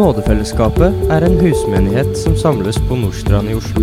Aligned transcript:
Nådefellesskapet 0.00 0.94
er 1.12 1.24
en 1.26 1.34
husmenighet 1.40 2.14
som 2.16 2.32
samles 2.36 2.78
på 2.88 2.96
Nordstrand 2.96 3.50
i 3.52 3.54
Oslo. 3.58 3.82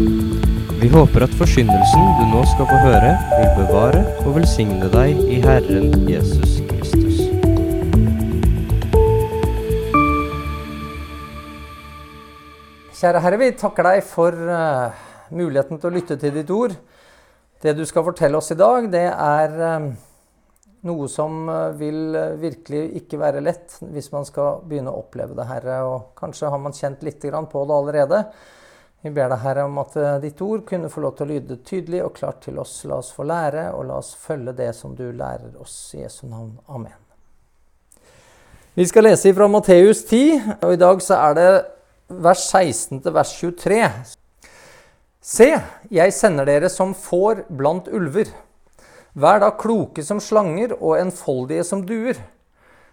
Vi 0.81 0.87
håper 0.89 1.27
at 1.27 1.35
forsyndelsen 1.37 2.07
du 2.17 2.23
nå 2.31 2.39
skal 2.55 2.65
få 2.71 2.77
høre, 2.87 3.11
vil 3.35 3.51
bevare 3.59 4.01
og 4.23 4.31
velsigne 4.39 4.89
deg 4.89 5.19
i 5.29 5.37
Herren 5.43 5.93
Jesus 6.09 6.55
Kristus. 6.71 7.19
Kjære 12.97 13.21
Herre, 13.27 13.41
vi 13.43 13.53
takker 13.61 13.85
deg 13.91 14.01
for 14.09 14.33
uh, 14.33 14.89
muligheten 15.29 15.77
til 15.77 15.91
å 15.91 15.95
lytte 15.99 16.17
til 16.17 16.33
ditt 16.39 16.49
ord. 16.49 16.73
Det 17.61 17.77
du 17.77 17.85
skal 17.85 18.09
fortelle 18.09 18.41
oss 18.41 18.49
i 18.55 18.57
dag, 18.57 18.89
det 18.89 19.05
er 19.11 19.61
eh, 19.69 19.91
noe 20.85 21.07
som 21.09 21.49
eh, 21.49 21.71
vil 21.79 22.15
eh, 22.15 22.35
virkelig 22.41 22.83
ikke 23.01 23.19
være 23.21 23.41
lett 23.45 23.79
hvis 23.81 24.11
man 24.13 24.27
skal 24.27 24.61
begynne 24.67 24.93
å 24.93 25.01
oppleve 25.01 25.37
det, 25.37 25.47
Herre. 25.49 25.79
Og 25.87 26.13
kanskje 26.19 26.51
har 26.53 26.61
man 26.61 26.75
kjent 26.75 27.03
litt 27.05 27.23
på 27.23 27.65
det 27.65 27.79
allerede. 27.79 28.21
Vi 29.01 29.11
ber 29.13 29.29
deg, 29.29 29.41
Herre, 29.43 29.65
om 29.69 29.77
at 29.81 29.97
eh, 29.97 30.19
ditt 30.23 30.41
ord 30.41 30.65
kunne 30.67 30.91
få 30.93 31.03
lov 31.03 31.17
til 31.17 31.27
å 31.27 31.33
lyde 31.33 31.59
tydelig 31.65 32.03
og 32.05 32.15
klart 32.17 32.41
til 32.45 32.59
oss. 32.61 32.79
La 32.89 32.99
oss 33.01 33.11
få 33.15 33.25
lære, 33.27 33.69
og 33.73 33.87
la 33.89 33.99
oss 34.01 34.13
følge 34.19 34.55
det 34.57 34.71
som 34.77 34.95
du 34.97 35.05
lærer 35.11 35.57
oss. 35.61 35.75
I 35.97 36.03
Jesu 36.05 36.25
navn. 36.27 36.55
Amen. 36.67 36.97
Vi 38.77 38.85
skal 38.85 39.07
lese 39.07 39.33
fra 39.33 39.47
Matteus 39.49 40.03
10, 40.05 40.57
og 40.61 40.73
i 40.75 40.81
dag 40.81 41.01
så 41.01 41.17
er 41.17 41.37
det 41.37 41.51
vers 42.07 42.43
16 42.51 43.01
til 43.01 43.15
vers 43.15 43.31
23. 43.39 43.79
Se, 45.27 45.47
jeg 45.91 46.13
sender 46.13 46.45
dere 46.47 46.69
som 46.71 46.93
får 46.95 47.47
blant 47.49 47.89
ulver. 47.89 48.29
Vær 49.17 49.39
da 49.41 49.47
kloke 49.57 50.03
som 50.05 50.19
slanger 50.21 50.75
og 50.77 50.99
enfoldige 50.99 51.63
som 51.65 51.81
duer. 51.81 52.19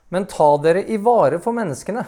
Men 0.09 0.25
ta 0.25 0.55
dere 0.63 0.81
i 0.89 0.97
vare 0.97 1.37
for 1.43 1.53
menneskene. 1.53 2.05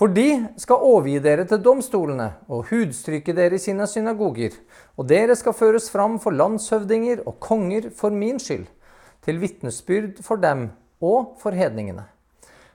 For 0.00 0.08
de 0.08 0.46
skal 0.56 0.80
overgi 0.80 1.18
dere 1.20 1.44
til 1.44 1.60
domstolene 1.60 2.30
og 2.48 2.70
hudstryke 2.70 3.34
dere 3.36 3.58
i 3.58 3.60
sine 3.60 3.84
synagoger. 3.84 4.54
Og 4.96 5.10
dere 5.10 5.36
skal 5.36 5.52
føres 5.52 5.90
fram 5.92 6.16
for 6.22 6.32
landshøvdinger 6.32 7.20
og 7.26 7.36
konger 7.44 7.90
for 7.92 8.08
min 8.08 8.40
skyld, 8.40 8.64
til 9.20 9.42
vitnesbyrd 9.42 10.22
for 10.24 10.40
dem 10.40 10.70
og 11.04 11.36
for 11.42 11.52
hedningene. 11.52 12.06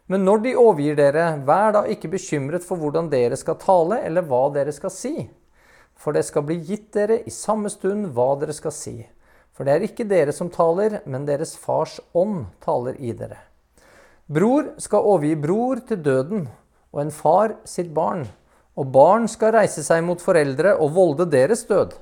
Men 0.05 0.21
når 0.29 0.43
de 0.43 0.53
overgir 0.61 0.99
dere, 0.99 1.25
vær 1.41 1.73
da 1.73 1.87
ikke 1.89 2.13
bekymret 2.13 2.61
for 2.61 2.77
hvordan 2.77 3.09
dere 3.09 3.41
skal 3.41 3.57
tale, 3.57 4.03
eller 4.05 4.29
hva 4.29 4.43
dere 4.53 4.77
skal 4.77 4.93
si. 4.93 5.15
For 5.97 6.13
det 6.13 6.27
skal 6.29 6.45
bli 6.45 6.61
gitt 6.61 6.91
dere 6.93 7.23
i 7.25 7.33
samme 7.33 7.73
stund 7.73 8.11
hva 8.13 8.35
dere 8.37 8.53
skal 8.53 8.75
si. 8.75 8.99
For 9.55 9.63
det 9.63 9.75
er 9.75 9.85
ikke 9.87 10.07
dere 10.07 10.33
som 10.35 10.49
taler, 10.51 10.99
men 11.07 11.23
deres 11.27 11.53
fars 11.55 12.01
ånd 12.13 12.43
taler 12.63 12.97
i 12.99 13.13
dere. 13.15 13.37
Bror 14.27 14.73
skal 14.83 15.05
overgi 15.07 15.35
bror 15.39 15.79
til 15.87 16.01
døden, 16.03 16.47
og 16.91 17.01
en 17.01 17.13
far 17.13 17.53
sitt 17.67 17.93
barn. 17.95 18.25
Og 18.75 18.89
barn 18.91 19.29
skal 19.31 19.53
reise 19.55 19.83
seg 19.85 20.01
mot 20.03 20.19
foreldre 20.19 20.73
og 20.75 20.91
volde 20.97 21.27
deres 21.31 21.63
død. 21.69 21.93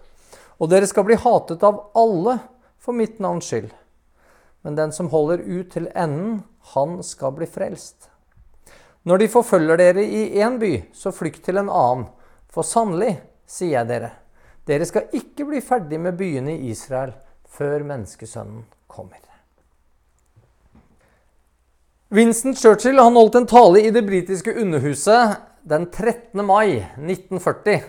Og 0.57 0.71
dere 0.71 0.89
skal 0.89 1.05
bli 1.05 1.17
hatet 1.19 1.61
av 1.67 1.91
alle 1.99 2.39
for 2.81 2.97
mitt 2.97 3.19
navns 3.21 3.51
skyld. 3.51 3.69
Men 4.65 4.79
den 4.79 4.95
som 4.95 5.11
holder 5.11 5.43
ut 5.43 5.69
til 5.75 5.91
enden, 5.93 6.41
han 6.73 7.03
skal 7.05 7.35
bli 7.37 7.45
frelst. 7.45 8.09
Når 9.03 9.19
de 9.19 9.27
forfølger 9.29 9.77
dere 9.77 10.05
i 10.07 10.39
én 10.41 10.57
by, 10.57 10.71
så 10.95 11.11
flykt 11.13 11.43
til 11.45 11.59
en 11.59 11.69
annen. 11.69 12.07
For 12.49 12.65
sannelig, 12.65 13.17
sier 13.45 13.81
jeg 13.81 13.89
dere, 13.91 14.09
dere 14.65 14.87
skal 14.87 15.11
ikke 15.13 15.45
bli 15.49 15.61
ferdig 15.61 15.99
med 15.99 16.17
byene 16.17 16.55
i 16.55 16.71
Israel 16.71 17.11
før 17.53 17.85
menneskesønnen 17.85 18.65
kommer. 18.87 19.23
Winston 22.13 22.53
Churchill 22.53 22.99
han 23.01 23.15
holdt 23.17 23.39
en 23.39 23.47
tale 23.49 23.79
i 23.81 23.89
det 23.89 24.03
britiske 24.05 24.53
underhuset 24.61 25.39
den 25.65 25.87
13. 25.89 26.43
mai 26.45 26.83
1940. 26.99 27.79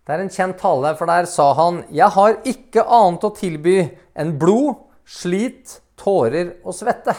Det 0.00 0.14
er 0.14 0.22
en 0.22 0.32
kjent 0.32 0.56
tale, 0.62 0.94
for 0.96 1.10
der 1.10 1.28
sa 1.28 1.50
han 1.58 1.82
Jeg 1.92 2.08
har 2.14 2.38
ikke 2.48 2.86
annet 2.88 3.26
å 3.28 3.30
tilby 3.36 3.74
enn 4.16 4.32
blod, 4.40 4.78
slit, 5.04 5.76
tårer 6.00 6.54
og 6.64 6.72
svette. 6.78 7.12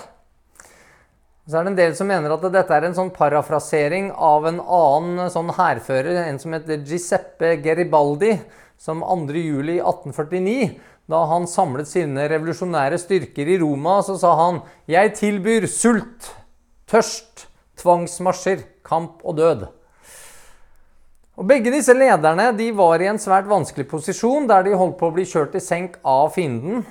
Så 1.46 1.60
er 1.60 1.68
det 1.68 1.74
en 1.76 1.78
del 1.78 1.94
som 2.00 2.10
mener 2.10 2.34
at 2.34 2.50
dette 2.56 2.74
er 2.74 2.90
en 2.90 2.98
sånn 2.98 3.14
parafrasering 3.14 4.10
av 4.10 4.50
en 4.50 4.58
annen 4.66 5.30
sånn 5.30 5.54
hærfører, 5.54 6.24
en 6.26 6.42
som 6.42 6.58
heter 6.58 6.82
Giuseppe 6.90 7.54
Geribaldi, 7.62 8.34
som 8.82 9.06
2.7.1849, 9.06 10.72
da 11.12 11.26
han 11.28 11.48
samlet 11.50 11.90
sine 11.90 12.28
revolusjonære 12.32 13.00
styrker 13.02 13.50
i 13.52 13.60
Roma, 13.62 14.00
så 14.06 14.16
sa 14.20 14.32
han 14.40 14.62
Jeg 14.90 15.14
tilbyr 15.20 15.68
sult, 15.68 16.32
tørst, 16.90 17.48
tvangsmarsjer, 17.82 18.64
kamp 18.88 19.22
og 19.28 19.38
død. 19.38 19.68
Og 21.42 21.48
Begge 21.48 21.72
disse 21.74 21.94
lederne 21.96 22.52
de 22.54 22.70
var 22.76 23.02
i 23.02 23.10
en 23.10 23.20
svært 23.20 23.48
vanskelig 23.50 23.88
posisjon, 23.90 24.48
der 24.50 24.68
de 24.68 24.78
holdt 24.78 25.00
på 25.00 25.10
å 25.10 25.16
bli 25.16 25.26
kjørt 25.28 25.56
i 25.58 25.64
senk 25.64 25.98
av 26.08 26.34
fienden. 26.36 26.84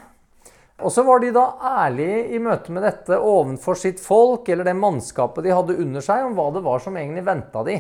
Og 0.81 0.93
så 0.93 1.05
var 1.05 1.21
de 1.21 1.31
da 1.35 1.45
ærlige 1.85 2.23
i 2.35 2.41
møte 2.43 2.73
med 2.73 2.85
dette 2.87 3.19
ovenfor 3.21 3.77
sitt 3.79 4.01
folk, 4.01 4.49
eller 4.49 4.67
det 4.67 4.77
mannskapet 4.81 5.45
de 5.45 5.53
hadde 5.55 5.77
under 5.83 6.05
seg, 6.05 6.25
om 6.25 6.37
hva 6.39 6.49
det 6.55 6.65
var 6.65 6.81
som 6.83 6.97
egentlig 6.97 7.27
venta 7.27 7.65
de. 7.67 7.77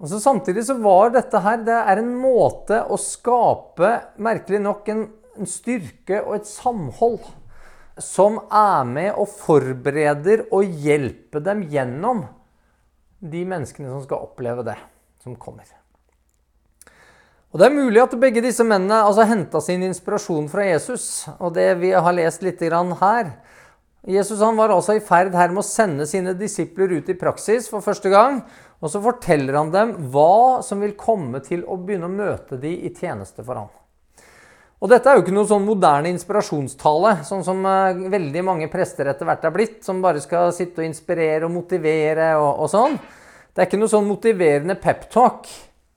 Og 0.00 0.08
så 0.08 0.20
Samtidig 0.20 0.64
så 0.64 0.78
var 0.80 1.12
dette 1.12 1.42
her 1.44 1.60
det 1.64 1.76
er 1.76 2.00
en 2.00 2.14
måte 2.16 2.80
å 2.88 2.96
skape, 3.00 3.92
merkelig 4.16 4.62
nok, 4.64 4.88
en, 4.88 5.04
en 5.36 5.48
styrke 5.48 6.22
og 6.24 6.38
et 6.38 6.48
samhold 6.48 7.20
som 8.00 8.38
er 8.48 8.86
med 8.88 9.10
og 9.12 9.28
forbereder 9.28 10.46
og 10.56 10.64
hjelper 10.64 11.44
dem 11.44 11.66
gjennom 11.68 12.24
de 13.20 13.44
menneskene 13.44 13.92
som 13.92 14.00
skal 14.06 14.24
oppleve 14.24 14.64
det 14.70 14.78
som 15.20 15.36
kommer. 15.36 15.68
Og 17.50 17.58
Det 17.58 17.66
er 17.66 17.74
mulig 17.74 18.00
at 18.00 18.14
begge 18.22 18.42
disse 18.44 18.64
mennene 18.64 19.02
altså, 19.02 19.26
henta 19.26 19.60
sin 19.60 19.82
inspirasjon 19.82 20.48
fra 20.48 20.64
Jesus. 20.64 21.28
og 21.38 21.54
det 21.54 21.74
vi 21.80 21.90
har 21.90 22.12
lest 22.14 22.42
litt 22.46 22.62
her. 22.62 23.32
Jesus 24.06 24.40
han 24.40 24.56
var 24.56 24.70
altså 24.70 24.94
i 24.96 25.00
ferd 25.04 25.34
her 25.34 25.50
med 25.50 25.60
å 25.60 25.66
sende 25.66 26.06
sine 26.06 26.32
disipler 26.32 26.94
ut 26.96 27.08
i 27.08 27.18
praksis 27.18 27.68
for 27.68 27.84
første 27.84 28.08
gang. 28.08 28.40
Og 28.80 28.88
så 28.88 29.00
forteller 29.04 29.58
han 29.58 29.72
dem 29.74 29.92
hva 30.12 30.62
som 30.64 30.80
vil 30.80 30.96
komme 30.98 31.42
til 31.44 31.66
å 31.68 31.76
begynne 31.76 32.08
å 32.08 32.12
møte 32.12 32.56
de 32.60 32.72
i 32.88 32.92
tjeneste 32.96 33.44
for 33.44 33.60
ham. 33.60 33.68
Og 34.80 34.88
Dette 34.88 35.10
er 35.10 35.18
jo 35.18 35.24
ikke 35.26 35.34
noe 35.36 35.48
sånn 35.48 35.66
moderne 35.66 36.08
inspirasjonstale, 36.08 37.18
sånn 37.28 37.42
som 37.44 37.58
uh, 37.68 37.92
veldig 37.92 38.44
mange 38.46 38.68
prester 38.72 39.10
etter 39.12 39.28
hvert 39.28 39.44
er 39.44 39.52
blitt, 39.52 39.80
som 39.84 40.00
bare 40.00 40.22
skal 40.24 40.54
sitte 40.56 40.80
og 40.80 40.88
inspirere 40.88 41.44
og 41.44 41.52
motivere 41.52 42.30
og, 42.40 42.62
og 42.64 42.70
sånn. 42.72 42.96
Det 43.52 43.60
er 43.60 43.68
ikke 43.68 43.82
noe 43.82 43.92
sånn 43.92 44.08
motiverende 44.08 44.78
peptalk 44.80 45.50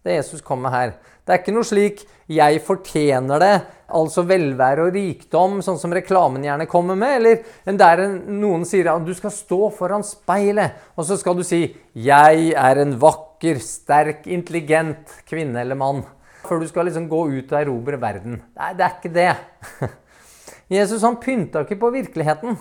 det 0.03 0.17
Jesus 0.17 0.43
kommer 0.43 0.73
her. 0.73 0.97
Det 1.23 1.31
er 1.31 1.39
ikke 1.39 1.55
noe 1.55 1.63
slik 1.63 2.03
'jeg 2.27 2.59
fortjener 2.65 3.39
det', 3.39 3.61
altså 3.93 4.23
velvære 4.27 4.87
og 4.87 4.95
rikdom, 4.95 5.59
sånn 5.65 5.79
som 5.81 5.93
reklamen 5.93 6.43
gjerne 6.45 6.67
kommer 6.69 6.97
med. 6.99 7.15
Eller 7.19 7.77
der 7.77 8.03
noen 8.27 8.65
sier 8.67 8.89
at 8.91 9.05
du 9.05 9.13
skal 9.17 9.33
stå 9.33 9.69
foran 9.77 10.05
speilet, 10.07 10.75
og 10.97 11.07
så 11.07 11.17
skal 11.19 11.37
du 11.37 11.43
si 11.43 11.75
'jeg 11.93 12.53
er 12.53 12.81
en 12.81 12.97
vakker, 12.99 13.59
sterk, 13.59 14.27
intelligent 14.27 15.23
kvinne 15.25 15.61
eller 15.61 15.75
mann'. 15.75 16.05
Før 16.43 16.59
du 16.59 16.67
skal 16.67 16.85
liksom 16.85 17.07
gå 17.07 17.39
ut 17.39 17.51
og 17.51 17.61
erobre 17.61 17.99
verden. 17.99 18.41
Nei, 18.57 18.73
det 18.73 18.83
er 18.83 18.97
ikke 18.99 19.13
det. 19.13 19.37
Jesus 20.69 21.01
han 21.01 21.17
pynta 21.17 21.63
ikke 21.63 21.79
på 21.79 21.91
virkeligheten. 21.91 22.57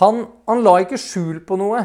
Han, 0.00 0.26
han 0.48 0.62
la 0.62 0.78
ikke 0.82 0.98
skjul 0.98 1.40
på 1.46 1.56
noe. 1.56 1.84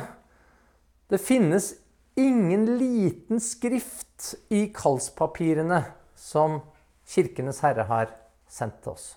Det 1.09 1.19
finnes 1.21 1.75
ingen 2.15 2.77
liten 2.77 3.39
skrift 3.39 4.35
i 4.53 4.67
kallspapirene 4.73 5.83
som 6.15 6.61
Kirkenes 7.09 7.61
Herre 7.65 7.85
har 7.89 8.11
sendt 8.53 8.87
oss. 8.89 9.13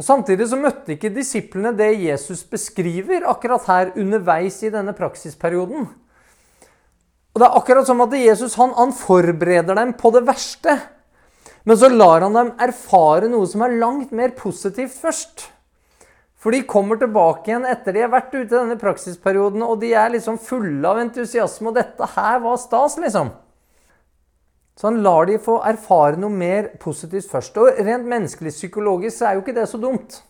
Og 0.00 0.06
Samtidig 0.06 0.46
så 0.48 0.56
møtte 0.56 0.94
ikke 0.94 1.12
disiplene 1.12 1.74
det 1.76 1.90
Jesus 2.00 2.42
beskriver 2.48 3.26
akkurat 3.28 3.66
her 3.68 3.90
underveis 4.00 4.56
i 4.64 4.72
denne 4.72 4.94
praksisperioden. 4.96 5.84
Og 7.30 7.42
Det 7.42 7.46
er 7.46 7.58
akkurat 7.58 7.86
som 7.86 8.00
at 8.02 8.16
Jesus 8.16 8.56
han, 8.58 8.72
han 8.78 8.94
forbereder 8.96 9.76
dem 9.76 9.92
på 9.98 10.10
det 10.16 10.24
verste. 10.26 10.78
Men 11.68 11.76
så 11.76 11.90
lar 11.92 12.24
han 12.24 12.36
dem 12.38 12.54
erfare 12.64 13.28
noe 13.28 13.46
som 13.46 13.62
er 13.66 13.76
langt 13.78 14.14
mer 14.16 14.32
positivt 14.38 14.96
først. 14.96 15.50
For 16.40 16.56
de 16.56 16.62
kommer 16.64 16.96
tilbake 16.96 17.50
igjen 17.50 17.68
etter 17.68 17.92
de 17.92 18.00
har 18.06 18.12
vært 18.14 18.32
ute 18.32 18.48
i 18.48 18.56
denne 18.56 18.78
praksisperioden, 18.80 19.60
og 19.60 19.82
de 19.82 19.92
er 19.92 20.14
liksom 20.14 20.40
fulle 20.40 20.88
av 20.88 21.02
entusiasme, 21.02 21.68
og 21.68 21.76
dette 21.76 22.08
her 22.14 22.40
var 22.40 22.56
stas, 22.62 22.96
liksom. 23.02 23.34
Så 24.78 24.86
han 24.86 25.02
lar 25.04 25.26
de 25.28 25.38
få 25.42 25.58
erfare 25.66 26.18
noe 26.20 26.32
mer 26.32 26.70
positivt 26.80 27.28
først. 27.30 27.58
Og 27.60 27.80
rent 27.84 28.08
menneskelig 28.08 28.52
psykologisk 28.54 29.18
så 29.18 29.28
er 29.28 29.36
jo 29.36 29.44
ikke 29.44 29.56
det 29.58 29.66
så 29.68 29.80
dumt. 29.80 30.22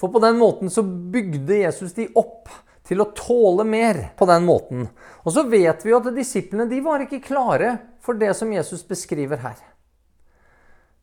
For 0.00 0.12
på 0.12 0.20
den 0.24 0.38
måten 0.40 0.72
så 0.72 0.84
bygde 0.84 1.62
Jesus 1.62 1.94
de 1.96 2.08
opp 2.16 2.48
til 2.86 3.02
å 3.02 3.10
tåle 3.16 3.64
mer 3.66 4.02
på 4.18 4.28
den 4.30 4.44
måten. 4.46 4.88
Og 5.24 5.34
så 5.34 5.46
vet 5.50 5.84
vi 5.84 5.92
jo 5.92 6.00
at 6.00 6.12
disiplene 6.14 6.68
de 6.70 6.82
var 6.84 7.02
ikke 7.04 7.24
klare 7.24 7.76
for 8.04 8.18
det 8.18 8.32
som 8.38 8.52
Jesus 8.52 8.84
beskriver 8.86 9.40
her. 9.42 9.56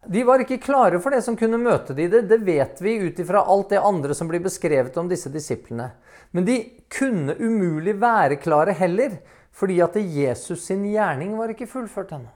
De 0.05 0.23
var 0.27 0.41
ikke 0.43 0.59
klare 0.63 0.99
for 0.99 1.15
det 1.15 1.21
som 1.23 1.35
kunne 1.39 1.59
møte 1.59 1.95
dem. 1.95 2.09
Det, 2.11 2.25
det 2.27 2.39
vet 2.43 2.81
vi 2.83 2.97
ut 3.05 3.19
ifra 3.19 3.43
alt 3.47 3.71
det 3.71 3.79
andre 3.79 4.15
som 4.15 4.27
blir 4.27 4.43
beskrevet 4.43 4.97
om 4.99 5.09
disse 5.11 5.31
disiplene. 5.31 5.91
Men 6.35 6.47
de 6.47 6.57
kunne 6.91 7.35
umulig 7.39 7.95
være 8.01 8.39
klare 8.43 8.75
heller, 8.75 9.15
fordi 9.53 9.79
at 9.85 9.95
Jesus 9.95 10.65
sin 10.65 10.85
gjerning 10.89 11.35
var 11.37 11.53
ikke 11.53 11.69
fullført 11.69 12.15
ennå. 12.15 12.31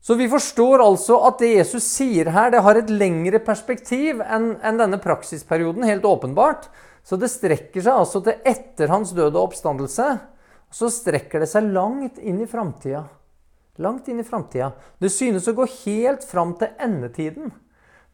Så 0.00 0.16
vi 0.16 0.30
forstår 0.32 0.80
altså 0.80 1.18
at 1.28 1.42
det 1.42 1.50
Jesus 1.58 1.84
sier 1.84 2.30
her, 2.32 2.52
det 2.52 2.62
har 2.64 2.78
et 2.80 2.92
lengre 2.92 3.40
perspektiv 3.44 4.22
enn 4.24 4.54
en 4.64 4.80
denne 4.80 5.00
praksisperioden, 5.00 5.84
helt 5.84 6.06
åpenbart. 6.08 6.70
Så 7.04 7.18
det 7.20 7.28
strekker 7.32 7.84
seg 7.84 7.92
altså 7.92 8.22
til 8.24 8.40
etter 8.48 8.92
hans 8.92 9.12
døde 9.16 9.40
oppstandelse. 9.40 10.08
Så 10.72 10.88
strekker 10.94 11.44
det 11.44 11.50
seg 11.50 11.68
langt 11.74 12.20
inn 12.20 12.40
i 12.40 12.48
framtida. 12.48 13.04
Langt 13.80 14.08
inn 14.08 14.20
i 14.20 14.26
framtida. 14.26 14.72
Det 15.00 15.12
synes 15.12 15.48
å 15.48 15.56
gå 15.56 15.68
helt 15.82 16.24
fram 16.24 16.54
til 16.60 16.72
endetiden. 16.80 17.52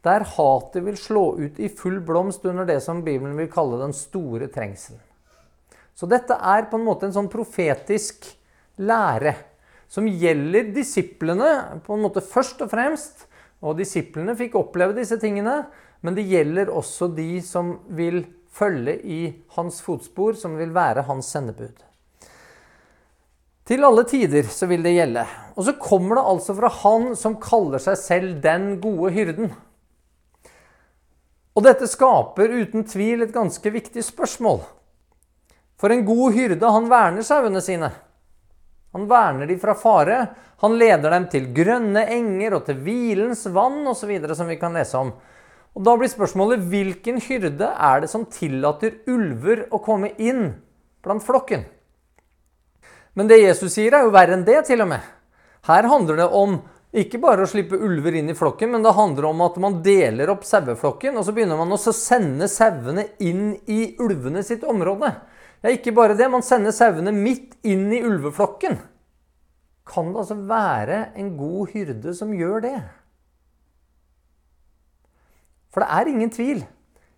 Der 0.06 0.26
hatet 0.36 0.84
vil 0.86 0.98
slå 0.98 1.26
ut 1.38 1.58
i 1.58 1.70
full 1.70 2.00
blomst 2.06 2.46
under 2.46 2.66
det 2.66 2.80
som 2.82 3.02
Bibelen 3.06 3.38
vil 3.38 3.50
kalle 3.50 3.78
den 3.82 3.94
store 3.94 4.50
trengselen. 4.50 5.05
Så 5.96 6.08
dette 6.10 6.36
er 6.36 6.68
på 6.68 6.76
en 6.76 6.84
måte 6.84 7.08
en 7.08 7.14
sånn 7.14 7.30
profetisk 7.32 8.28
lære 8.76 9.32
som 9.88 10.08
gjelder 10.08 10.72
disiplene 10.76 11.80
på 11.86 11.96
en 11.96 12.04
måte 12.04 12.24
først 12.24 12.60
og 12.66 12.72
fremst. 12.72 13.24
Og 13.64 13.78
disiplene 13.78 14.36
fikk 14.36 14.58
oppleve 14.60 14.96
disse 14.98 15.16
tingene, 15.20 15.62
men 16.04 16.16
det 16.16 16.26
gjelder 16.28 16.68
også 16.68 17.08
de 17.16 17.40
som 17.40 17.78
vil 17.96 18.26
følge 18.52 18.98
i 19.00 19.20
hans 19.56 19.80
fotspor, 19.84 20.36
som 20.36 20.58
vil 20.60 20.74
være 20.76 21.06
hans 21.08 21.30
sendebud. 21.32 21.80
Til 23.66 23.82
alle 23.82 24.04
tider 24.06 24.46
så 24.52 24.68
vil 24.70 24.84
det 24.84 24.94
gjelde. 24.94 25.24
Og 25.56 25.64
så 25.66 25.74
kommer 25.80 26.20
det 26.20 26.28
altså 26.30 26.54
fra 26.54 26.70
han 26.84 27.08
som 27.18 27.40
kaller 27.42 27.82
seg 27.82 27.96
selv 27.98 28.36
den 28.44 28.76
gode 28.84 29.10
hyrden. 29.16 29.50
Og 31.56 31.64
dette 31.64 31.88
skaper 31.88 32.52
uten 32.52 32.84
tvil 32.86 33.24
et 33.24 33.34
ganske 33.34 33.72
viktig 33.72 34.04
spørsmål. 34.04 34.60
For 35.80 35.92
en 35.92 36.04
god 36.08 36.34
hyrde, 36.34 36.72
han 36.72 36.88
verner 36.88 37.26
sauene 37.26 37.60
sine. 37.60 37.90
Han 38.96 39.08
verner 39.08 39.46
de 39.46 39.58
fra 39.60 39.74
fare. 39.76 40.18
Han 40.64 40.78
leder 40.80 41.12
dem 41.12 41.26
til 41.28 41.50
grønne 41.52 42.06
enger 42.14 42.56
og 42.56 42.68
til 42.68 42.78
hvilens 42.80 43.44
vann 43.52 43.82
osv., 43.90 44.14
som 44.32 44.48
vi 44.48 44.56
kan 44.60 44.76
lese 44.76 44.96
om. 44.96 45.12
Og 45.76 45.84
Da 45.84 45.92
blir 46.00 46.08
spørsmålet 46.08 46.64
hvilken 46.70 47.20
hyrde 47.20 47.68
er 47.68 48.00
det 48.00 48.08
som 48.08 48.24
tillater 48.24 49.02
ulver 49.12 49.66
å 49.68 49.82
komme 49.84 50.14
inn 50.16 50.54
blant 51.04 51.24
flokken? 51.26 51.66
Men 53.12 53.28
det 53.28 53.42
Jesus 53.42 53.76
sier, 53.76 53.92
er 53.92 54.06
jo 54.06 54.14
verre 54.16 54.32
enn 54.36 54.46
det, 54.48 54.62
til 54.68 54.80
og 54.84 54.88
med. 54.94 55.04
Her 55.68 55.88
handler 55.92 56.22
det 56.22 56.30
om 56.32 56.56
ikke 56.96 57.20
bare 57.20 57.44
å 57.44 57.50
slippe 57.50 57.76
ulver 57.76 58.16
inn 58.16 58.32
i 58.32 58.36
flokken, 58.36 58.70
men 58.72 58.84
det 58.84 58.96
handler 58.96 59.28
om 59.28 59.44
at 59.44 59.56
man 59.60 59.82
deler 59.84 60.32
opp 60.32 60.44
saueflokken, 60.48 61.16
og 61.16 61.26
så 61.26 61.36
begynner 61.36 61.60
man 61.60 61.76
å 61.76 61.80
sende 61.80 62.48
sauene 62.48 63.10
inn 63.20 63.58
i 63.68 63.96
ulvene 64.00 64.44
sitt 64.46 64.64
område. 64.64 65.12
Ja, 65.66 65.72
ikke 65.74 65.90
bare 65.96 66.14
det, 66.14 66.28
man 66.30 66.44
sender 66.46 66.70
sauene 66.70 67.10
midt 67.10 67.56
inn 67.66 67.88
i 67.90 67.98
ulveflokken. 68.06 68.76
Kan 69.86 70.12
det 70.12 70.20
altså 70.20 70.36
være 70.46 70.98
en 71.18 71.32
god 71.34 71.72
hyrde 71.72 72.12
som 72.14 72.30
gjør 72.38 72.60
det? 72.62 72.76
For 75.74 75.82
det 75.82 75.88
er 75.90 76.10
ingen 76.12 76.30
tvil. 76.30 76.60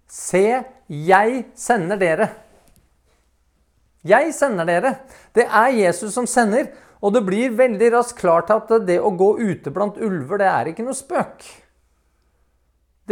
Se, 0.09 0.63
jeg 0.89 1.43
sender 1.61 2.01
dere. 2.01 2.31
Jeg 4.09 4.33
sender 4.33 4.65
dere. 4.65 4.95
Det 5.37 5.45
er 5.45 5.77
Jesus 5.83 6.17
som 6.17 6.25
sender. 6.25 6.73
Og 7.05 7.13
det 7.13 7.27
blir 7.29 7.53
veldig 7.53 7.93
raskt 7.99 8.17
klart 8.25 8.49
at 8.57 8.73
det 8.89 8.97
å 8.97 9.13
gå 9.13 9.35
ute 9.45 9.69
blant 9.77 10.01
ulver, 10.01 10.41
det 10.41 10.49
er 10.49 10.73
ikke 10.73 10.89
noe 10.89 10.97
spøk. 10.97 11.45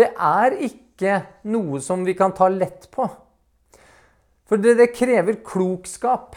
Det 0.00 0.08
er 0.16 0.56
ikke 0.64 1.20
noe 1.52 1.84
som 1.84 2.08
vi 2.08 2.16
kan 2.16 2.32
ta 2.32 2.48
lett 2.48 2.88
på. 2.88 3.04
For 4.46 4.62
det, 4.62 4.76
det 4.78 4.92
krever 4.94 5.40
klokskap. 5.46 6.36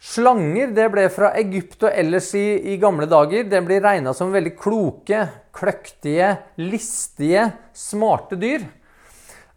Slanger 0.00 0.72
det 0.72 0.86
ble 0.92 1.06
fra 1.12 1.34
Egypt 1.36 1.84
og 1.84 1.92
ellers 1.92 2.30
i, 2.36 2.72
i 2.72 2.78
gamle 2.80 3.08
dager. 3.08 3.44
Det 3.48 3.60
blir 3.66 3.82
regna 3.84 4.14
som 4.16 4.32
veldig 4.32 4.54
kloke, 4.56 5.26
kløktige, 5.56 6.34
listige, 6.60 7.50
smarte 7.76 8.38
dyr. 8.40 8.64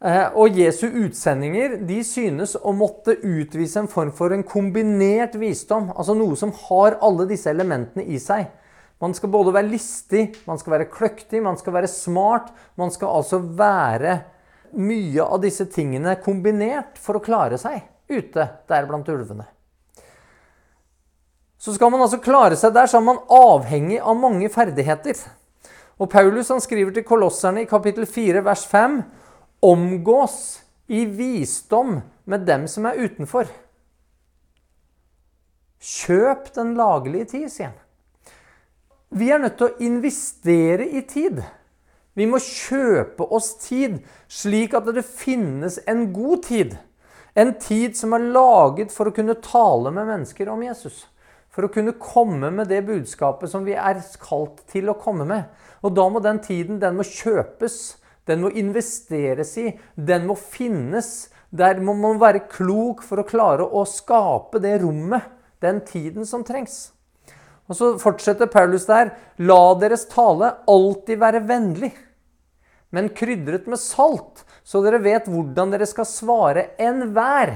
Eh, 0.04 0.26
og 0.36 0.60
Jesu 0.60 0.90
utsendinger 0.90 1.78
de 1.88 2.02
synes 2.04 2.58
å 2.60 2.74
måtte 2.76 3.16
utvise 3.24 3.80
en 3.80 3.88
form 3.92 4.12
for 4.16 4.36
en 4.36 4.44
kombinert 4.44 5.38
visdom. 5.40 5.94
Altså 5.96 6.16
noe 6.20 6.36
som 6.40 6.52
har 6.66 7.00
alle 7.00 7.28
disse 7.30 7.48
elementene 7.52 8.04
i 8.04 8.20
seg. 8.20 8.50
Man 9.04 9.16
skal 9.16 9.32
både 9.32 9.56
være 9.56 9.72
listig, 9.72 10.26
man 10.48 10.60
skal 10.60 10.78
være 10.78 10.92
kløktig, 10.92 11.40
man 11.44 11.56
skal 11.60 11.76
være 11.76 11.92
smart. 11.92 12.52
Man 12.80 12.92
skal 12.92 13.16
altså 13.16 13.40
være 13.40 14.20
mye 14.74 15.24
av 15.24 15.42
disse 15.44 15.66
tingene 15.70 16.16
kombinert 16.24 16.98
for 17.02 17.20
å 17.20 17.24
klare 17.24 17.60
seg 17.62 17.82
ute 18.10 18.48
der 18.70 18.88
blant 18.90 19.10
ulvene. 19.10 19.46
Så 21.64 21.74
skal 21.78 21.94
man 21.94 22.04
altså 22.04 22.20
klare 22.20 22.58
seg 22.60 22.74
der, 22.76 22.90
så 22.92 23.00
er 23.00 23.06
man 23.08 23.22
avhengig 23.32 24.02
av 24.04 24.18
mange 24.20 24.50
ferdigheter. 24.52 25.16
Og 26.02 26.10
Paulus 26.12 26.50
han 26.52 26.60
skriver 26.64 26.92
til 26.92 27.06
kolosserne 27.08 27.64
i 27.64 27.70
kapittel 27.70 28.04
4, 28.10 28.42
vers 28.44 28.66
5.: 28.68 28.98
Omgås 29.64 30.38
i 30.92 31.06
visdom 31.06 32.02
med 32.28 32.44
dem 32.50 32.68
som 32.68 32.90
er 32.90 33.00
utenfor. 33.00 33.48
Kjøp 35.80 36.52
den 36.56 36.76
lagelige 36.76 37.32
tid, 37.32 37.48
sier 37.52 37.72
han. 37.72 37.80
Vi 39.14 39.30
er 39.32 39.40
nødt 39.40 39.60
til 39.60 39.70
å 39.70 39.84
investere 39.86 40.88
i 40.90 41.04
tid. 41.08 41.44
Vi 42.14 42.28
må 42.30 42.38
kjøpe 42.42 43.26
oss 43.34 43.56
tid, 43.64 44.02
slik 44.30 44.76
at 44.78 44.90
det 44.94 45.06
finnes 45.06 45.80
en 45.90 46.12
god 46.14 46.44
tid. 46.46 46.76
En 47.34 47.56
tid 47.58 47.98
som 47.98 48.14
er 48.14 48.30
laget 48.36 48.94
for 48.94 49.10
å 49.10 49.16
kunne 49.16 49.40
tale 49.42 49.90
med 49.94 50.06
mennesker 50.12 50.52
om 50.54 50.62
Jesus. 50.62 51.08
For 51.54 51.66
å 51.66 51.74
kunne 51.74 51.96
komme 52.02 52.52
med 52.54 52.70
det 52.70 52.84
budskapet 52.86 53.50
som 53.50 53.66
vi 53.66 53.74
er 53.74 54.02
kalt 54.22 54.62
til 54.70 54.90
å 54.90 54.98
komme 54.98 55.26
med. 55.30 55.50
Og 55.82 55.94
da 55.98 56.06
må 56.10 56.22
den 56.22 56.42
tiden 56.42 56.80
den 56.82 56.98
må 56.98 57.06
kjøpes, 57.06 57.98
den 58.30 58.46
må 58.46 58.54
investeres 58.54 59.58
i, 59.62 59.74
den 59.98 60.30
må 60.30 60.38
finnes. 60.38 61.30
Der 61.54 61.82
må 61.82 61.94
man 61.98 62.22
være 62.22 62.46
klok 62.50 63.04
for 63.06 63.22
å 63.22 63.28
klare 63.28 63.66
å 63.66 63.84
skape 63.90 64.62
det 64.62 64.80
rommet, 64.82 65.26
den 65.62 65.82
tiden 65.86 66.26
som 66.30 66.46
trengs. 66.46 66.93
Og 67.72 67.78
så 67.78 67.92
fortsetter 68.02 68.50
Paulus 68.52 68.88
der. 68.90 69.14
La 69.40 69.62
deres 69.80 70.06
tale 70.12 70.52
alltid 70.70 71.22
være 71.22 71.44
vennlig, 71.48 71.94
men 72.94 73.12
krydret 73.16 73.70
med 73.72 73.82
salt, 73.82 74.44
så 74.64 74.84
dere 74.86 75.02
vet 75.04 75.30
hvordan 75.32 75.72
dere 75.74 75.88
skal 75.90 76.08
svare 76.08 76.68
enhver. 76.82 77.56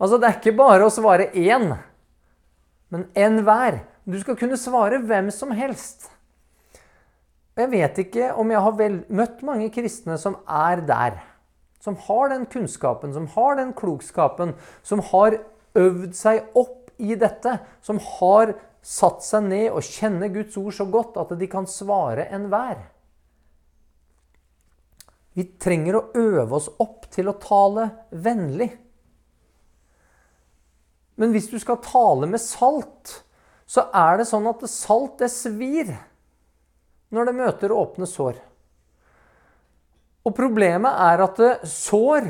Altså, 0.00 0.16
det 0.16 0.28
er 0.28 0.38
ikke 0.38 0.56
bare 0.56 0.86
å 0.86 0.92
svare 0.92 1.28
én, 1.36 1.74
men 2.90 3.04
enhver. 3.18 3.82
Du 4.08 4.16
skal 4.22 4.38
kunne 4.40 4.58
svare 4.58 5.02
hvem 5.04 5.28
som 5.34 5.52
helst. 5.54 6.08
Jeg 7.60 7.68
vet 7.74 7.98
ikke 8.00 8.30
om 8.40 8.48
jeg 8.48 8.62
har 8.64 8.76
vel, 8.78 8.94
møtt 9.12 9.42
mange 9.44 9.68
kristne 9.74 10.16
som 10.18 10.38
er 10.48 10.80
der. 10.88 11.18
Som 11.84 11.98
har 12.08 12.30
den 12.32 12.46
kunnskapen, 12.48 13.12
som 13.12 13.26
har 13.34 13.58
den 13.60 13.74
klokskapen, 13.76 14.54
som 14.82 15.02
har 15.10 15.36
øvd 15.76 16.16
seg 16.16 16.48
opp 16.56 16.79
i 17.00 17.16
dette. 17.18 17.56
Som 17.82 18.00
har 18.20 18.54
satt 18.84 19.24
seg 19.24 19.48
ned 19.48 19.68
og 19.72 19.84
kjenner 19.84 20.32
Guds 20.32 20.56
ord 20.60 20.76
så 20.76 20.86
godt 20.88 21.18
at 21.20 21.34
de 21.40 21.48
kan 21.50 21.68
svare 21.68 22.28
enhver. 22.32 22.84
Vi 25.36 25.46
trenger 25.62 25.96
å 25.96 26.06
øve 26.18 26.58
oss 26.58 26.68
opp 26.82 27.06
til 27.12 27.30
å 27.30 27.38
tale 27.40 27.86
vennlig. 28.10 28.70
Men 31.20 31.34
hvis 31.34 31.50
du 31.52 31.58
skal 31.60 31.82
tale 31.84 32.26
med 32.30 32.40
salt, 32.42 33.20
så 33.68 33.86
er 33.94 34.18
det 34.18 34.28
sånn 34.30 34.48
at 34.50 34.64
salt 34.72 35.20
det 35.20 35.30
svir 35.30 35.92
når 37.14 37.28
det 37.28 37.36
møter 37.36 37.74
åpne 37.74 38.08
sår. 38.08 38.38
Og 40.26 40.34
problemet 40.36 40.96
er 41.04 41.22
at 41.24 41.40
sår, 41.68 42.26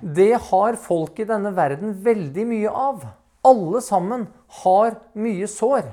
det 0.00 0.32
har 0.50 0.78
folk 0.80 1.18
i 1.20 1.28
denne 1.28 1.52
verden 1.56 1.94
veldig 2.04 2.44
mye 2.48 2.72
av. 2.72 3.06
Alle 3.46 3.80
sammen 3.84 4.26
har 4.62 4.98
mye 5.16 5.48
sår. 5.48 5.86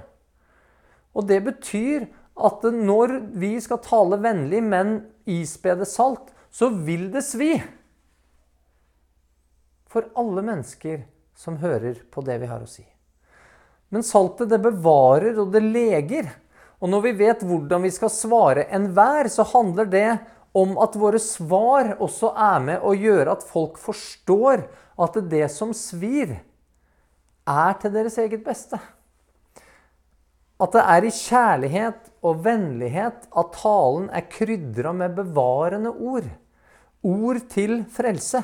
Og 1.17 1.27
det 1.29 1.39
betyr 1.45 2.07
at 2.37 2.65
når 2.69 3.17
vi 3.39 3.55
skal 3.63 3.81
tale 3.81 4.19
vennlig, 4.21 4.61
men 4.63 4.97
ispede 5.25 5.87
salt, 5.89 6.29
så 6.53 6.69
vil 6.69 7.09
det 7.13 7.23
svi. 7.25 7.55
For 9.87 10.09
alle 10.19 10.43
mennesker 10.45 11.05
som 11.37 11.57
hører 11.61 12.03
på 12.11 12.21
det 12.25 12.37
vi 12.41 12.49
har 12.49 12.61
å 12.61 12.69
si. 12.69 12.85
Men 13.93 14.03
saltet 14.03 14.51
det 14.51 14.59
bevarer 14.61 15.37
og 15.39 15.53
det 15.53 15.63
leger. 15.63 16.29
Og 16.83 16.91
når 16.91 17.05
vi 17.07 17.13
vet 17.23 17.45
hvordan 17.47 17.85
vi 17.85 17.93
skal 17.93 18.11
svare 18.13 18.67
enhver, 18.73 19.29
så 19.31 19.45
handler 19.47 19.87
det 19.89 20.09
om 20.57 20.75
at 20.81 20.97
våre 20.97 21.21
svar 21.21 21.95
også 22.03 22.33
er 22.33 22.59
med 22.65 22.85
å 22.85 22.93
gjøre 22.97 23.37
at 23.37 23.45
folk 23.45 23.77
forstår 23.81 24.65
at 24.97 25.17
det 25.29 25.45
som 25.53 25.73
svir, 25.77 26.39
er 27.47 27.77
til 27.81 27.93
deres 27.93 28.17
eget 28.21 28.43
beste. 28.45 28.79
At 30.57 30.73
det 30.73 30.81
er 30.81 31.05
i 31.05 31.13
kjærlighet 31.13 32.11
og 32.25 32.43
vennlighet 32.45 33.27
at 33.37 33.51
talen 33.55 34.09
er 34.09 34.29
krydra 34.29 34.91
med 34.91 35.15
bevarende 35.15 35.91
ord. 35.93 36.29
Ord 37.03 37.43
til 37.51 37.83
frelse. 37.93 38.41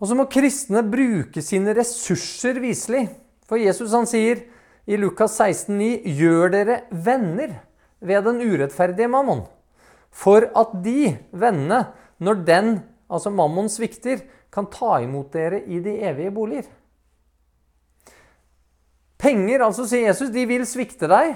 Og 0.00 0.08
så 0.08 0.16
må 0.18 0.26
kristne 0.28 0.82
bruke 0.88 1.42
sine 1.44 1.74
ressurser 1.76 2.58
viselig. 2.60 3.06
For 3.48 3.60
Jesus 3.60 3.92
han 3.92 4.08
sier 4.08 4.40
i 4.88 4.96
Lukas 5.00 5.36
16,9.: 5.40 6.08
Gjør 6.16 6.52
dere 6.52 6.80
venner 6.90 7.60
ved 8.04 8.24
den 8.26 8.40
urettferdige 8.44 9.08
mammon, 9.08 9.44
for 10.12 10.44
at 10.44 10.72
de 10.84 11.16
vennene, 11.32 11.86
når 12.18 12.42
den, 12.44 12.68
altså 13.08 13.32
mammon, 13.32 13.68
svikter, 13.68 14.20
kan 14.54 14.70
ta 14.70 15.00
imot 15.02 15.32
dere 15.34 15.60
i 15.66 15.80
de 15.82 15.98
evige 16.06 16.32
boliger. 16.34 16.70
Penger, 19.18 19.64
altså, 19.64 19.86
sier 19.88 20.10
Jesus, 20.10 20.30
de 20.30 20.46
vil 20.46 20.66
svikte 20.68 21.08
deg. 21.10 21.34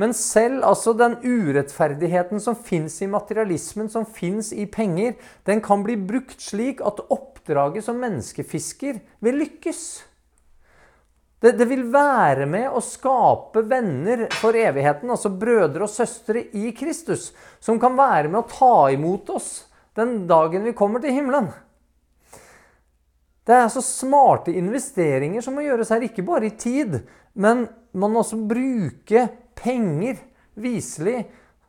Men 0.00 0.14
selv 0.16 0.64
altså 0.64 0.94
den 0.96 1.18
urettferdigheten 1.20 2.40
som 2.40 2.56
fins 2.56 2.94
i 3.04 3.08
materialismen, 3.10 3.90
som 3.92 4.06
fins 4.08 4.48
i 4.56 4.64
penger, 4.64 5.18
den 5.44 5.60
kan 5.60 5.82
bli 5.84 5.98
brukt 6.00 6.40
slik 6.40 6.80
at 6.80 7.02
oppdraget 7.12 7.84
som 7.84 8.00
menneskefisker 8.00 9.02
vil 9.20 9.42
lykkes. 9.42 9.82
Det, 11.40 11.52
det, 11.56 11.66
vil 11.68 11.86
være 11.92 12.46
med 12.48 12.72
å 12.72 12.80
skape 12.84 13.62
venner 13.68 14.26
for 14.40 14.56
evigheten, 14.56 15.12
altså 15.12 15.32
brødre 15.32 15.84
og 15.84 15.92
søstre 15.92 16.46
i 16.56 16.72
Kristus, 16.76 17.30
som 17.60 17.80
kan 17.80 17.96
være 17.96 18.28
med 18.28 18.42
å 18.42 18.48
ta 18.48 18.74
imot 18.92 19.32
oss 19.36 19.50
den 19.96 20.22
dagen 20.28 20.64
vi 20.64 20.76
kommer 20.76 21.04
til 21.04 21.16
himmelen. 21.16 21.48
Det 23.46 23.56
er 23.56 23.64
altså 23.64 23.82
smarte 23.84 24.52
investeringer 24.54 25.42
som 25.44 25.56
må 25.56 25.64
gjøres 25.64 25.90
her, 25.94 26.04
ikke 26.04 26.26
bare 26.26 26.50
i 26.50 26.56
tid, 26.60 27.00
men 27.34 27.66
man 27.96 28.12
må 28.12 28.22
også 28.22 28.38
bruke 28.50 29.26
penger 29.58 30.20
viselig 30.60 31.24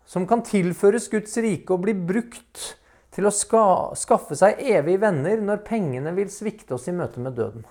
som 0.05 0.27
kan 0.27 0.43
tilføres 0.43 1.07
Guds 1.11 1.37
rike 1.39 1.71
og 1.73 1.85
bli 1.85 1.95
brukt 1.95 2.75
til 3.11 3.27
å 3.27 3.33
ska, 3.33 3.63
skaffe 3.99 4.37
seg 4.39 4.59
evige 4.59 5.01
venner 5.03 5.43
når 5.43 5.63
pengene 5.67 6.13
vil 6.15 6.31
svikte 6.31 6.75
oss 6.77 6.89
i 6.91 6.95
møte 6.95 7.23
med 7.23 7.35
døden. 7.39 7.63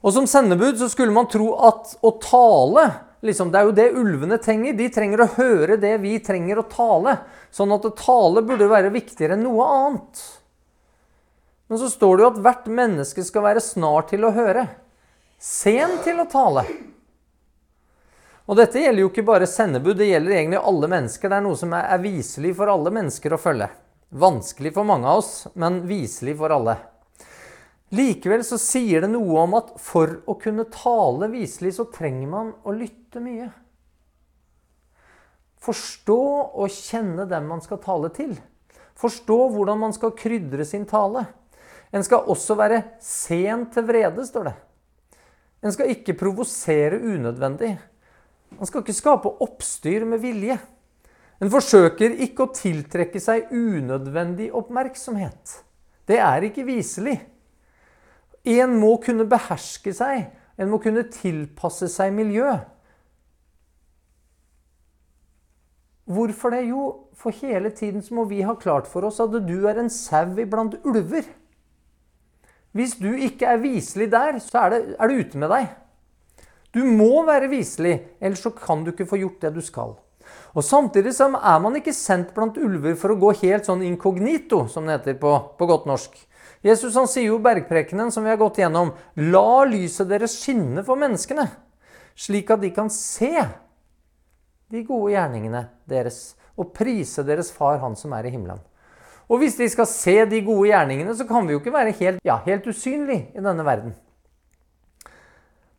Og 0.00 0.14
Som 0.14 0.26
sendebud 0.30 0.78
så 0.80 0.88
skulle 0.88 1.12
man 1.12 1.28
tro 1.28 1.52
at 1.66 1.96
å 2.00 2.14
tale 2.22 2.86
liksom, 3.20 3.50
Det 3.52 3.58
er 3.58 3.66
jo 3.68 3.76
det 3.76 3.88
ulvene 3.92 4.38
trenger. 4.40 4.72
De 4.78 4.88
trenger 4.88 5.20
å 5.20 5.32
høre 5.34 5.76
det 5.76 5.92
vi 6.00 6.14
trenger 6.24 6.62
å 6.62 6.68
tale. 6.70 7.18
Sånn 7.52 7.74
at 7.74 7.84
å 7.84 7.92
tale 7.92 8.40
burde 8.46 8.70
være 8.70 8.94
viktigere 8.94 9.36
enn 9.36 9.44
noe 9.44 9.66
annet. 9.66 10.22
Men 11.70 11.78
så 11.78 11.86
står 11.90 12.16
det 12.16 12.24
jo 12.24 12.30
at 12.32 12.38
hvert 12.42 12.64
menneske 12.66 13.22
skal 13.22 13.44
være 13.46 13.62
snar 13.62 14.08
til 14.10 14.26
å 14.26 14.32
høre, 14.34 14.64
sen 15.38 16.00
til 16.02 16.18
å 16.18 16.26
tale. 16.26 16.64
Og 18.50 18.58
dette 18.58 18.82
gjelder 18.82 19.04
jo 19.04 19.10
ikke 19.12 19.22
bare 19.28 19.46
sendebud, 19.46 19.94
det 19.94 20.08
gjelder 20.08 20.34
egentlig 20.34 20.58
alle 20.66 20.90
mennesker. 20.90 21.30
Det 21.30 21.38
er 21.38 21.44
noe 21.46 21.60
som 21.60 21.76
er 21.78 22.02
viselig 22.02 22.56
for 22.58 22.72
alle 22.72 22.90
mennesker 22.96 23.36
å 23.36 23.38
følge. 23.38 23.70
Vanskelig 24.10 24.74
for 24.74 24.88
mange 24.90 25.06
av 25.06 25.22
oss, 25.22 25.32
men 25.54 25.84
viselig 25.86 26.34
for 26.40 26.50
alle. 26.50 26.74
Likevel 27.94 28.42
så 28.46 28.58
sier 28.58 29.06
det 29.06 29.12
noe 29.14 29.38
om 29.44 29.54
at 29.58 29.70
for 29.78 30.18
å 30.26 30.34
kunne 30.42 30.66
tale 30.74 31.30
viselig, 31.30 31.76
så 31.78 31.86
trenger 31.94 32.34
man 32.34 32.52
å 32.66 32.74
lytte 32.74 33.22
mye. 33.22 33.46
Forstå 35.62 36.22
og 36.50 36.74
kjenne 36.74 37.30
dem 37.30 37.46
man 37.54 37.62
skal 37.62 37.78
tale 37.82 38.10
til. 38.18 38.34
Forstå 38.98 39.38
hvordan 39.54 39.86
man 39.86 39.94
skal 39.94 40.18
krydre 40.18 40.66
sin 40.66 40.90
tale. 40.90 41.28
En 41.90 42.04
skal 42.06 42.28
også 42.30 42.54
være 42.58 42.82
sen 43.02 43.66
til 43.74 43.86
vrede, 43.88 44.26
står 44.26 44.50
det. 44.50 44.56
En 45.60 45.72
skal 45.74 45.90
ikke 45.92 46.16
provosere 46.16 47.00
unødvendig. 47.00 47.74
En 48.58 48.66
skal 48.66 48.84
ikke 48.84 48.96
skape 48.96 49.32
oppstyr 49.42 50.06
med 50.08 50.22
vilje. 50.22 50.56
En 51.40 51.50
forsøker 51.52 52.16
ikke 52.24 52.46
å 52.46 52.54
tiltrekke 52.54 53.20
seg 53.22 53.52
unødvendig 53.52 54.50
oppmerksomhet. 54.56 55.60
Det 56.08 56.18
er 56.20 56.46
ikke 56.48 56.66
viselig. 56.68 57.16
En 58.44 58.76
må 58.80 58.96
kunne 59.04 59.28
beherske 59.28 59.92
seg. 59.96 60.30
En 60.60 60.70
må 60.72 60.80
kunne 60.82 61.06
tilpasse 61.12 61.88
seg 61.92 62.12
miljø. 62.12 62.52
Hvorfor 66.10 66.52
det? 66.52 66.64
Jo, 66.68 66.84
for 67.16 67.36
hele 67.40 67.70
tiden 67.70 68.02
må 68.16 68.24
vi 68.28 68.42
ha 68.42 68.56
klart 68.58 68.88
for 68.90 69.06
oss 69.06 69.20
at 69.22 69.32
du 69.46 69.56
er 69.68 69.78
en 69.80 69.92
sau 69.92 70.34
iblant 70.40 70.76
ulver. 70.84 71.24
Hvis 72.76 72.94
du 73.00 73.08
ikke 73.10 73.48
er 73.50 73.62
viselig 73.62 74.10
der, 74.12 74.38
så 74.42 74.66
er 74.66 74.74
det, 74.74 74.80
er 74.94 75.10
det 75.10 75.24
ute 75.24 75.40
med 75.42 75.50
deg. 75.50 75.72
Du 76.70 76.84
må 76.86 77.24
være 77.26 77.50
viselig, 77.50 77.96
ellers 78.22 78.44
så 78.46 78.52
kan 78.54 78.84
du 78.84 78.92
ikke 78.92 79.08
få 79.10 79.18
gjort 79.18 79.42
det 79.42 79.54
du 79.56 79.62
skal. 79.64 79.96
Og 80.54 80.64
Samtidig 80.64 81.12
så 81.16 81.26
er 81.34 81.58
man 81.62 81.78
ikke 81.78 81.94
sendt 81.94 82.34
blant 82.34 82.58
ulver 82.58 82.94
for 82.98 83.10
å 83.10 83.18
gå 83.18 83.32
helt 83.42 83.66
sånn 83.66 83.82
inkognito, 83.86 84.64
som 84.70 84.86
det 84.86 85.00
heter 85.00 85.18
på, 85.22 85.32
på 85.58 85.66
godt 85.70 85.88
norsk. 85.90 86.14
Jesus 86.62 86.94
han 86.98 87.08
sier 87.08 87.30
jo 87.30 87.40
i 87.40 87.44
bergprekenen 87.44 88.12
som 88.12 88.26
vi 88.26 88.30
har 88.30 88.38
gått 88.40 88.60
gjennom, 88.60 88.92
la 89.32 89.64
lyset 89.66 90.10
deres 90.10 90.36
skinne 90.42 90.84
for 90.86 91.00
menneskene, 91.00 91.46
slik 92.18 92.52
at 92.52 92.62
de 92.62 92.70
kan 92.76 92.90
se 92.92 93.32
de 94.70 94.82
gode 94.86 95.14
gjerningene 95.14 95.64
deres 95.90 96.36
og 96.60 96.74
prise 96.76 97.24
deres 97.26 97.50
far, 97.54 97.80
han 97.80 97.96
som 97.96 98.12
er 98.14 98.28
i 98.28 98.34
himmelen. 98.34 98.60
Og 99.30 99.38
hvis 99.38 99.54
de 99.60 99.68
skal 99.70 99.86
se 99.86 100.16
de 100.26 100.40
gode 100.42 100.72
gjerningene, 100.72 101.14
så 101.14 101.26
kan 101.28 101.46
vi 101.46 101.54
jo 101.54 101.60
ikke 101.62 101.74
være 101.74 101.94
helt, 102.00 102.22
ja, 102.26 102.40
helt 102.46 102.66
usynlige 102.66 103.28
i 103.38 103.44
denne 103.44 103.66
verden. 103.66 103.94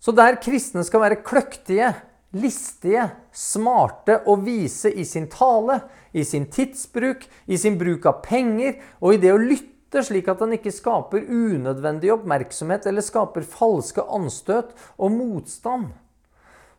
Så 0.01 0.13
der 0.15 0.39
kristne 0.41 0.85
skal 0.87 1.03
være 1.03 1.19
kløktige, 1.21 1.91
listige, 2.31 3.09
smarte 3.35 4.21
og 4.25 4.45
vise 4.45 4.89
i 4.95 5.03
sin 5.05 5.27
tale, 5.29 5.81
i 6.15 6.23
sin 6.23 6.47
tidsbruk, 6.51 7.27
i 7.45 7.59
sin 7.59 7.77
bruk 7.79 8.07
av 8.07 8.23
penger 8.23 8.79
og 9.01 9.17
i 9.17 9.21
det 9.21 9.33
å 9.35 9.41
lytte 9.41 10.01
slik 10.07 10.31
at 10.31 10.39
han 10.39 10.55
ikke 10.55 10.71
skaper 10.71 11.27
unødvendig 11.27 12.13
oppmerksomhet 12.15 12.87
eller 12.87 13.03
skaper 13.03 13.43
falske 13.43 14.05
anstøt 14.15 14.71
og 14.95 15.11
motstand, 15.11 15.91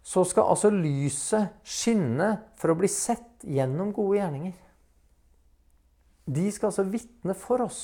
så 0.02 0.24
skal 0.26 0.48
altså 0.56 0.72
lyset 0.72 1.52
skinne 1.62 2.38
for 2.58 2.72
å 2.72 2.78
bli 2.80 2.88
sett 2.90 3.44
gjennom 3.44 3.92
gode 3.94 4.22
gjerninger. 4.22 4.61
De 6.32 6.48
skal 6.54 6.70
altså 6.70 6.86
vitne 6.88 7.36
for 7.36 7.64
oss. 7.64 7.82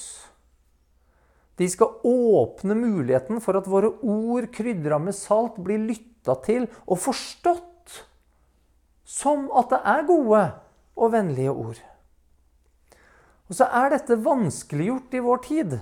De 1.59 1.67
skal 1.69 1.99
åpne 2.07 2.77
muligheten 2.79 3.43
for 3.43 3.59
at 3.59 3.67
våre 3.69 3.91
ord 4.07 4.47
krydra 4.55 5.01
med 5.03 5.17
salt 5.17 5.59
blir 5.63 5.83
lytta 5.83 6.37
til 6.47 6.69
og 6.87 7.01
forstått 7.03 7.65
som 9.09 9.49
at 9.57 9.73
det 9.73 9.81
er 9.91 10.07
gode 10.07 10.43
og 10.99 11.15
vennlige 11.15 11.55
ord. 11.55 11.79
Og 13.49 13.57
så 13.57 13.67
er 13.81 13.95
dette 13.95 14.19
vanskeliggjort 14.23 15.17
i 15.17 15.23
vår 15.25 15.41
tid, 15.47 15.79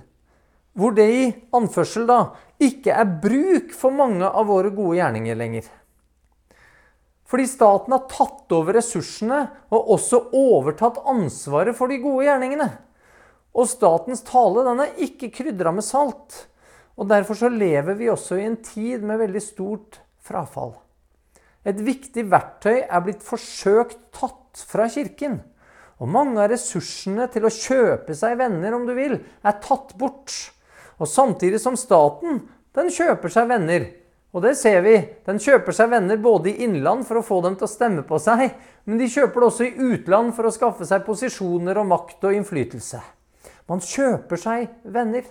hvor 0.76 0.94
det 0.94 1.06
i 1.11 1.25
anførsel 1.56 2.06
da 2.08 2.20
ikke 2.62 2.94
er 2.94 3.16
bruk 3.23 3.75
for 3.75 3.94
mange 3.96 4.28
av 4.28 4.46
våre 4.49 4.70
gode 4.70 5.00
gjerninger 5.00 5.38
lenger. 5.38 5.66
Fordi 7.26 7.47
staten 7.50 7.95
har 7.95 8.06
tatt 8.11 8.52
over 8.54 8.76
ressursene 8.78 9.40
og 9.75 9.92
også 9.97 10.21
overtatt 10.37 11.00
ansvaret 11.11 11.75
for 11.78 11.90
de 11.90 11.99
gode 12.02 12.28
gjerningene. 12.28 12.68
Og 13.56 13.68
statens 13.71 14.23
tale 14.26 14.62
den 14.66 14.83
er 14.85 15.00
ikke 15.06 15.33
krydra 15.35 15.73
med 15.75 15.87
salt. 15.87 16.45
Og 16.97 17.09
Derfor 17.11 17.37
så 17.38 17.50
lever 17.52 17.99
vi 17.99 18.11
også 18.12 18.38
i 18.38 18.47
en 18.47 18.59
tid 18.62 19.04
med 19.04 19.21
veldig 19.21 19.42
stort 19.42 20.00
frafall. 20.25 20.76
Et 21.66 21.78
viktig 21.83 22.28
verktøy 22.30 22.85
er 22.85 23.02
blitt 23.02 23.25
forsøkt 23.26 23.99
tatt 24.14 24.62
fra 24.71 24.87
Kirken. 24.92 25.40
Og 25.99 26.11
mange 26.12 26.38
av 26.38 26.50
ressursene 26.52 27.26
til 27.33 27.49
å 27.49 27.52
kjøpe 27.52 28.14
seg 28.14 28.37
venner, 28.38 28.76
om 28.76 28.85
du 28.87 28.92
vil, 28.95 29.16
er 29.42 29.61
tatt 29.64 29.97
bort. 29.99 30.33
Og 31.00 31.09
samtidig 31.11 31.59
som 31.61 31.76
staten 31.80 32.45
den 32.76 32.92
kjøper 32.92 33.33
seg 33.33 33.49
venner 33.50 33.88
og 34.37 34.43
det 34.45 34.52
ser 34.61 34.83
vi. 34.85 34.99
Den 35.25 35.38
kjøper 35.40 35.73
seg 35.73 35.88
venner 35.95 36.19
både 36.21 36.50
i 36.50 36.66
innland 36.66 37.07
for 37.09 37.16
å 37.16 37.25
få 37.25 37.38
dem 37.47 37.55
til 37.57 37.64
å 37.64 37.73
stemme 37.73 38.02
på 38.05 38.19
seg, 38.21 38.50
men 38.85 39.00
de 39.00 39.09
kjøper 39.09 39.40
det 39.40 39.47
også 39.49 39.64
i 39.64 39.87
utland 39.95 40.35
for 40.37 40.45
å 40.45 40.52
skaffe 40.52 40.85
seg 40.85 41.07
posisjoner 41.07 41.81
og 41.81 41.88
makt 41.88 42.26
og 42.28 42.37
innflytelse. 42.37 43.00
Man 43.66 43.81
kjøper 43.81 44.43
seg 44.43 44.69
venner. 44.93 45.25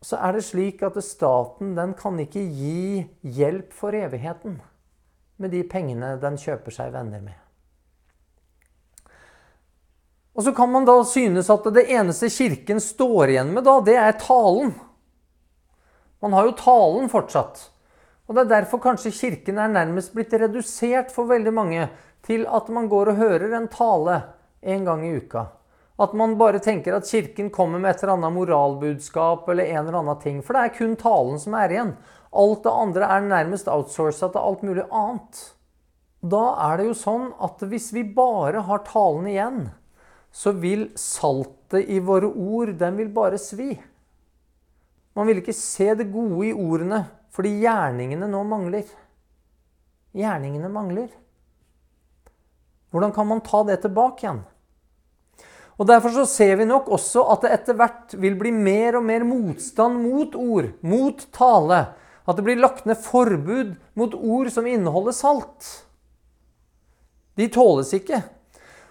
Så 0.00 0.16
er 0.16 0.38
det 0.38 0.46
slik 0.46 0.80
at 0.86 0.96
staten 1.04 1.74
den 1.76 1.92
kan 1.98 2.16
ikke 2.22 2.40
gi 2.40 3.04
hjelp 3.36 3.76
for 3.76 3.92
evigheten 3.98 4.56
med 5.38 5.52
de 5.52 5.60
pengene 5.68 6.14
den 6.22 6.40
kjøper 6.40 6.72
seg 6.72 6.96
venner 6.96 7.20
med. 7.20 7.36
Og 10.38 10.46
så 10.46 10.54
kan 10.56 10.70
man 10.72 10.86
da 10.88 11.02
synes 11.04 11.50
at 11.50 11.66
det 11.74 11.88
eneste 11.90 12.30
Kirken 12.30 12.80
står 12.80 13.34
igjen 13.34 13.52
med, 13.52 13.66
da, 13.66 13.80
det 13.84 13.98
er 13.98 14.20
talen. 14.22 14.72
Man 16.20 16.34
har 16.34 16.48
jo 16.48 16.56
talen 16.58 17.10
fortsatt. 17.10 17.68
Og 18.28 18.34
Det 18.34 18.42
er 18.44 18.50
derfor 18.60 18.80
kanskje 18.82 19.14
Kirken 19.14 19.58
er 19.58 19.70
nærmest 19.72 20.12
blitt 20.12 20.32
redusert 20.32 21.12
for 21.14 21.30
veldig 21.30 21.52
mange 21.54 21.86
til 22.26 22.44
at 22.46 22.68
man 22.68 22.88
går 22.88 23.12
og 23.12 23.20
hører 23.22 23.54
en 23.56 23.68
tale 23.72 24.18
en 24.60 24.84
gang 24.84 25.06
i 25.06 25.14
uka. 25.16 25.46
At 25.98 26.12
man 26.14 26.36
bare 26.38 26.60
tenker 26.62 26.94
at 26.94 27.08
Kirken 27.08 27.50
kommer 27.50 27.78
med 27.78 27.94
et 27.94 28.02
eller 28.02 28.18
annet 28.18 28.34
moralbudskap 28.36 29.48
eller 29.48 29.64
en 29.64 29.86
eller 29.86 29.98
annen 30.02 30.20
ting. 30.22 30.42
For 30.42 30.54
det 30.54 30.64
er 30.64 30.76
kun 30.76 30.96
talen 31.00 31.40
som 31.40 31.56
er 31.58 31.72
igjen. 31.72 31.94
Alt 32.32 32.66
det 32.66 32.74
andre 32.74 33.08
er 33.08 33.24
nærmest 33.24 33.70
outsourca 33.72 34.28
til 34.28 34.42
alt 34.42 34.62
mulig 34.66 34.84
annet. 34.90 35.40
Da 36.20 36.44
er 36.68 36.78
det 36.78 36.88
jo 36.90 36.96
sånn 36.98 37.28
at 37.40 37.62
hvis 37.70 37.92
vi 37.94 38.02
bare 38.02 38.66
har 38.66 38.84
talen 38.86 39.26
igjen, 39.30 39.60
så 40.34 40.52
vil 40.52 40.88
saltet 40.98 41.88
i 41.88 42.00
våre 42.04 42.28
ord, 42.28 42.74
den 42.78 42.98
vil 42.98 43.08
bare 43.14 43.38
svi. 43.40 43.72
Man 45.18 45.26
vil 45.26 45.40
ikke 45.40 45.56
se 45.56 45.90
det 45.98 46.12
gode 46.12 46.46
i 46.46 46.54
ordene 46.54 47.02
fordi 47.34 47.56
gjerningene 47.62 48.26
nå 48.30 48.44
mangler. 48.46 48.86
Gjerningene 50.14 50.70
mangler. 50.70 51.08
Hvordan 52.90 53.12
kan 53.14 53.26
man 53.26 53.42
ta 53.44 53.64
det 53.66 53.80
tilbake 53.82 54.24
igjen? 54.24 54.40
Og 55.78 55.86
Derfor 55.86 56.14
så 56.14 56.24
ser 56.26 56.56
vi 56.58 56.66
nok 56.66 56.88
også 56.94 57.22
at 57.34 57.44
det 57.44 57.50
etter 57.54 57.76
hvert 57.78 58.14
vil 58.18 58.38
bli 58.38 58.50
mer 58.54 58.98
og 58.98 59.04
mer 59.06 59.26
motstand 59.26 60.00
mot 60.02 60.34
ord, 60.38 60.72
mot 60.82 61.26
tale. 61.34 61.82
At 62.26 62.38
det 62.38 62.46
blir 62.46 62.58
lagt 62.62 62.86
ned 62.86 62.98
forbud 63.02 63.76
mot 63.98 64.14
ord 64.14 64.50
som 64.54 64.66
inneholder 64.66 65.14
salt. 65.14 65.68
De 67.38 67.46
tåles 67.54 67.90
ikke. 67.94 68.22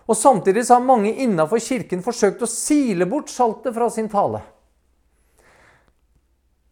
Og 0.08 0.16
Samtidig 0.16 0.64
så 0.68 0.78
har 0.78 0.88
mange 0.88 1.12
innafor 1.24 1.60
kirken 1.64 2.04
forsøkt 2.04 2.44
å 2.44 2.52
sile 2.52 3.08
bort 3.08 3.32
saltet 3.32 3.76
fra 3.76 3.90
sin 3.92 4.08
tale. 4.12 4.44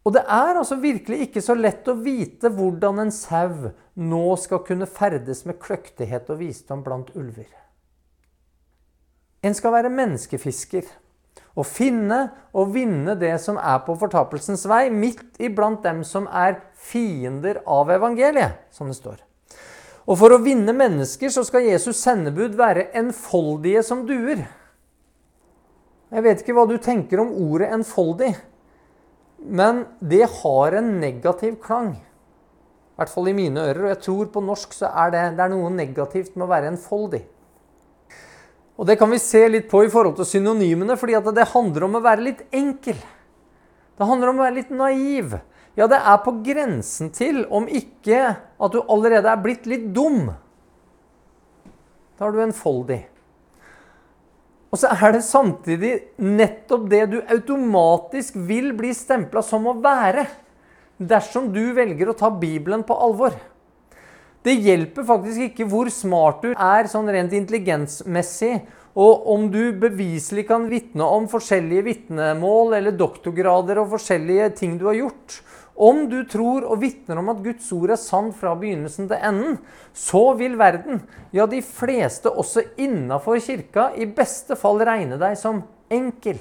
Og 0.05 0.13
det 0.13 0.21
er 0.21 0.53
altså 0.53 0.77
virkelig 0.77 1.25
ikke 1.25 1.41
så 1.41 1.55
lett 1.57 1.87
å 1.89 1.97
vite 1.97 2.51
hvordan 2.53 3.01
en 3.01 3.13
sau 3.13 3.71
nå 3.97 4.25
skal 4.37 4.61
kunne 4.67 4.85
ferdes 4.85 5.41
med 5.49 5.57
kløktighet 5.61 6.29
og 6.29 6.43
visdom 6.43 6.83
blant 6.85 7.09
ulver. 7.17 7.49
En 9.45 9.57
skal 9.57 9.73
være 9.73 9.93
menneskefisker 9.93 10.85
og 11.55 11.65
finne 11.65 12.19
og 12.53 12.73
vinne 12.75 13.15
det 13.17 13.33
som 13.41 13.57
er 13.57 13.79
på 13.85 13.95
fortapelsens 13.97 14.65
vei, 14.69 14.89
midt 14.93 15.39
iblant 15.41 15.81
dem 15.85 16.03
som 16.05 16.27
er 16.27 16.59
fiender 16.75 17.61
av 17.65 17.89
evangeliet, 17.95 18.65
som 18.75 18.91
det 18.91 18.97
står. 18.99 19.21
Og 20.05 20.19
for 20.21 20.35
å 20.35 20.41
vinne 20.43 20.75
mennesker 20.75 21.31
så 21.33 21.41
skal 21.47 21.65
Jesus' 21.65 22.03
sendebud 22.03 22.57
være 22.59 22.91
enfoldige 22.99 23.81
som 23.87 24.03
duer. 24.05 24.43
Jeg 26.13 26.25
vet 26.25 26.43
ikke 26.43 26.53
hva 26.53 26.67
du 26.69 26.77
tenker 26.77 27.23
om 27.23 27.31
ordet 27.33 27.71
'enfoldig', 27.71 28.35
men 29.47 29.85
det 29.99 30.25
har 30.41 30.75
en 30.79 30.99
negativ 31.01 31.59
klang. 31.63 31.93
I 31.95 32.99
hvert 33.01 33.11
fall 33.11 33.27
i 33.27 33.35
mine 33.35 33.59
ører. 33.59 33.81
Og 33.83 33.91
jeg 33.91 34.01
tror 34.05 34.27
på 34.31 34.43
norsk 34.43 34.75
så 34.75 34.89
er 35.03 35.11
det, 35.13 35.23
det 35.37 35.43
er 35.45 35.51
noe 35.51 35.71
negativt 35.73 36.35
med 36.35 36.47
å 36.47 36.51
være 36.51 36.71
enfoldig. 36.73 37.23
Og 38.75 38.87
Det 38.87 38.97
kan 38.99 39.11
vi 39.11 39.19
se 39.23 39.41
litt 39.47 39.69
på 39.71 39.85
i 39.85 39.91
forhold 39.91 40.17
til 40.17 40.27
synonymene, 40.27 40.97
fordi 40.99 41.15
det 41.35 41.51
handler 41.53 41.85
om 41.87 41.95
å 41.95 42.03
være 42.03 42.25
litt 42.25 42.41
enkel. 42.51 42.97
Det 43.95 44.07
handler 44.07 44.31
om 44.31 44.39
å 44.39 44.43
være 44.43 44.57
litt 44.57 44.71
naiv. 44.75 45.37
Ja, 45.75 45.87
det 45.91 45.99
er 45.99 46.17
på 46.23 46.33
grensen 46.43 47.11
til, 47.15 47.45
om 47.51 47.67
ikke 47.67 48.19
at 48.35 48.71
du 48.71 48.81
allerede 48.81 49.31
er 49.31 49.43
blitt 49.43 49.67
litt 49.67 49.87
dum. 49.95 50.31
Da 52.15 52.27
er 52.27 52.35
du 52.35 52.41
enfoldig. 52.43 53.01
Og 54.75 54.79
så 54.81 54.89
er 54.91 55.13
det 55.15 55.21
samtidig 55.23 55.91
nettopp 56.19 56.89
det 56.91 57.05
du 57.13 57.21
automatisk 57.31 58.35
vil 58.43 58.73
bli 58.75 58.89
stempla 58.91 59.39
som 59.39 59.69
å 59.71 59.77
være, 59.79 60.25
dersom 60.99 61.47
du 61.55 61.61
velger 61.77 62.11
å 62.11 62.15
ta 62.19 62.27
Bibelen 62.27 62.83
på 62.83 62.97
alvor. 62.99 63.37
Det 64.43 64.57
hjelper 64.59 65.07
faktisk 65.07 65.45
ikke 65.45 65.69
hvor 65.71 65.87
smart 65.87 66.43
du 66.43 66.49
er 66.51 66.89
sånn 66.91 67.07
rent 67.07 67.31
intelligensmessig, 67.39 68.57
og 68.99 69.31
om 69.31 69.47
du 69.51 69.71
beviselig 69.79 70.43
kan 70.51 70.67
vitne 70.67 71.07
om 71.07 71.31
forskjellige 71.31 71.87
vitnemål 71.87 72.75
eller 72.75 72.99
doktorgrader 72.99 73.79
og 73.79 73.93
forskjellige 73.95 74.51
ting 74.59 74.75
du 74.79 74.89
har 74.89 74.99
gjort. 74.99 75.39
Om 75.75 76.05
du 76.07 76.21
tror 76.23 76.63
og 76.63 76.79
vitner 76.79 77.19
om 77.19 77.29
at 77.33 77.41
Guds 77.43 77.67
ord 77.75 77.91
er 77.91 77.99
sann 77.99 78.29
fra 78.35 78.53
begynnelsen 78.55 79.09
til 79.11 79.19
enden, 79.19 79.57
så 79.91 80.29
vil 80.39 80.55
verden, 80.59 81.01
ja, 81.35 81.43
de 81.51 81.59
fleste 81.59 82.31
også 82.31 82.63
innafor 82.79 83.41
kirka, 83.43 83.89
i 83.99 84.07
beste 84.07 84.55
fall 84.59 84.79
regne 84.87 85.19
deg 85.19 85.35
som 85.39 85.65
enkel. 85.91 86.39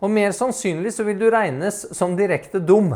Og 0.00 0.12
mer 0.12 0.32
sannsynlig 0.36 0.94
så 0.96 1.04
vil 1.04 1.20
du 1.20 1.28
regnes 1.32 1.82
som 1.96 2.16
direkte 2.16 2.60
dum. 2.60 2.94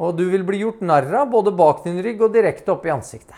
Og 0.00 0.16
du 0.16 0.24
vil 0.32 0.46
bli 0.48 0.62
gjort 0.62 0.80
narr 0.80 1.12
av 1.20 1.28
både 1.32 1.52
bak 1.56 1.84
din 1.84 2.00
rygg 2.00 2.24
og 2.24 2.32
direkte 2.32 2.72
opp 2.72 2.88
i 2.88 2.94
ansiktet. 2.94 3.36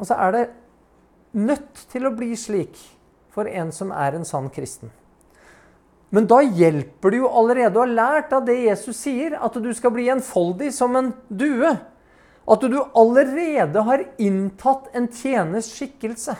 Og 0.00 0.08
så 0.08 0.16
er 0.16 0.34
det 0.34 0.42
nødt 1.36 1.84
til 1.92 2.08
å 2.08 2.16
bli 2.16 2.32
slik 2.36 2.80
for 3.32 3.48
en 3.48 3.72
som 3.76 3.92
er 3.92 4.16
en 4.16 4.26
sann 4.28 4.48
kristen. 4.52 4.92
Men 6.12 6.26
da 6.28 6.42
hjelper 6.44 7.14
det 7.14 7.22
jo 7.22 7.30
allerede 7.40 7.78
å 7.78 7.86
ha 7.86 7.88
lært 7.88 8.34
av 8.36 8.44
det 8.44 8.58
Jesus 8.66 8.98
sier, 9.00 9.32
at 9.32 9.54
du 9.56 9.70
skal 9.72 9.94
bli 9.94 10.10
enfoldig 10.12 10.68
som 10.76 10.92
en 10.98 11.08
due. 11.32 11.70
At 12.44 12.66
du 12.68 12.76
allerede 12.84 13.84
har 13.86 14.04
inntatt 14.20 14.90
en 14.92 15.06
tjeners 15.08 15.70
skikkelse. 15.72 16.34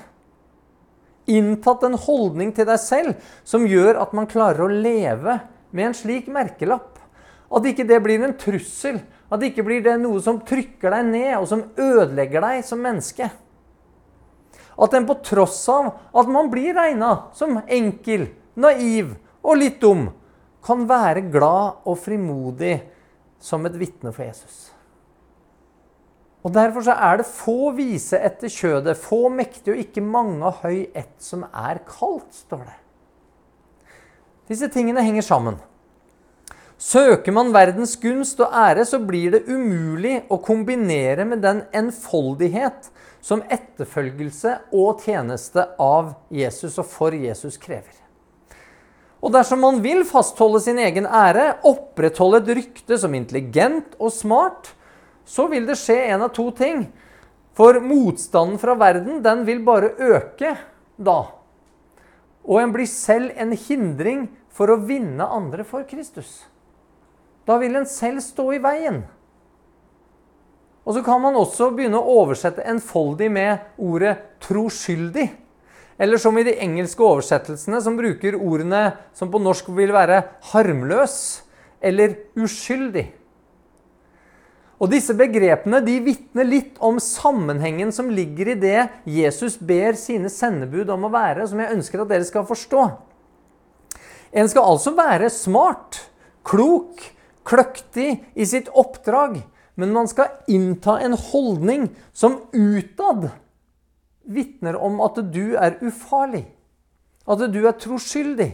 Inntatt 1.33 1.87
en 1.89 1.97
holdning 1.97 2.53
til 2.53 2.69
deg 2.69 2.83
selv 2.83 3.33
som 3.49 3.65
gjør 3.65 4.03
at 4.03 4.13
man 4.13 4.29
klarer 4.29 4.67
å 4.67 4.69
leve 4.75 5.39
med 5.73 5.89
en 5.89 5.97
slik 5.97 6.29
merkelapp. 6.29 7.01
At 7.49 7.65
ikke 7.69 7.89
det 7.89 8.03
blir 8.05 8.21
en 8.29 8.37
trussel. 8.37 9.01
At 9.33 9.49
ikke 9.49 9.65
blir 9.65 9.81
det 9.89 9.97
noe 10.03 10.21
som 10.21 10.43
trykker 10.45 10.93
deg 10.93 11.09
ned, 11.15 11.33
og 11.41 11.49
som 11.49 11.65
ødelegger 11.81 12.45
deg 12.45 12.69
som 12.69 12.85
menneske. 12.85 13.33
At 14.77 15.01
en 15.01 15.09
på 15.09 15.17
tross 15.25 15.65
av 15.73 15.95
at 16.13 16.29
man 16.29 16.53
blir 16.53 16.77
regna 16.77 17.31
som 17.37 17.57
enkel, 17.65 18.29
naiv 18.53 19.15
og 19.43 19.59
litt 19.59 19.81
dum, 19.83 20.09
kan 20.63 20.85
være 20.87 21.25
glad 21.33 21.83
og 21.89 21.99
frimodig 21.99 22.77
som 23.43 23.67
et 23.67 23.79
vitne 23.79 24.13
for 24.15 24.25
Jesus. 24.25 24.71
Og 26.43 26.55
Derfor 26.55 26.83
så 26.83 26.95
er 26.99 27.21
det 27.21 27.31
få 27.31 27.73
vise 27.77 28.19
etter 28.19 28.51
kjødet, 28.51 28.99
få 28.99 29.29
mektige 29.31 29.77
og 29.77 29.83
ikke 29.83 30.03
mange 30.03 30.43
av 30.47 30.63
høy 30.65 30.89
ett 30.95 31.15
som 31.23 31.45
er 31.47 31.83
kaldt, 31.87 32.33
står 32.35 32.65
det. 32.67 32.79
Disse 34.51 34.69
tingene 34.75 35.05
henger 35.07 35.23
sammen. 35.23 35.61
Søker 36.83 37.31
man 37.35 37.53
verdens 37.55 37.95
gunst 38.03 38.41
og 38.43 38.51
ære, 38.59 38.83
så 38.85 38.99
blir 38.99 39.37
det 39.37 39.45
umulig 39.47 40.25
å 40.27 40.41
kombinere 40.43 41.23
med 41.31 41.45
den 41.45 41.63
enfoldighet 41.79 42.91
som 43.23 43.45
etterfølgelse 43.47 44.57
og 44.75 45.05
tjeneste 45.07 45.69
av 45.79 46.17
Jesus 46.35 46.81
og 46.83 46.91
for 46.91 47.15
Jesus 47.15 47.55
krever. 47.63 48.02
Og 49.23 49.31
dersom 49.31 49.63
man 49.63 49.79
vil 49.85 50.03
fastholde 50.07 50.61
sin 50.65 50.81
egen 50.83 51.07
ære, 51.07 51.61
opprettholde 51.69 52.41
et 52.43 52.51
rykte 52.59 52.99
som 52.99 53.15
intelligent 53.15 53.95
og 54.03 54.11
smart, 54.15 54.73
så 55.25 55.47
vil 55.51 55.69
det 55.69 55.79
skje 55.79 55.99
en 56.11 56.27
av 56.27 56.33
to 56.35 56.49
ting. 56.59 56.89
For 57.55 57.79
motstanden 57.85 58.59
fra 58.59 58.75
verden, 58.81 59.21
den 59.23 59.45
vil 59.47 59.63
bare 59.63 59.93
øke 59.95 60.57
da. 60.99 61.19
Og 62.43 62.59
en 62.59 62.73
blir 62.75 62.91
selv 62.91 63.31
en 63.39 63.55
hindring 63.55 64.27
for 64.51 64.73
å 64.73 64.81
vinne 64.83 65.23
andre 65.23 65.63
for 65.69 65.87
Kristus. 65.87 66.43
Da 67.47 67.59
vil 67.63 67.77
en 67.79 67.87
selv 67.87 68.23
stå 68.25 68.49
i 68.57 68.63
veien. 68.63 69.03
Og 70.83 70.97
så 70.97 71.03
kan 71.07 71.23
man 71.23 71.39
også 71.39 71.71
begynne 71.77 72.01
å 72.01 72.17
oversette 72.25 72.65
enfoldig 72.67 73.31
med 73.31 73.79
ordet 73.79 74.17
troskyldig. 74.43 75.29
Eller 76.03 76.19
som 76.19 76.35
i 76.38 76.43
de 76.43 76.57
engelske 76.59 77.05
oversettelsene, 77.07 77.79
som 77.79 77.95
bruker 77.99 78.35
ordene 78.35 78.97
som 79.15 79.31
på 79.31 79.38
norsk 79.38 79.69
vil 79.77 79.93
være 79.95 80.25
harmløs 80.51 81.17
eller 81.83 82.17
uskyldig. 82.35 83.05
Og 84.83 84.91
Disse 84.91 85.15
begrepene 85.15 85.79
de 85.87 86.01
vitner 86.03 86.49
litt 86.49 86.81
om 86.83 86.99
sammenhengen 86.99 87.93
som 87.95 88.11
ligger 88.11 88.51
i 88.51 88.59
det 88.59 88.79
Jesus 89.07 89.55
ber 89.62 89.95
sine 89.99 90.31
sendebud 90.33 90.91
om 90.91 91.07
å 91.07 91.12
være, 91.12 91.47
som 91.47 91.62
jeg 91.62 91.77
ønsker 91.77 92.03
at 92.03 92.11
dere 92.11 92.27
skal 92.27 92.49
forstå. 92.49 92.88
En 94.35 94.51
skal 94.51 94.67
altså 94.67 94.95
være 94.97 95.31
smart, 95.31 96.01
klok, 96.43 96.99
kløktig 97.47 98.17
i 98.35 98.49
sitt 98.49 98.73
oppdrag, 98.75 99.38
men 99.79 99.95
man 99.95 100.11
skal 100.11 100.35
innta 100.51 100.99
en 101.05 101.15
holdning 101.31 101.87
som 102.11 102.41
utad 102.51 103.31
vitner 104.25 104.77
om 104.79 105.01
at 105.05 105.19
du 105.33 105.55
er 105.59 105.79
ufarlig, 105.83 106.45
at 107.27 107.47
du 107.53 107.61
er 107.67 107.79
troskyldig. 107.79 108.51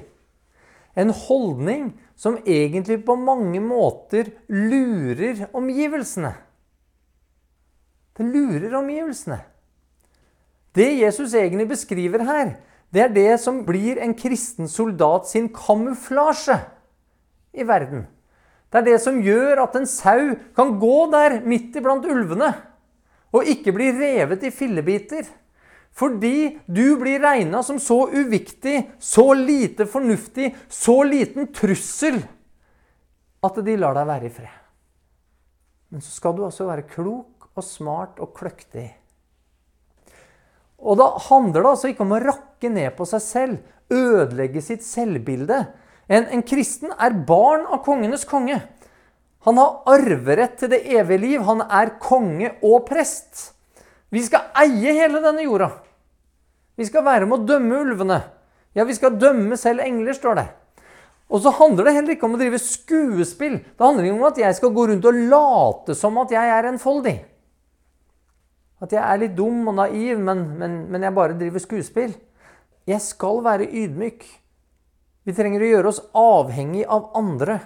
En 0.99 1.13
holdning 1.15 1.93
som 2.19 2.41
egentlig 2.43 3.01
på 3.07 3.15
mange 3.21 3.61
måter 3.63 4.33
lurer 4.51 5.47
omgivelsene. 5.55 6.33
Det 8.19 8.27
lurer 8.27 8.75
omgivelsene. 8.75 9.39
Det 10.75 10.89
Jesus 10.99 11.35
egentlig 11.35 11.69
beskriver 11.71 12.25
her, 12.27 12.57
det 12.91 13.03
er 13.05 13.15
det 13.15 13.33
som 13.43 13.63
blir 13.67 14.01
en 14.03 14.15
kristen 14.17 14.69
soldat 14.71 15.29
sin 15.29 15.49
kamuflasje 15.55 16.57
i 17.55 17.67
verden. 17.67 18.07
Det 18.69 18.81
er 18.81 18.87
det 18.91 18.99
som 19.01 19.21
gjør 19.25 19.63
at 19.65 19.77
en 19.79 19.87
sau 19.89 20.35
kan 20.57 20.75
gå 20.81 20.97
der 21.13 21.39
midt 21.49 21.77
iblant 21.79 22.05
ulvene 22.09 22.53
og 23.33 23.49
ikke 23.49 23.75
bli 23.77 23.91
revet 23.93 24.45
i 24.49 24.53
fillebiter. 24.53 25.29
Fordi 25.97 26.59
du 26.67 26.97
blir 27.01 27.23
regna 27.23 27.63
som 27.67 27.81
så 27.83 28.05
uviktig, 28.11 28.85
så 28.99 29.33
lite 29.35 29.87
fornuftig, 29.91 30.53
så 30.69 31.01
liten 31.07 31.51
trussel 31.55 32.21
at 33.45 33.59
de 33.65 33.75
lar 33.79 33.97
deg 33.99 34.07
være 34.09 34.29
i 34.29 34.35
fred. 34.35 34.55
Men 35.89 36.05
så 36.05 36.13
skal 36.13 36.37
du 36.37 36.45
også 36.47 36.69
være 36.69 36.87
klok 36.91 37.49
og 37.57 37.65
smart 37.65 38.21
og 38.23 38.35
kløktig. 38.37 38.87
Og 40.79 40.99
da 41.01 41.11
handler 41.27 41.65
det 41.65 41.71
altså 41.73 41.91
ikke 41.91 42.05
om 42.05 42.15
å 42.15 42.23
rakke 42.23 42.71
ned 42.71 42.95
på 42.95 43.07
seg 43.09 43.25
selv, 43.25 43.77
ødelegge 43.91 44.63
sitt 44.63 44.85
selvbilde. 44.87 45.65
En, 46.09 46.29
en 46.31 46.45
kristen 46.47 46.93
er 46.95 47.17
barn 47.27 47.67
av 47.67 47.83
kongenes 47.87 48.27
konge. 48.29 48.61
Han 49.47 49.59
har 49.61 49.81
arverett 49.91 50.59
til 50.61 50.71
det 50.73 50.85
evige 50.93 51.23
liv. 51.23 51.43
Han 51.47 51.63
er 51.65 51.97
konge 52.03 52.53
og 52.63 52.85
prest. 52.89 53.55
Vi 54.15 54.23
skal 54.25 54.49
eie 54.57 54.95
hele 54.97 55.21
denne 55.25 55.45
jorda. 55.45 55.71
Vi 56.79 56.87
skal 56.89 57.05
være 57.05 57.27
med 57.29 57.43
å 57.43 57.49
dømme 57.49 57.81
ulvene. 57.83 58.19
Ja, 58.77 58.87
vi 58.89 58.95
skal 58.97 59.19
dømme 59.19 59.57
selv 59.59 59.83
engler, 59.85 60.15
står 60.17 60.39
det. 60.39 60.47
Og 61.29 61.43
så 61.45 61.53
handler 61.53 61.89
det 61.89 61.97
heller 61.97 62.15
ikke 62.15 62.29
om 62.29 62.37
å 62.37 62.41
drive 62.41 62.61
skuespill. 62.63 63.59
Det 63.61 63.85
handler 63.85 64.07
ikke 64.07 64.17
om 64.17 64.29
at 64.31 64.39
jeg 64.41 64.57
skal 64.57 64.73
gå 64.73 64.87
rundt 64.89 65.09
og 65.11 65.19
late 65.33 65.97
som 65.99 66.17
at 66.23 66.33
jeg 66.33 66.53
er 66.55 66.71
enfoldig. 66.71 67.17
At 68.81 68.95
jeg 68.95 69.03
er 69.03 69.21
litt 69.21 69.35
dum 69.37 69.67
og 69.69 69.77
naiv, 69.77 70.21
men, 70.23 70.45
men, 70.61 70.79
men 70.89 71.05
jeg 71.05 71.17
bare 71.17 71.37
driver 71.37 71.65
skuespill. 71.65 72.15
Jeg 72.89 73.05
skal 73.05 73.43
være 73.45 73.67
ydmyk. 73.67 74.23
Vi 75.29 75.35
trenger 75.37 75.61
å 75.61 75.73
gjøre 75.73 75.91
oss 75.91 76.01
avhengig 76.17 76.87
av 76.89 77.11
andre, 77.19 77.59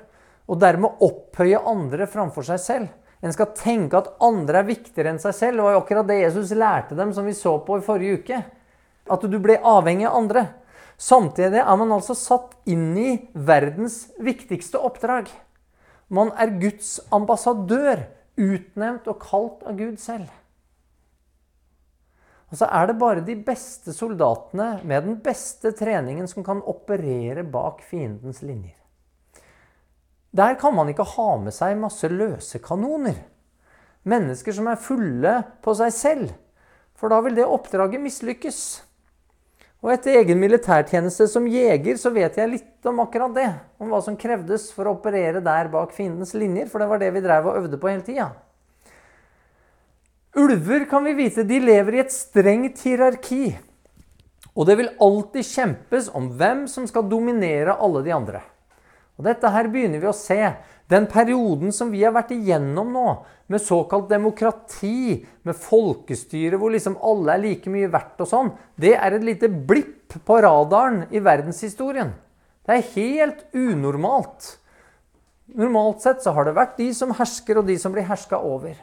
og 0.50 0.58
dermed 0.58 1.04
opphøye 1.04 1.60
andre 1.68 2.08
framfor 2.10 2.48
seg 2.48 2.62
selv. 2.64 2.88
En 3.22 3.34
skal 3.34 3.52
tenke 3.54 4.00
at 4.00 4.10
andre 4.24 4.62
er 4.62 4.66
viktigere 4.66 5.12
enn 5.12 5.22
seg 5.22 5.36
selv. 5.36 5.60
Det 5.60 5.66
var 5.66 5.76
jo 5.76 5.82
akkurat 5.84 6.08
det 6.08 6.18
Jesus 6.24 6.50
lærte 6.58 6.98
dem, 6.98 7.12
som 7.14 7.28
vi 7.28 7.36
så 7.38 7.54
på 7.62 7.78
i 7.78 7.84
forrige 7.86 8.18
uke. 8.18 8.40
At 9.10 9.26
du 9.30 9.38
ble 9.42 9.60
avhengig 9.62 10.08
av 10.10 10.18
andre. 10.18 10.44
Samtidig 10.98 11.62
er 11.62 11.78
man 11.78 11.94
altså 11.94 12.16
satt 12.18 12.56
inn 12.70 12.90
i 12.98 13.14
verdens 13.34 14.04
viktigste 14.22 14.82
oppdrag. 14.82 15.30
Man 16.12 16.34
er 16.38 16.58
Guds 16.60 16.98
ambassadør, 17.14 18.04
utnevnt 18.36 19.08
og 19.10 19.22
kalt 19.22 19.62
av 19.68 19.78
Gud 19.78 19.98
selv. 20.02 20.28
Og 22.52 22.58
så 22.60 22.68
er 22.68 22.90
det 22.90 22.98
bare 23.00 23.24
de 23.24 23.38
beste 23.40 23.94
soldatene 23.96 24.82
med 24.84 25.06
den 25.06 25.16
beste 25.24 25.72
treningen 25.76 26.28
som 26.28 26.44
kan 26.44 26.60
operere 26.68 27.46
bak 27.48 27.80
fiendens 27.88 28.42
linjer. 28.44 28.81
Der 30.32 30.54
kan 30.60 30.74
man 30.74 30.88
ikke 30.88 31.04
ha 31.04 31.28
med 31.36 31.52
seg 31.52 31.76
masse 31.76 32.08
løse 32.08 32.60
kanoner. 32.64 33.18
Mennesker 34.08 34.54
som 34.56 34.70
er 34.72 34.80
fulle 34.80 35.34
på 35.62 35.74
seg 35.76 35.92
selv. 35.92 36.30
For 36.96 37.12
da 37.12 37.18
vil 37.24 37.36
det 37.36 37.44
oppdraget 37.44 38.00
mislykkes. 38.00 38.62
Og 39.82 39.90
etter 39.90 40.20
egen 40.20 40.38
militærtjeneste 40.38 41.26
som 41.28 41.48
jeger 41.50 41.98
så 41.98 42.12
vet 42.14 42.36
jeg 42.38 42.50
litt 42.50 42.88
om 42.88 43.02
akkurat 43.02 43.34
det. 43.34 43.48
Om 43.82 43.90
hva 43.90 43.98
som 44.04 44.16
krevdes 44.16 44.68
for 44.72 44.86
å 44.86 44.94
operere 44.94 45.42
der 45.42 45.68
bak 45.72 45.92
fiendens 45.96 46.32
linjer, 46.38 46.70
for 46.70 46.80
det 46.80 46.88
var 46.88 47.02
det 47.02 47.10
vi 47.16 47.24
drev 47.24 47.50
og 47.50 47.58
øvde 47.58 47.80
på 47.82 47.90
hele 47.90 48.06
tida. 48.06 48.30
Ulver 50.38 50.86
kan 50.88 51.04
vi 51.04 51.16
vite, 51.18 51.44
de 51.44 51.58
lever 51.60 51.98
i 51.98 52.02
et 52.04 52.14
strengt 52.14 52.80
hierarki. 52.86 53.50
Og 54.54 54.68
det 54.68 54.78
vil 54.78 54.94
alltid 55.02 55.44
kjempes 55.50 56.08
om 56.16 56.30
hvem 56.38 56.64
som 56.70 56.86
skal 56.88 57.10
dominere 57.10 57.74
alle 57.74 58.04
de 58.06 58.14
andre. 58.14 58.40
Og 59.22 59.28
Dette 59.28 59.50
her 59.54 59.68
begynner 59.70 60.02
vi 60.02 60.08
å 60.10 60.16
se. 60.16 60.40
Den 60.90 61.06
perioden 61.06 61.70
som 61.72 61.92
vi 61.94 62.00
har 62.02 62.10
vært 62.12 62.32
igjennom 62.34 62.88
nå, 62.90 63.06
med 63.46 63.62
såkalt 63.62 64.08
demokrati, 64.10 65.22
med 65.46 65.54
folkestyre 65.54 66.58
hvor 66.58 66.72
liksom 66.74 66.96
alle 67.06 67.36
er 67.36 67.42
like 67.44 67.70
mye 67.70 67.90
verdt 67.92 68.24
og 68.24 68.28
sånn, 68.28 68.50
det 68.74 68.96
er 68.96 69.14
et 69.14 69.24
lite 69.24 69.46
blipp 69.48 70.16
på 70.26 70.40
radaren 70.42 71.04
i 71.14 71.22
verdenshistorien. 71.22 72.10
Det 72.66 72.74
er 72.74 72.90
helt 72.96 73.44
unormalt. 73.54 74.56
Normalt 75.54 76.02
sett 76.02 76.24
så 76.24 76.34
har 76.34 76.48
det 76.48 76.56
vært 76.58 76.74
de 76.80 76.88
som 76.96 77.14
hersker, 77.14 77.60
og 77.60 77.70
de 77.70 77.78
som 77.78 77.94
blir 77.94 78.08
herska 78.08 78.40
over. 78.42 78.74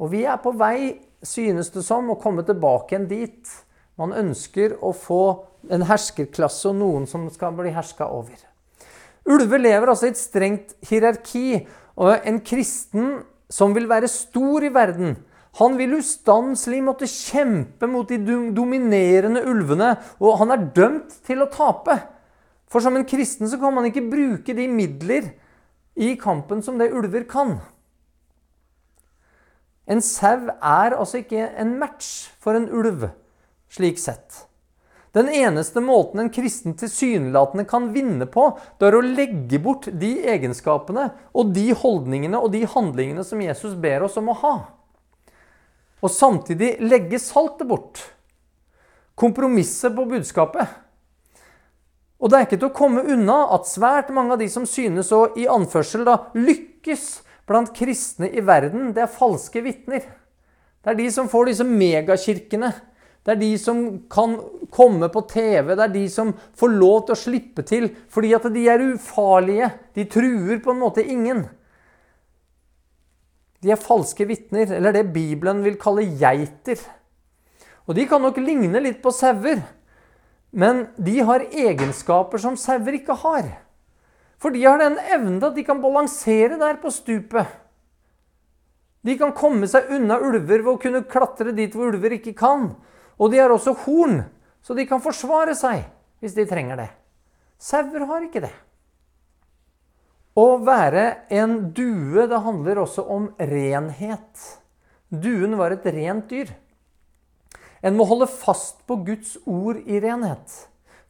Og 0.00 0.10
vi 0.10 0.24
er 0.26 0.40
på 0.42 0.50
vei, 0.58 0.96
synes 1.22 1.70
det 1.70 1.84
som, 1.86 2.10
å 2.10 2.18
komme 2.20 2.42
tilbake 2.42 2.96
igjen 2.96 3.06
dit. 3.10 3.54
Man 4.00 4.16
ønsker 4.16 4.80
å 4.82 4.90
få 4.96 5.22
en 5.70 5.86
herskerklasse 5.86 6.72
og 6.72 6.80
noen 6.82 7.06
som 7.08 7.30
skal 7.30 7.54
bli 7.54 7.70
herska 7.72 8.10
over. 8.10 8.34
Ulver 9.24 9.62
lever 9.62 9.88
altså 9.88 10.08
i 10.08 10.12
et 10.12 10.20
strengt 10.20 10.74
hierarki. 10.88 11.64
Og 11.96 12.26
en 12.26 12.40
kristen 12.44 13.22
som 13.52 13.74
vil 13.76 13.88
være 13.88 14.10
stor 14.10 14.64
i 14.66 14.72
verden, 14.74 15.16
han 15.60 15.76
vil 15.78 15.94
ustanselig 16.00 16.80
måtte 16.82 17.06
kjempe 17.06 17.86
mot 17.86 18.08
de 18.10 18.18
dominerende 18.56 19.44
ulvene, 19.46 19.92
og 20.18 20.40
han 20.40 20.50
er 20.50 20.64
dømt 20.74 21.20
til 21.26 21.44
å 21.44 21.50
tape. 21.52 21.94
For 22.66 22.82
som 22.82 22.96
en 22.98 23.06
kristen 23.06 23.46
så 23.46 23.60
kan 23.62 23.76
man 23.76 23.86
ikke 23.86 24.02
bruke 24.10 24.56
de 24.56 24.66
midler 24.66 25.30
i 25.94 26.16
kampen 26.18 26.64
som 26.66 26.80
det 26.80 26.90
ulver 26.90 27.22
kan. 27.30 27.60
En 29.86 30.00
sau 30.02 30.48
er 30.50 30.96
altså 30.96 31.20
ikke 31.20 31.44
en 31.60 31.76
match 31.78 32.32
for 32.42 32.56
en 32.58 32.66
ulv, 32.72 33.06
slik 33.70 34.00
sett. 34.00 34.46
Den 35.14 35.28
eneste 35.30 35.78
måten 35.80 36.20
en 36.20 36.30
kristen 36.34 36.74
tilsynelatende 36.74 37.64
kan 37.70 37.92
vinne 37.94 38.26
på, 38.26 38.48
det 38.78 38.88
er 38.88 38.96
å 38.98 39.02
legge 39.04 39.60
bort 39.62 39.86
de 39.86 40.16
egenskapene 40.26 41.12
og 41.30 41.52
de 41.54 41.68
holdningene 41.70 42.40
og 42.42 42.50
de 42.50 42.64
handlingene 42.66 43.22
som 43.26 43.42
Jesus 43.42 43.76
ber 43.78 44.08
oss 44.08 44.18
om 44.18 44.32
å 44.32 44.38
ha. 44.40 44.54
Og 46.02 46.10
samtidig 46.10 46.74
legge 46.82 47.20
saltet 47.22 47.68
bort. 47.70 48.02
Kompromisset 49.14 49.94
på 49.94 50.06
budskapet. 50.10 50.66
Og 52.18 52.30
det 52.30 52.38
er 52.38 52.48
ikke 52.48 52.58
til 52.58 52.72
å 52.72 52.74
komme 52.74 53.04
unna 53.14 53.36
at 53.54 53.70
svært 53.70 54.10
mange 54.14 54.34
av 54.34 54.42
de 54.42 54.48
som 54.50 54.66
synes 54.66 55.12
å 55.14 55.28
i 55.38 55.46
anførsel 55.50 56.02
da, 56.08 56.16
lykkes 56.34 57.06
blant 57.46 57.70
kristne 57.76 58.30
i 58.32 58.42
verden, 58.42 58.90
det 58.96 59.04
er 59.04 59.14
falske 59.14 59.62
vitner. 59.62 60.02
Det 60.82 60.90
er 60.90 60.98
de 60.98 61.08
som 61.14 61.30
får 61.30 61.52
disse 61.52 61.66
megakirkene. 61.68 62.72
Det 63.24 63.32
er 63.32 63.40
de 63.40 63.52
som 63.56 63.78
kan 64.12 64.36
komme 64.72 65.08
på 65.08 65.22
TV. 65.30 65.72
Det 65.72 65.84
er 65.86 65.92
de 65.94 66.04
som 66.12 66.34
får 66.60 66.74
lov 66.74 67.06
til 67.06 67.14
å 67.14 67.22
slippe 67.22 67.64
til 67.64 67.88
fordi 68.12 68.34
at 68.36 68.48
de 68.52 68.64
er 68.68 68.84
ufarlige. 68.92 69.70
De 69.96 70.04
truer 70.12 70.60
på 70.60 70.74
en 70.74 70.82
måte 70.82 71.04
ingen. 71.04 71.46
De 73.64 73.72
er 73.72 73.80
falske 73.80 74.26
vitner, 74.28 74.68
eller 74.76 74.92
det 74.92 75.06
Bibelen 75.14 75.62
vil 75.64 75.80
kalle 75.80 76.04
geiter. 76.20 76.76
Og 77.88 77.96
de 77.96 78.04
kan 78.08 78.20
nok 78.20 78.36
ligne 78.44 78.80
litt 78.84 79.00
på 79.04 79.12
sauer, 79.12 79.62
men 80.52 80.86
de 81.00 81.16
har 81.24 81.46
egenskaper 81.48 82.40
som 82.40 82.58
sauer 82.60 83.00
ikke 83.00 83.16
har. 83.24 83.48
For 84.36 84.52
de 84.52 84.66
har 84.66 84.82
den 84.82 84.98
evnen 85.00 85.40
at 85.40 85.56
de 85.56 85.64
kan 85.64 85.80
balansere 85.80 86.58
der 86.60 86.76
på 86.82 86.92
stupet. 86.92 87.48
De 89.04 89.16
kan 89.20 89.32
komme 89.36 89.68
seg 89.68 89.88
unna 89.96 90.18
ulver 90.20 90.60
ved 90.60 90.72
å 90.74 90.80
kunne 90.80 91.04
klatre 91.08 91.52
dit 91.56 91.72
hvor 91.72 91.92
ulver 91.92 92.18
ikke 92.18 92.36
kan. 92.36 92.74
Og 93.18 93.30
de 93.30 93.40
har 93.40 93.52
også 93.52 93.76
horn, 93.84 94.22
så 94.64 94.74
de 94.74 94.86
kan 94.88 95.02
forsvare 95.04 95.54
seg 95.58 95.84
hvis 96.22 96.36
de 96.36 96.46
trenger 96.48 96.80
det. 96.80 96.90
Sauer 97.60 98.06
har 98.08 98.26
ikke 98.26 98.44
det. 98.46 98.52
Å 100.34 100.46
være 100.66 101.04
en 101.36 101.70
due, 101.76 102.26
det 102.26 102.40
handler 102.42 102.80
også 102.82 103.04
om 103.06 103.28
renhet. 103.38 104.46
Duen 105.08 105.54
var 105.60 105.76
et 105.76 105.86
rent 105.94 106.26
dyr. 106.32 106.50
En 107.84 107.94
må 107.94 108.06
holde 108.08 108.26
fast 108.30 108.80
på 108.88 108.96
Guds 109.06 109.36
ord 109.44 109.78
i 109.84 110.00
renhet. 110.02 110.56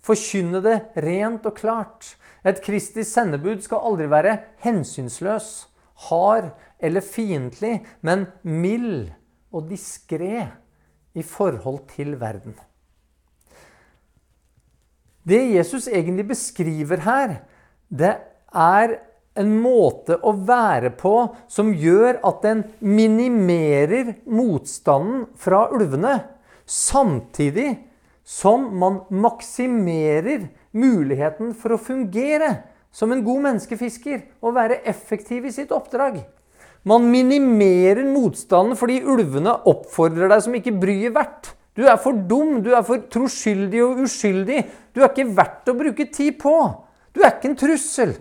Forkynne 0.04 0.60
det 0.60 0.76
rent 1.00 1.46
og 1.48 1.56
klart. 1.56 2.10
Et 2.44 2.58
Kristi 2.60 3.06
sendebud 3.08 3.62
skal 3.64 3.86
aldri 3.88 4.10
være 4.12 4.36
hensynsløs, 4.66 5.70
hard 6.10 6.50
eller 6.82 7.00
fiendtlig, 7.00 7.78
men 8.04 8.26
mild 8.42 9.14
og 9.54 9.70
diskré 9.70 10.50
i 11.14 11.22
forhold 11.22 11.84
til 11.94 12.16
verden. 12.20 12.54
Det 15.24 15.40
Jesus 15.54 15.88
egentlig 15.88 16.26
beskriver 16.28 17.00
her, 17.06 17.36
det 17.88 18.16
er 18.52 18.98
en 19.40 19.54
måte 19.62 20.18
å 20.22 20.34
være 20.46 20.92
på 20.98 21.14
som 21.50 21.72
gjør 21.74 22.20
at 22.26 22.44
den 22.44 22.62
minimerer 22.84 24.12
motstanden 24.30 25.24
fra 25.40 25.66
ulvene, 25.74 26.18
samtidig 26.66 27.72
som 28.24 28.68
man 28.78 29.02
maksimerer 29.12 30.46
muligheten 30.76 31.52
for 31.56 31.74
å 31.74 31.80
fungere 31.80 32.52
som 32.94 33.12
en 33.12 33.24
god 33.26 33.42
menneskefisker 33.48 34.22
og 34.44 34.56
være 34.56 34.82
effektiv 34.88 35.48
i 35.48 35.52
sitt 35.54 35.72
oppdrag. 35.74 36.22
Man 36.84 37.08
minimerer 37.08 38.04
motstanden 38.04 38.76
fordi 38.76 39.00
ulvene 39.08 39.54
oppfordrer 39.70 40.28
deg 40.32 40.42
som 40.44 40.56
ikke 40.58 40.74
bryet 40.76 41.14
verdt. 41.16 41.54
Du 41.74 41.82
er 41.88 41.96
for 41.98 42.14
dum, 42.14 42.60
du 42.62 42.70
er 42.76 42.84
for 42.86 43.02
troskyldig 43.10 43.80
og 43.82 44.04
uskyldig. 44.04 44.60
Du 44.94 45.00
er 45.00 45.08
ikke 45.08 45.32
verdt 45.34 45.72
å 45.72 45.76
bruke 45.78 46.06
tid 46.12 46.36
på. 46.42 46.52
Du 47.14 47.22
er 47.24 47.32
ikke 47.32 47.50
en 47.50 47.58
trussel. 47.58 48.14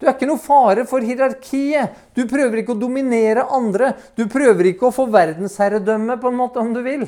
Du 0.00 0.08
er 0.08 0.16
ikke 0.16 0.26
noe 0.26 0.42
fare 0.42 0.82
for 0.88 1.04
hierarkiet. 1.06 1.92
Du 2.16 2.24
prøver 2.26 2.62
ikke 2.62 2.74
å 2.74 2.80
dominere 2.80 3.44
andre. 3.54 3.92
Du 4.18 4.24
prøver 4.30 4.72
ikke 4.72 4.88
å 4.88 4.94
få 4.94 5.06
verdensherredømme, 5.12 6.16
på 6.18 6.32
en 6.32 6.40
måte, 6.40 6.58
om 6.58 6.72
du 6.74 6.80
vil. 6.82 7.06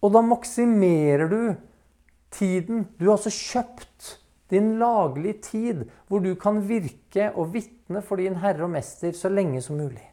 Og 0.00 0.14
da 0.14 0.22
maksimerer 0.24 1.28
du 1.28 1.40
tiden. 2.32 2.86
Du 2.96 3.10
har 3.10 3.18
altså 3.18 3.34
kjøpt 3.34 4.14
din 4.52 4.74
laglige 4.80 5.40
tid, 5.48 5.84
hvor 6.06 6.20
du 6.20 6.34
kan 6.36 6.60
virke 6.68 7.30
og 7.32 7.54
vitne 7.54 8.02
for 8.04 8.20
din 8.20 8.36
Herre 8.42 8.66
og 8.66 8.74
Mester 8.74 9.14
så 9.16 9.32
lenge 9.32 9.62
som 9.64 9.80
mulig. 9.80 10.04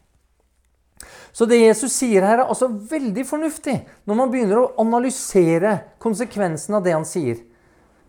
Så 1.31 1.45
det 1.47 1.59
Jesus 1.61 1.93
sier 1.95 2.25
her, 2.25 2.41
er 2.41 2.49
altså 2.49 2.67
veldig 2.67 3.23
fornuftig 3.27 3.75
når 4.09 4.17
man 4.17 4.31
begynner 4.31 4.61
å 4.61 4.71
analysere 4.81 5.75
konsekvensen 6.01 6.79
av 6.79 6.87
det 6.87 6.95
han 6.95 7.07
sier. 7.07 7.43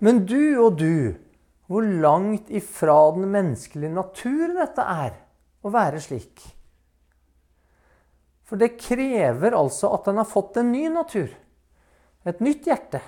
Men 0.01 0.25
du 0.27 0.57
og 0.63 0.79
du, 0.81 1.19
hvor 1.71 1.85
langt 1.85 2.49
ifra 2.51 2.97
den 3.15 3.29
menneskelige 3.31 3.93
natur 3.95 4.57
dette 4.57 4.83
er 4.83 5.13
å 5.63 5.71
være 5.75 6.01
slik. 6.03 6.43
For 8.49 8.59
det 8.59 8.81
krever 8.81 9.55
altså 9.55 9.93
at 9.95 10.09
den 10.09 10.19
har 10.19 10.27
fått 10.27 10.59
en 10.59 10.73
ny 10.73 10.89
natur. 10.91 11.29
Et 12.27 12.41
nytt 12.43 12.67
hjerte. 12.67 12.99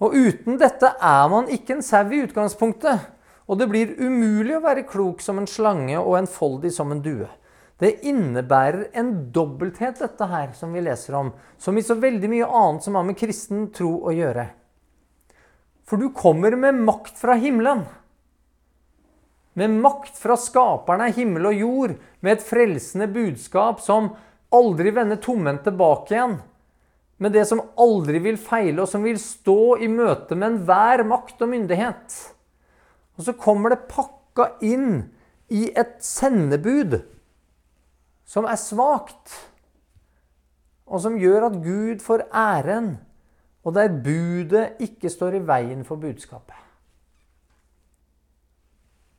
Og 0.00 0.14
uten 0.16 0.56
dette 0.60 0.94
er 0.96 1.26
man 1.28 1.50
ikke 1.52 1.76
en 1.76 1.84
sau 1.84 2.08
i 2.08 2.22
utgangspunktet. 2.24 3.08
Og 3.50 3.58
det 3.58 3.66
blir 3.68 3.96
umulig 3.98 4.54
å 4.56 4.64
være 4.64 4.86
klok 4.88 5.20
som 5.24 5.40
en 5.40 5.48
slange 5.50 5.98
og 5.98 6.16
enfoldig 6.20 6.70
som 6.72 6.92
en 6.94 7.02
due. 7.04 7.28
Det 7.80 7.96
innebærer 8.06 8.90
en 9.00 9.12
dobbelthet, 9.32 9.98
dette 9.98 10.26
her, 10.28 10.52
som 10.54 10.72
vi 10.76 10.82
leser 10.84 11.16
om, 11.16 11.32
som 11.58 11.78
i 11.78 11.84
så 11.84 11.96
veldig 11.96 12.28
mye 12.28 12.48
annet 12.60 12.84
som 12.84 12.98
har 12.98 13.06
med 13.08 13.18
kristen 13.18 13.70
tro 13.74 13.94
å 14.04 14.12
gjøre. 14.12 14.50
For 15.88 15.98
du 15.98 16.12
kommer 16.14 16.54
med 16.60 16.76
makt 16.84 17.16
fra 17.18 17.34
himmelen. 17.40 17.86
Med 19.58 19.72
makt 19.80 20.20
fra 20.20 20.36
skaperne 20.38 21.08
av 21.08 21.16
himmel 21.16 21.48
og 21.50 21.56
jord, 21.56 21.96
med 22.20 22.36
et 22.36 22.44
frelsende 22.46 23.08
budskap 23.10 23.80
som 23.82 24.12
aldri 24.54 24.92
vender 24.94 25.18
tomhendt 25.24 25.64
tilbake 25.66 26.14
igjen. 26.14 26.36
Med 27.20 27.34
det 27.36 27.44
som 27.48 27.60
aldri 27.80 28.20
vil 28.24 28.38
feile, 28.40 28.80
og 28.80 28.88
som 28.88 29.04
vil 29.04 29.18
stå 29.20 29.76
i 29.84 29.90
møte 29.92 30.36
med 30.38 30.54
enhver 30.54 31.04
makt 31.08 31.42
og 31.44 31.52
myndighet. 31.52 32.16
Og 33.18 33.26
så 33.26 33.36
kommer 33.36 33.74
det 33.74 33.90
pakka 33.90 34.54
inn 34.64 35.02
i 35.52 35.66
et 35.76 35.98
sendebud 36.04 37.02
som 38.30 38.46
er 38.48 38.56
svakt, 38.60 39.34
og 40.86 41.02
som 41.02 41.18
gjør 41.20 41.48
at 41.50 41.60
Gud 41.62 42.02
får 42.02 42.24
æren, 42.32 42.94
og 43.66 43.74
der 43.76 43.92
budet 43.92 44.80
ikke 44.80 45.10
står 45.12 45.36
i 45.36 45.44
veien 45.44 45.84
for 45.84 46.00
budskapet. 46.00 46.56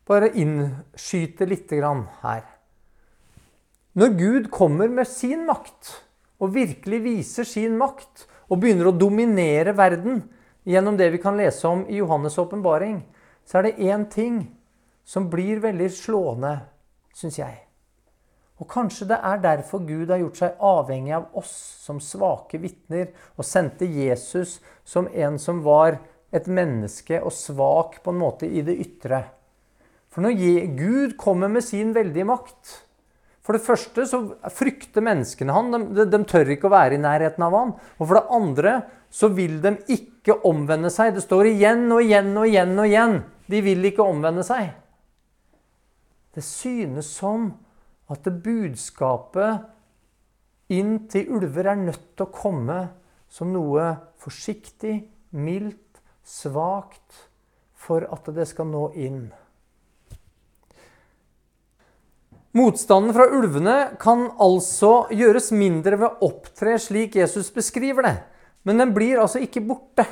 Bare 0.09 0.31
innskyte 0.33 1.45
lite 1.45 1.77
grann 1.77 2.07
her. 2.23 2.47
Når 3.93 4.15
Gud 4.17 4.49
kommer 4.51 4.89
med 4.89 5.07
sin 5.07 5.45
makt, 5.45 5.91
og 6.41 6.53
virkelig 6.55 7.01
viser 7.05 7.47
sin 7.47 7.77
makt, 7.79 8.27
og 8.51 8.59
begynner 8.59 8.89
å 8.89 8.97
dominere 8.97 9.71
verden 9.77 10.23
gjennom 10.67 10.97
det 10.99 11.11
vi 11.13 11.21
kan 11.21 11.37
lese 11.39 11.69
om 11.69 11.85
i 11.87 12.01
Johannes' 12.01 12.39
åpenbaring, 12.41 12.99
så 13.47 13.59
er 13.59 13.69
det 13.69 13.77
én 13.87 14.05
ting 14.11 14.41
som 15.07 15.29
blir 15.31 15.61
veldig 15.63 15.87
slående, 15.93 16.55
syns 17.15 17.39
jeg. 17.39 17.55
Og 18.61 18.67
kanskje 18.69 19.07
det 19.09 19.17
er 19.25 19.39
derfor 19.41 19.81
Gud 19.87 20.11
har 20.13 20.21
gjort 20.21 20.37
seg 20.37 20.59
avhengig 20.61 21.15
av 21.17 21.31
oss 21.39 21.53
som 21.81 22.01
svake 22.03 22.59
vitner, 22.61 23.09
og 23.37 23.47
sendte 23.47 23.89
Jesus 23.89 24.59
som 24.85 25.09
en 25.09 25.39
som 25.41 25.63
var 25.65 25.97
et 26.31 26.47
menneske 26.47 27.17
og 27.23 27.33
svak 27.35 27.99
på 28.03 28.13
en 28.13 28.21
måte 28.21 28.47
i 28.47 28.61
det 28.65 28.77
ytre. 28.83 29.23
For 30.11 30.23
når 30.23 30.75
Gud 30.77 31.17
kommer 31.19 31.49
med 31.49 31.65
sin 31.65 31.95
veldige 31.95 32.27
makt 32.27 32.81
For 33.41 33.57
det 33.57 33.65
første 33.65 34.05
så 34.05 34.19
frykter 34.53 35.01
menneskene 35.05 35.53
han. 35.55 35.71
De, 35.95 36.05
de, 36.05 36.19
tør 36.29 36.53
ikke 36.53 36.69
å 36.69 36.75
være 36.75 36.97
i 36.97 37.01
nærheten 37.01 37.45
av 37.45 37.55
han. 37.57 37.73
Og 37.97 38.03
for 38.05 38.19
det 38.19 38.37
andre 38.37 38.75
så 39.11 39.31
vil 39.33 39.57
de 39.63 39.73
ikke 39.91 40.37
omvende 40.47 40.91
seg. 40.93 41.15
Det 41.15 41.23
står 41.25 41.49
igjen 41.55 41.87
og 41.91 42.03
igjen 42.05 42.31
og 42.37 42.45
igjen 42.47 42.77
og 42.77 42.87
igjen. 42.87 43.17
De 43.49 43.63
vil 43.65 43.89
ikke 43.89 44.05
omvende 44.05 44.45
seg. 44.47 44.69
Det 46.31 46.43
synes 46.45 47.09
som 47.11 47.49
at 48.11 48.23
det 48.27 48.37
budskapet 48.45 49.65
inn 50.71 51.07
til 51.11 51.33
ulver 51.35 51.73
er 51.73 51.79
nødt 51.81 52.13
til 52.15 52.27
å 52.27 52.33
komme 52.35 52.79
som 53.31 53.51
noe 53.51 53.95
forsiktig, 54.21 55.01
mildt, 55.31 56.01
svakt, 56.27 57.27
for 57.73 58.05
at 58.13 58.27
det 58.35 58.45
skal 58.51 58.67
nå 58.69 58.91
inn. 58.99 59.31
Motstanden 62.51 63.13
fra 63.15 63.29
ulvene 63.31 63.75
kan 63.99 64.25
altså 64.43 65.05
gjøres 65.15 65.53
mindre 65.55 65.95
ved 65.95 66.09
å 66.09 66.27
opptre 66.27 66.75
slik 66.83 67.15
Jesus 67.15 67.47
beskriver 67.55 68.03
det. 68.03 68.17
Men 68.67 68.81
den 68.81 68.91
blir 68.91 69.21
altså 69.21 69.39
ikke 69.39 69.63
borte. 69.63 70.03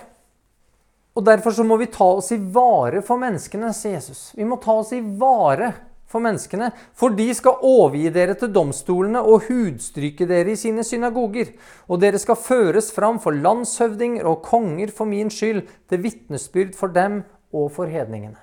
Og 1.19 1.25
Derfor 1.27 1.51
så 1.51 1.65
må 1.67 1.75
vi 1.81 1.89
ta 1.91 2.07
oss 2.15 2.31
i 2.31 2.39
vare 2.39 3.01
for 3.03 3.19
menneskene, 3.19 3.73
sier 3.75 3.97
Jesus. 3.97 4.29
Vi 4.39 4.47
må 4.47 4.55
ta 4.63 4.77
oss 4.79 4.93
i 4.95 5.01
vare 5.03 5.73
for 6.09 6.23
menneskene, 6.23 6.71
for 6.95 7.13
de 7.13 7.27
skal 7.35 7.59
overgi 7.65 8.09
dere 8.15 8.37
til 8.39 8.53
domstolene 8.55 9.19
og 9.19 9.49
hudstryke 9.49 10.25
dere 10.29 10.55
i 10.55 10.59
sine 10.59 10.85
synagoger. 10.87 11.51
Og 11.91 11.99
dere 12.01 12.21
skal 12.23 12.39
føres 12.39 12.87
fram 12.95 13.19
for 13.19 13.35
landshøvdinger 13.35 14.31
og 14.31 14.45
konger 14.47 14.95
for 14.95 15.11
min 15.11 15.29
skyld, 15.33 15.65
til 15.91 16.05
vitnesbyrd 16.07 16.77
for 16.79 16.95
dem 16.95 17.25
og 17.51 17.73
for 17.75 17.91
hedningene. 17.91 18.39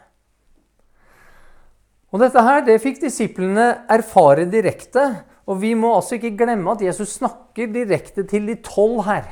Og 2.14 2.23
Dette 2.23 2.42
her, 2.47 2.62
det 2.66 2.79
fikk 2.83 3.01
disiplene 3.03 3.66
erfare 3.92 4.47
direkte. 4.51 5.09
Og 5.47 5.61
vi 5.62 5.75
må 5.79 5.92
altså 5.95 6.16
ikke 6.16 6.35
glemme 6.38 6.73
at 6.75 6.83
Jesus 6.83 7.19
snakker 7.21 7.71
direkte 7.71 8.25
til 8.27 8.49
de 8.51 8.57
tolv 8.66 9.05
her, 9.07 9.29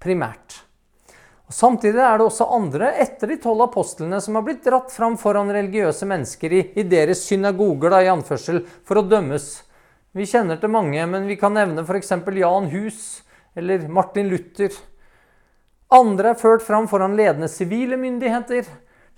primært. 0.00 0.58
Og 1.48 1.56
Samtidig 1.56 1.98
er 2.04 2.20
det 2.20 2.26
også 2.28 2.46
andre 2.54 2.92
etter 3.02 3.32
de 3.32 3.38
tolv 3.42 3.64
apostlene 3.64 4.20
som 4.22 4.36
har 4.38 4.44
blitt 4.46 4.62
dratt 4.66 4.92
fram 4.94 5.16
foran 5.18 5.50
religiøse 5.50 6.06
mennesker 6.06 6.52
i, 6.54 6.60
i 6.78 6.84
deres 6.86 7.24
synagoger 7.26 7.90
da, 7.90 8.02
i 8.04 8.12
anførsel, 8.12 8.60
for 8.86 9.00
å 9.00 9.06
dømmes. 9.08 9.48
Vi 10.14 10.28
kjenner 10.28 10.60
til 10.60 10.70
mange, 10.70 11.02
men 11.10 11.26
vi 11.26 11.38
kan 11.40 11.56
nevne 11.56 11.82
f.eks. 11.82 12.12
Jan 12.38 12.70
Hus 12.70 13.00
eller 13.58 13.88
Martin 13.90 14.30
Luther. 14.30 14.76
Andre 15.90 16.34
er 16.34 16.38
ført 16.38 16.62
fram 16.62 16.86
foran 16.90 17.16
ledende 17.18 17.48
sivile 17.50 17.98
myndigheter, 17.98 18.68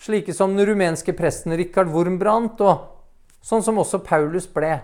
slike 0.03 0.35
som 0.35 0.57
den 0.57 0.67
rumenske 0.67 1.15
presten 1.15 1.55
Richard 1.59 1.91
Wurmbrandt, 1.93 2.61
og 2.61 3.43
sånn 3.43 3.62
som 3.62 3.79
også 3.79 4.03
Paulus 4.03 4.49
ble 4.51 4.75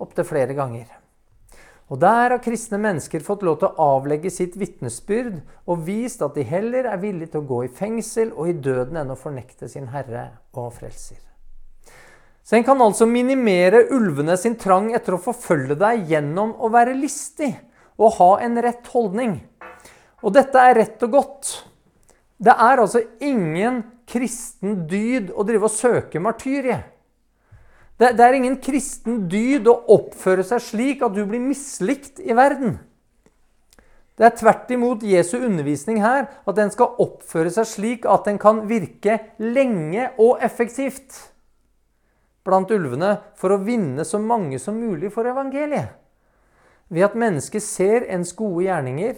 opptil 0.00 0.26
flere 0.26 0.56
ganger. 0.56 0.86
Og 1.92 1.98
der 2.00 2.32
har 2.32 2.40
kristne 2.40 2.78
mennesker 2.80 3.20
fått 3.20 3.42
lov 3.44 3.58
til 3.60 3.68
å 3.68 3.88
avlegge 3.98 4.30
sitt 4.32 4.54
vitnesbyrd 4.56 5.42
og 5.68 5.82
vist 5.84 6.22
at 6.24 6.38
de 6.38 6.46
heller 6.48 6.88
er 6.88 7.02
villige 7.02 7.34
til 7.34 7.42
å 7.42 7.48
gå 7.50 7.58
i 7.66 7.74
fengsel 7.74 8.30
og 8.32 8.48
i 8.48 8.56
døden 8.64 8.96
enn 9.02 9.12
å 9.12 9.18
fornekte 9.18 9.68
sin 9.68 9.90
Herre 9.92 10.30
og 10.56 10.70
Frelser. 10.78 11.20
Så 12.42 12.56
en 12.56 12.64
kan 12.64 12.80
altså 12.82 13.04
minimere 13.06 13.84
ulvene 13.94 14.38
sin 14.40 14.56
trang 14.58 14.88
etter 14.96 15.18
å 15.18 15.20
forfølge 15.22 15.76
deg 15.78 16.08
gjennom 16.10 16.56
å 16.58 16.72
være 16.72 16.96
listig 16.96 17.52
og 18.00 18.16
ha 18.16 18.30
en 18.46 18.56
rett 18.64 18.88
holdning. 18.94 19.36
Og 20.24 20.32
dette 20.32 20.58
er 20.58 20.78
rett 20.80 21.04
og 21.04 21.12
godt. 21.18 21.52
Det 22.42 22.56
er 22.56 22.80
altså 22.80 23.04
ingen 23.20 23.82
kristen 24.12 24.84
dyd 24.90 25.32
å 25.32 25.44
drive 25.48 25.68
og 25.68 25.74
søke 25.74 26.20
martyriet. 26.22 26.90
Det, 28.00 28.14
det 28.18 28.24
er 28.24 28.36
ingen 28.36 28.56
kristen 28.62 29.26
dyd 29.30 29.68
å 29.70 29.76
oppføre 29.94 30.44
seg 30.46 30.62
slik 30.64 31.04
at 31.06 31.14
du 31.16 31.22
blir 31.28 31.42
mislikt 31.42 32.20
i 32.20 32.34
verden. 32.36 32.80
Det 34.18 34.26
er 34.28 34.36
tvert 34.36 34.70
imot 34.74 35.04
Jesu 35.06 35.38
undervisning 35.40 36.02
her 36.02 36.26
at 36.28 36.56
den 36.58 36.72
skal 36.74 36.96
oppføre 37.00 37.52
seg 37.52 37.68
slik 37.68 38.08
at 38.08 38.28
den 38.28 38.40
kan 38.42 38.64
virke 38.68 39.18
lenge 39.40 40.10
og 40.20 40.42
effektivt 40.44 41.16
blant 42.44 42.70
ulvene 42.74 43.16
for 43.38 43.54
å 43.54 43.60
vinne 43.62 44.04
så 44.04 44.20
mange 44.20 44.58
som 44.60 44.76
mulig 44.78 45.12
for 45.14 45.28
evangeliet. 45.30 45.94
Ved 46.92 47.06
at 47.06 47.16
mennesket 47.16 47.64
ser 47.64 48.04
ens 48.12 48.34
gode 48.36 48.66
gjerninger, 48.66 49.16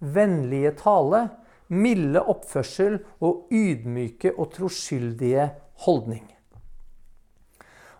vennlige 0.00 0.72
tale, 0.78 1.26
milde 1.72 2.20
oppførsel 2.28 3.00
og 3.24 3.48
ydmyke 3.52 4.34
og 4.36 4.52
troskyldige 4.54 5.48
holdning. 5.86 6.26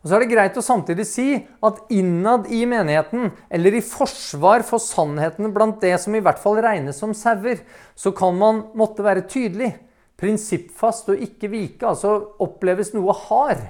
Og 0.02 0.11
så 0.11 0.16
er 0.16 0.24
det 0.24 0.32
greit 0.32 0.56
å 0.58 0.64
samtidig 0.64 1.04
si 1.06 1.26
at 1.62 1.78
innad 1.94 2.48
i 2.50 2.64
menigheten, 2.66 3.30
eller 3.46 3.76
i 3.78 3.85
forsvar 3.87 4.64
for 4.66 4.82
sannheten 4.82 5.52
blant 5.54 5.78
det 5.82 5.94
som 6.02 6.14
i 6.18 6.22
hvert 6.24 6.42
fall 6.42 6.58
regnes 6.64 6.98
som 6.98 7.14
sauer, 7.14 7.62
så 7.94 8.11
kan 8.11 8.35
man 8.38 8.64
måtte 8.78 9.06
være 9.06 9.28
tydelig, 9.30 9.70
prinsippfast 10.18 11.12
og 11.14 11.22
ikke 11.22 11.50
vike, 11.50 11.87
altså 11.87 12.16
oppleves 12.42 12.92
noe 12.96 13.14
hard. 13.28 13.62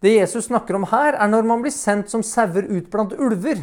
Det 0.00 0.16
Jesus 0.16 0.48
snakker 0.48 0.78
om 0.78 0.88
her, 0.88 1.18
er 1.20 1.28
når 1.28 1.44
man 1.48 1.60
blir 1.64 1.74
sendt 1.74 2.08
som 2.12 2.24
sauer 2.24 2.64
ut 2.64 2.88
blant 2.92 3.12
ulver. 3.20 3.60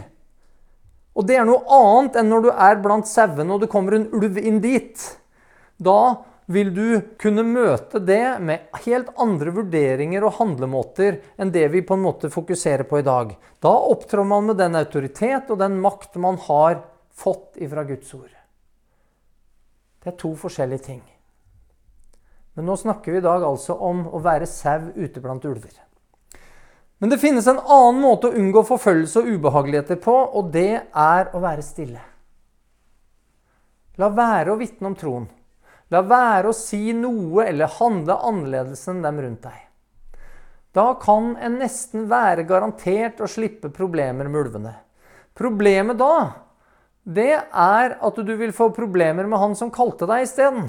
Og 1.18 1.26
det 1.26 1.40
er 1.40 1.48
noe 1.50 1.66
annet 1.74 2.20
enn 2.22 2.30
når 2.30 2.46
du 2.46 2.50
er 2.54 2.82
blant 2.82 3.10
sauene 3.10 3.56
og 3.56 3.64
det 3.64 3.72
kommer 3.72 3.98
en 3.98 4.10
ulv 4.14 4.38
inn 4.38 4.60
dit. 4.62 5.02
Da 5.82 6.24
vil 6.48 6.70
du 6.72 7.02
kunne 7.20 7.44
møte 7.44 8.00
det 8.00 8.38
med 8.40 8.70
helt 8.86 9.10
andre 9.20 9.52
vurderinger 9.56 10.24
og 10.24 10.38
handlemåter 10.38 11.20
enn 11.36 11.52
det 11.52 11.66
vi 11.74 11.82
på 11.84 11.98
en 11.98 12.06
måte 12.06 12.32
fokuserer 12.32 12.88
på 12.88 13.02
i 13.02 13.08
dag. 13.08 13.34
Da 13.60 13.74
opptrår 13.74 14.30
man 14.30 14.48
med 14.52 14.62
den 14.62 14.78
autoritet 14.80 15.52
og 15.52 15.60
den 15.60 15.82
makt 15.84 16.16
man 16.24 16.40
har 16.46 16.80
fått 17.18 17.58
ifra 17.60 17.84
Guds 17.88 18.14
ord. 18.16 18.32
Det 20.04 20.14
er 20.14 20.20
to 20.22 20.32
forskjellige 20.40 20.86
ting. 20.86 21.02
Men 22.56 22.70
nå 22.70 22.78
snakker 22.80 23.12
vi 23.12 23.20
i 23.20 23.26
dag 23.26 23.44
altså 23.44 23.76
om 23.76 24.06
å 24.08 24.22
være 24.24 24.48
sau 24.50 24.88
ute 24.96 25.22
blant 25.22 25.44
ulver. 25.46 25.74
Men 26.98 27.10
det 27.10 27.20
finnes 27.22 27.48
en 27.48 27.60
annen 27.60 28.02
måte 28.02 28.30
å 28.30 28.38
unngå 28.38 28.64
forfølgelse 28.66 29.22
og 29.22 29.34
ubehageligheter 29.38 30.00
på, 30.02 30.14
og 30.14 30.50
det 30.54 30.72
er 30.82 31.30
å 31.36 31.42
være 31.44 31.66
stille. 31.66 32.02
La 34.02 34.10
være 34.14 34.54
å 34.54 34.58
vitne 34.58 34.90
om 34.90 34.96
troen. 34.98 35.28
La 35.94 36.02
være 36.04 36.52
å 36.52 36.58
si 36.58 36.92
noe 36.94 37.46
eller 37.48 37.78
handle 37.78 38.18
annerledes 38.30 38.82
enn 38.92 39.04
dem 39.06 39.22
rundt 39.24 39.46
deg. 39.46 39.62
Da 40.76 40.92
kan 41.02 41.32
en 41.42 41.56
nesten 41.62 42.10
være 42.10 42.46
garantert 42.50 43.22
å 43.24 43.30
slippe 43.30 43.72
problemer 43.74 44.28
med 44.30 44.42
ulvene. 44.42 44.74
Problemet 45.38 45.98
da, 45.98 46.14
det 47.06 47.32
er 47.38 47.96
at 48.04 48.20
du 48.26 48.34
vil 48.38 48.54
få 48.54 48.70
problemer 48.76 49.30
med 49.30 49.42
han 49.42 49.56
som 49.58 49.72
kalte 49.74 50.10
deg 50.10 50.26
isteden. 50.26 50.68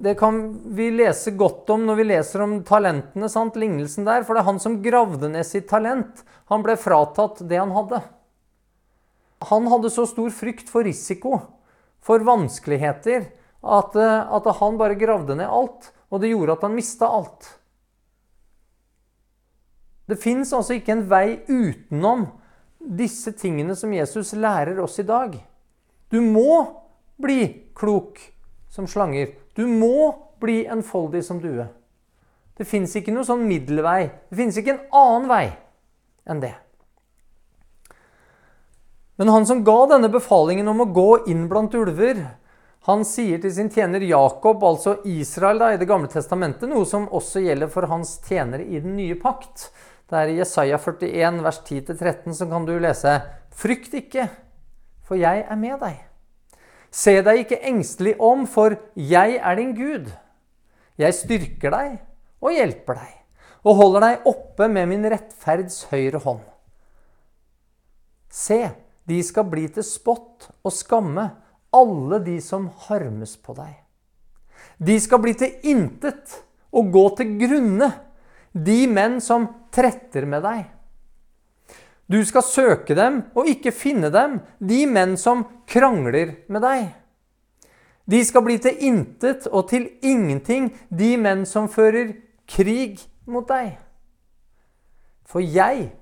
Det 0.00 0.14
kan 0.16 0.36
vi 0.74 0.86
lese 0.90 1.34
godt 1.36 1.68
om 1.74 1.82
når 1.84 1.98
vi 1.98 2.04
leser 2.06 2.40
om 2.40 2.54
talentene, 2.64 3.28
sant? 3.28 3.58
lignelsen 3.60 4.06
der. 4.08 4.24
For 4.24 4.32
det 4.32 4.40
er 4.40 4.48
han 4.48 4.60
som 4.62 4.78
gravde 4.80 5.28
ned 5.28 5.44
sitt 5.44 5.68
talent. 5.68 6.22
Han 6.48 6.64
ble 6.64 6.78
fratatt 6.80 7.42
det 7.44 7.58
han 7.60 7.74
hadde. 7.76 8.00
Han 9.50 9.68
hadde 9.68 9.90
så 9.92 10.06
stor 10.08 10.32
frykt 10.32 10.72
for 10.72 10.84
risiko, 10.88 11.34
for 12.00 12.24
vanskeligheter, 12.24 13.28
at, 13.60 13.96
at 13.96 14.48
han 14.60 14.80
bare 14.80 14.96
gravde 15.00 15.36
ned 15.36 15.52
alt. 15.52 15.90
Og 16.08 16.24
det 16.24 16.32
gjorde 16.32 16.56
at 16.56 16.64
han 16.64 16.76
mista 16.76 17.08
alt. 17.08 17.50
Det 20.08 20.16
fins 20.18 20.48
altså 20.56 20.78
ikke 20.80 20.96
en 20.96 21.04
vei 21.12 21.26
utenom 21.44 22.24
disse 22.80 23.36
tingene 23.36 23.76
som 23.76 23.92
Jesus 23.92 24.32
lærer 24.32 24.80
oss 24.80 24.96
i 24.98 25.06
dag. 25.06 25.36
Du 26.08 26.18
må 26.24 26.64
bli 27.20 27.68
klok 27.76 28.18
som 28.72 28.88
slanger. 28.88 29.36
Du 29.56 29.66
må 29.66 30.12
bli 30.40 30.62
enfoldig 30.70 31.22
som 31.26 31.40
due. 31.42 31.66
Det 32.56 32.66
fins 32.68 32.92
ikke 32.96 33.12
noe 33.14 33.24
sånn 33.24 33.46
middelvei. 33.48 34.10
Det 34.28 34.36
fins 34.36 34.58
ikke 34.60 34.74
en 34.74 34.82
annen 34.92 35.30
vei 35.30 35.46
enn 36.28 36.42
det. 36.42 36.54
Men 39.20 39.32
han 39.32 39.46
som 39.48 39.62
ga 39.64 39.78
denne 39.90 40.08
befalingen 40.12 40.68
om 40.72 40.82
å 40.84 40.90
gå 40.96 41.10
inn 41.32 41.46
blant 41.48 41.74
ulver, 41.76 42.22
han 42.88 43.02
sier 43.04 43.40
til 43.42 43.52
sin 43.52 43.68
tjener 43.72 44.00
Jakob, 44.08 44.62
altså 44.64 44.94
Israel 45.04 45.60
da, 45.60 45.72
i 45.74 45.80
Det 45.80 45.88
gamle 45.88 46.08
testamentet, 46.08 46.68
noe 46.68 46.86
som 46.88 47.08
også 47.12 47.42
gjelder 47.44 47.68
for 47.68 47.88
hans 47.90 48.14
tjenere 48.24 48.64
i 48.64 48.80
den 48.80 48.96
nye 48.96 49.18
pakt. 49.20 49.68
Det 50.08 50.16
er 50.16 50.32
i 50.32 50.38
Jesaja 50.38 50.78
41, 50.80 51.42
vers 51.44 51.60
10-13, 51.66 52.32
så 52.38 52.48
kan 52.48 52.64
du 52.64 52.72
lese 52.80 53.18
Frykt 53.60 53.92
ikke, 53.98 54.30
for 55.04 55.20
jeg 55.20 55.44
er 55.44 55.60
med 55.60 55.76
deg. 55.82 56.09
Se 56.90 57.14
deg 57.22 57.44
ikke 57.44 57.60
engstelig 57.70 58.16
om, 58.18 58.46
for 58.50 58.74
jeg 58.98 59.38
er 59.38 59.58
din 59.58 59.74
Gud. 59.76 60.10
Jeg 60.98 61.16
styrker 61.16 61.74
deg 61.74 61.98
og 62.42 62.54
hjelper 62.56 62.98
deg, 62.98 63.12
og 63.62 63.78
holder 63.78 64.06
deg 64.06 64.30
oppe 64.30 64.68
med 64.72 64.90
min 64.90 65.06
rettferds 65.12 65.84
høyre 65.92 66.20
hånd. 66.24 66.42
Se, 68.30 68.62
de 69.06 69.20
skal 69.26 69.46
bli 69.50 69.66
til 69.74 69.86
spott 69.86 70.50
og 70.62 70.74
skamme, 70.74 71.30
alle 71.70 72.18
de 72.26 72.36
som 72.42 72.66
harmes 72.86 73.36
på 73.38 73.54
deg. 73.54 73.74
De 74.82 74.96
skal 75.02 75.22
bli 75.22 75.36
til 75.38 75.70
intet 75.70 76.40
og 76.74 76.90
gå 76.94 77.04
til 77.18 77.36
grunne, 77.38 77.90
de 78.50 78.80
menn 78.90 79.20
som 79.22 79.46
tretter 79.70 80.26
med 80.26 80.42
deg. 80.42 80.64
Du 82.10 82.18
skal 82.26 82.42
søke 82.42 82.96
dem 82.98 83.20
og 83.38 83.46
ikke 83.46 83.70
finne 83.70 84.10
dem, 84.10 84.40
de 84.58 84.82
menn 84.90 85.14
som 85.20 85.44
krangler 85.70 86.40
med 86.50 86.64
deg. 86.64 86.88
De 88.10 88.18
skal 88.26 88.42
bli 88.42 88.56
til 88.58 88.80
intet 88.82 89.46
og 89.46 89.68
til 89.70 89.86
ingenting, 90.02 90.72
de 90.90 91.14
menn 91.20 91.44
som 91.46 91.68
fører 91.70 92.16
krig 92.50 92.98
mot 93.30 93.46
deg. 93.46 93.76
For 95.22 95.38
jeg 95.38 95.92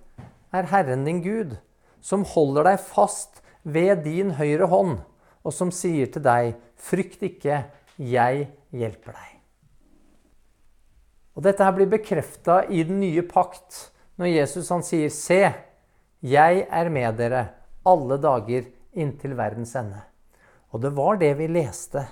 er 0.57 0.71
Herren 0.73 1.05
din 1.05 1.21
Gud, 1.21 1.59
som 2.01 2.25
holder 2.25 2.71
deg 2.71 2.81
fast 2.81 3.43
ved 3.69 4.07
din 4.07 4.33
høyre 4.39 4.71
hånd 4.73 4.97
og 5.45 5.55
som 5.55 5.73
sier 5.73 6.09
til 6.13 6.25
deg, 6.25 6.57
'Frykt 6.79 7.23
ikke, 7.27 7.65
jeg 7.99 8.49
hjelper 8.71 9.13
deg'. 9.13 9.39
Og 11.35 11.43
Dette 11.43 11.65
her 11.65 11.73
blir 11.73 11.91
bekrefta 11.91 12.65
i 12.71 12.83
den 12.83 13.01
nye 13.01 13.23
pakt 13.23 13.91
når 14.17 14.27
Jesus 14.27 14.69
han 14.69 14.83
sier, 14.83 15.09
'Se, 15.09 15.68
jeg 16.21 16.67
er 16.67 16.89
med 16.91 17.19
dere 17.19 17.45
alle 17.87 18.19
dager 18.19 18.67
inntil 18.93 19.37
verdens 19.37 19.75
ende'. 19.77 20.03
Og 20.73 20.83
det 20.83 20.93
var 20.97 21.17
det 21.17 21.37
vi 21.39 21.47
leste 21.47 22.07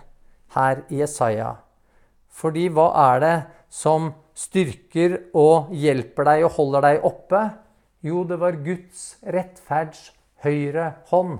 her 0.54 0.82
i 0.88 1.00
Jesaja. 1.00 1.56
Fordi 2.30 2.68
hva 2.68 3.14
er 3.14 3.20
det 3.20 3.36
som 3.68 4.14
styrker 4.36 5.18
og 5.34 5.72
hjelper 5.72 6.24
deg 6.24 6.44
og 6.44 6.54
holder 6.56 6.80
deg 6.80 7.04
oppe? 7.04 7.42
Jo, 8.04 8.24
det 8.24 8.38
var 8.40 8.62
Guds 8.64 9.16
rettferds 9.22 10.12
høyre 10.44 10.94
hånd. 11.10 11.38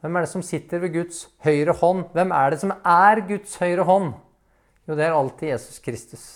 Hvem 0.00 0.16
er 0.16 0.26
det 0.26 0.30
som 0.30 0.42
sitter 0.42 0.82
ved 0.82 0.92
Guds 0.92 1.28
høyre 1.42 1.72
hånd? 1.72 2.04
Hvem 2.12 2.32
er 2.32 2.50
det 2.50 2.60
som 2.60 2.74
er 2.84 3.22
Guds 3.26 3.56
høyre 3.56 3.86
hånd? 3.88 4.12
Jo, 4.86 4.94
det 4.94 5.06
er 5.06 5.16
alltid 5.16 5.48
Jesus 5.48 5.78
Kristus. 5.82 6.26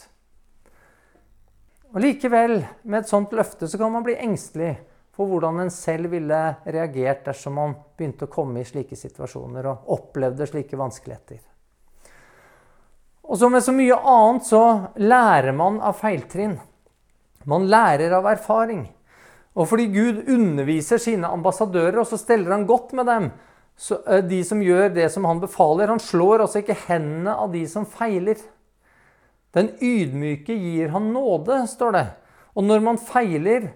Og 1.91 2.01
Likevel, 2.01 2.65
med 2.83 3.03
et 3.03 3.11
sånt 3.11 3.33
løfte, 3.35 3.69
så 3.69 3.79
kan 3.79 3.93
man 3.93 4.07
bli 4.07 4.17
engstelig 4.19 4.77
for 5.21 5.29
hvordan 5.29 5.59
en 5.61 5.73
selv 5.73 6.09
ville 6.15 6.37
reagert 6.65 7.27
dersom 7.27 7.59
man 7.59 7.75
begynte 7.99 8.25
å 8.25 8.33
komme 8.33 8.63
i 8.63 8.69
slike 8.69 8.97
situasjoner 8.97 9.67
og 9.69 9.91
opplevde 9.93 10.47
slike 10.49 10.79
vanskeligheter. 10.81 11.43
Og 13.29 13.37
som 13.37 13.53
med 13.53 13.61
så 13.61 13.75
mye 13.77 13.99
annet 14.01 14.47
så 14.49 14.63
lærer 14.97 15.53
man 15.53 15.77
av 15.85 15.99
feiltrinn. 16.01 16.55
Man 17.45 17.69
lærer 17.69 18.15
av 18.17 18.31
erfaring. 18.33 18.87
Og 19.61 19.69
fordi 19.69 19.91
Gud 19.93 20.23
underviser 20.33 21.03
sine 21.03 21.29
ambassadører, 21.29 22.01
og 22.01 22.09
så 22.09 22.17
steller 22.17 22.55
han 22.55 22.65
godt 22.67 22.97
med 22.97 23.07
dem, 23.11 23.29
så, 23.77 24.01
eh, 24.07 24.25
de 24.25 24.41
som 24.45 24.65
gjør 24.65 24.89
det 24.95 25.11
som 25.13 25.29
han 25.29 25.41
befaler. 25.41 25.93
Han 25.93 26.01
slår 26.01 26.47
altså 26.47 26.63
ikke 26.63 26.79
hendene 26.87 27.37
av 27.37 27.53
de 27.53 27.67
som 27.69 27.85
feiler. 27.85 28.41
Den 29.53 29.69
ydmyke 29.85 30.57
gir 30.57 30.89
han 30.97 31.13
nåde, 31.13 31.67
står 31.69 31.93
det. 31.93 32.07
Og 32.57 32.65
når 32.65 32.83
man 32.89 32.99
feiler 32.99 33.71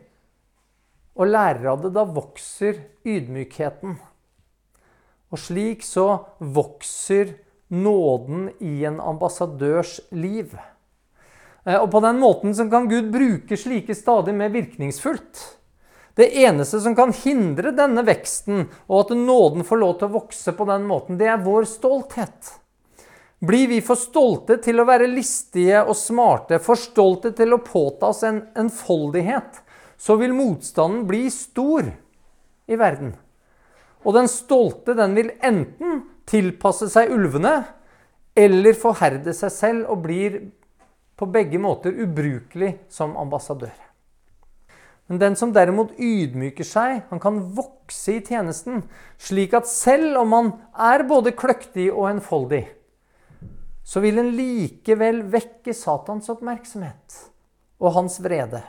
og 1.14 1.30
lærer 1.30 1.70
av 1.70 1.82
det, 1.84 1.94
da 1.94 2.04
vokser 2.08 2.80
ydmykheten. 3.06 3.96
Og 5.34 5.40
slik 5.40 5.82
så 5.86 6.08
vokser 6.38 7.36
nåden 7.74 8.48
i 8.62 8.84
en 8.86 9.00
ambassadørs 9.02 9.98
liv. 10.14 10.54
Eh, 11.64 11.78
og 11.78 11.90
på 11.90 12.02
den 12.04 12.20
måten 12.22 12.54
så 12.54 12.66
kan 12.70 12.88
Gud 12.90 13.10
bruke 13.14 13.58
slike 13.58 13.96
stadig 13.98 14.34
mer 14.36 14.52
virkningsfullt. 14.54 15.44
Det 16.14 16.28
eneste 16.44 16.78
som 16.80 16.94
kan 16.94 17.10
hindre 17.24 17.72
denne 17.74 18.04
veksten, 18.06 18.68
og 18.86 19.00
at 19.00 19.16
nåden 19.18 19.66
får 19.66 19.80
lov 19.80 19.96
til 19.98 20.10
å 20.10 20.16
vokse 20.20 20.54
på 20.54 20.66
den 20.68 20.84
måten, 20.86 21.18
det 21.18 21.26
er 21.26 21.42
vår 21.42 21.66
stolthet. 21.66 22.52
Blir 23.44 23.66
vi 23.72 23.80
for 23.84 23.98
stolte 23.98 24.60
til 24.62 24.78
å 24.78 24.86
være 24.86 25.10
listige 25.10 25.82
og 25.82 25.96
smarte, 25.98 26.60
for 26.62 26.78
stolte 26.78 27.34
til 27.34 27.56
å 27.56 27.62
påta 27.66 28.12
oss 28.12 28.22
en 28.24 28.44
enfoldighet, 28.56 29.58
så 30.04 30.18
vil 30.20 30.34
motstanden 30.36 31.06
bli 31.08 31.22
stor 31.32 31.86
i 32.68 32.76
verden. 32.76 33.14
Og 34.04 34.12
den 34.18 34.28
stolte 34.28 34.92
den 34.98 35.16
vil 35.16 35.32
enten 35.40 36.02
tilpasse 36.28 36.90
seg 36.92 37.12
ulvene 37.14 37.54
eller 38.36 38.76
forherde 38.76 39.32
seg 39.36 39.54
selv 39.54 39.94
og 39.94 40.02
blir 40.04 40.38
på 41.16 41.28
begge 41.30 41.60
måter 41.62 41.94
ubrukelig 42.04 42.74
som 42.92 43.16
ambassadør. 43.16 43.72
Men 45.08 45.20
den 45.20 45.36
som 45.36 45.52
derimot 45.52 45.92
ydmyker 46.00 46.66
seg, 46.66 47.02
han 47.10 47.20
kan 47.20 47.40
vokse 47.56 48.18
i 48.18 48.22
tjenesten, 48.24 48.82
slik 49.20 49.52
at 49.56 49.68
selv 49.68 50.16
om 50.22 50.32
han 50.36 50.52
er 50.92 51.04
både 51.08 51.34
kløktig 51.36 51.90
og 51.92 52.08
enfoldig, 52.10 52.64
så 53.84 54.00
vil 54.00 54.20
en 54.20 54.32
likevel 54.36 55.22
vekke 55.32 55.76
Satans 55.76 56.30
oppmerksomhet 56.32 57.20
og 57.84 57.92
hans 57.98 58.16
vrede. 58.24 58.64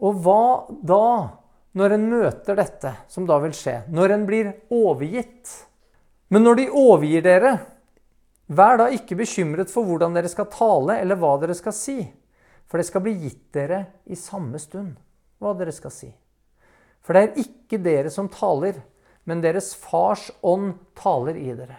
Og 0.00 0.22
hva 0.24 0.44
da, 0.86 1.04
når 1.76 1.96
en 1.96 2.06
møter 2.10 2.56
dette, 2.58 2.94
som 3.08 3.26
da 3.28 3.36
vil 3.42 3.52
skje? 3.56 3.82
Når 3.92 4.14
en 4.16 4.24
blir 4.28 4.52
overgitt? 4.72 5.52
Men 6.32 6.46
når 6.46 6.60
de 6.60 6.70
overgir 6.80 7.24
dere, 7.26 7.52
vær 8.46 8.80
da 8.80 8.88
ikke 8.94 9.18
bekymret 9.20 9.70
for 9.72 9.86
hvordan 9.86 10.16
dere 10.16 10.30
skal 10.32 10.48
tale, 10.52 10.96
eller 11.02 11.20
hva 11.20 11.34
dere 11.42 11.56
skal 11.58 11.76
si. 11.76 11.98
For 12.70 12.78
det 12.80 12.86
skal 12.86 13.04
bli 13.04 13.16
gitt 13.26 13.48
dere 13.54 13.84
i 14.06 14.18
samme 14.18 14.58
stund 14.62 14.94
hva 15.40 15.54
dere 15.58 15.74
skal 15.74 15.92
si. 15.94 16.10
For 17.00 17.16
det 17.16 17.22
er 17.22 17.44
ikke 17.44 17.80
dere 17.82 18.12
som 18.12 18.28
taler, 18.30 18.76
men 19.28 19.42
deres 19.42 19.72
fars 19.78 20.28
ånd 20.46 20.74
taler 20.98 21.38
i 21.40 21.48
dere. 21.56 21.78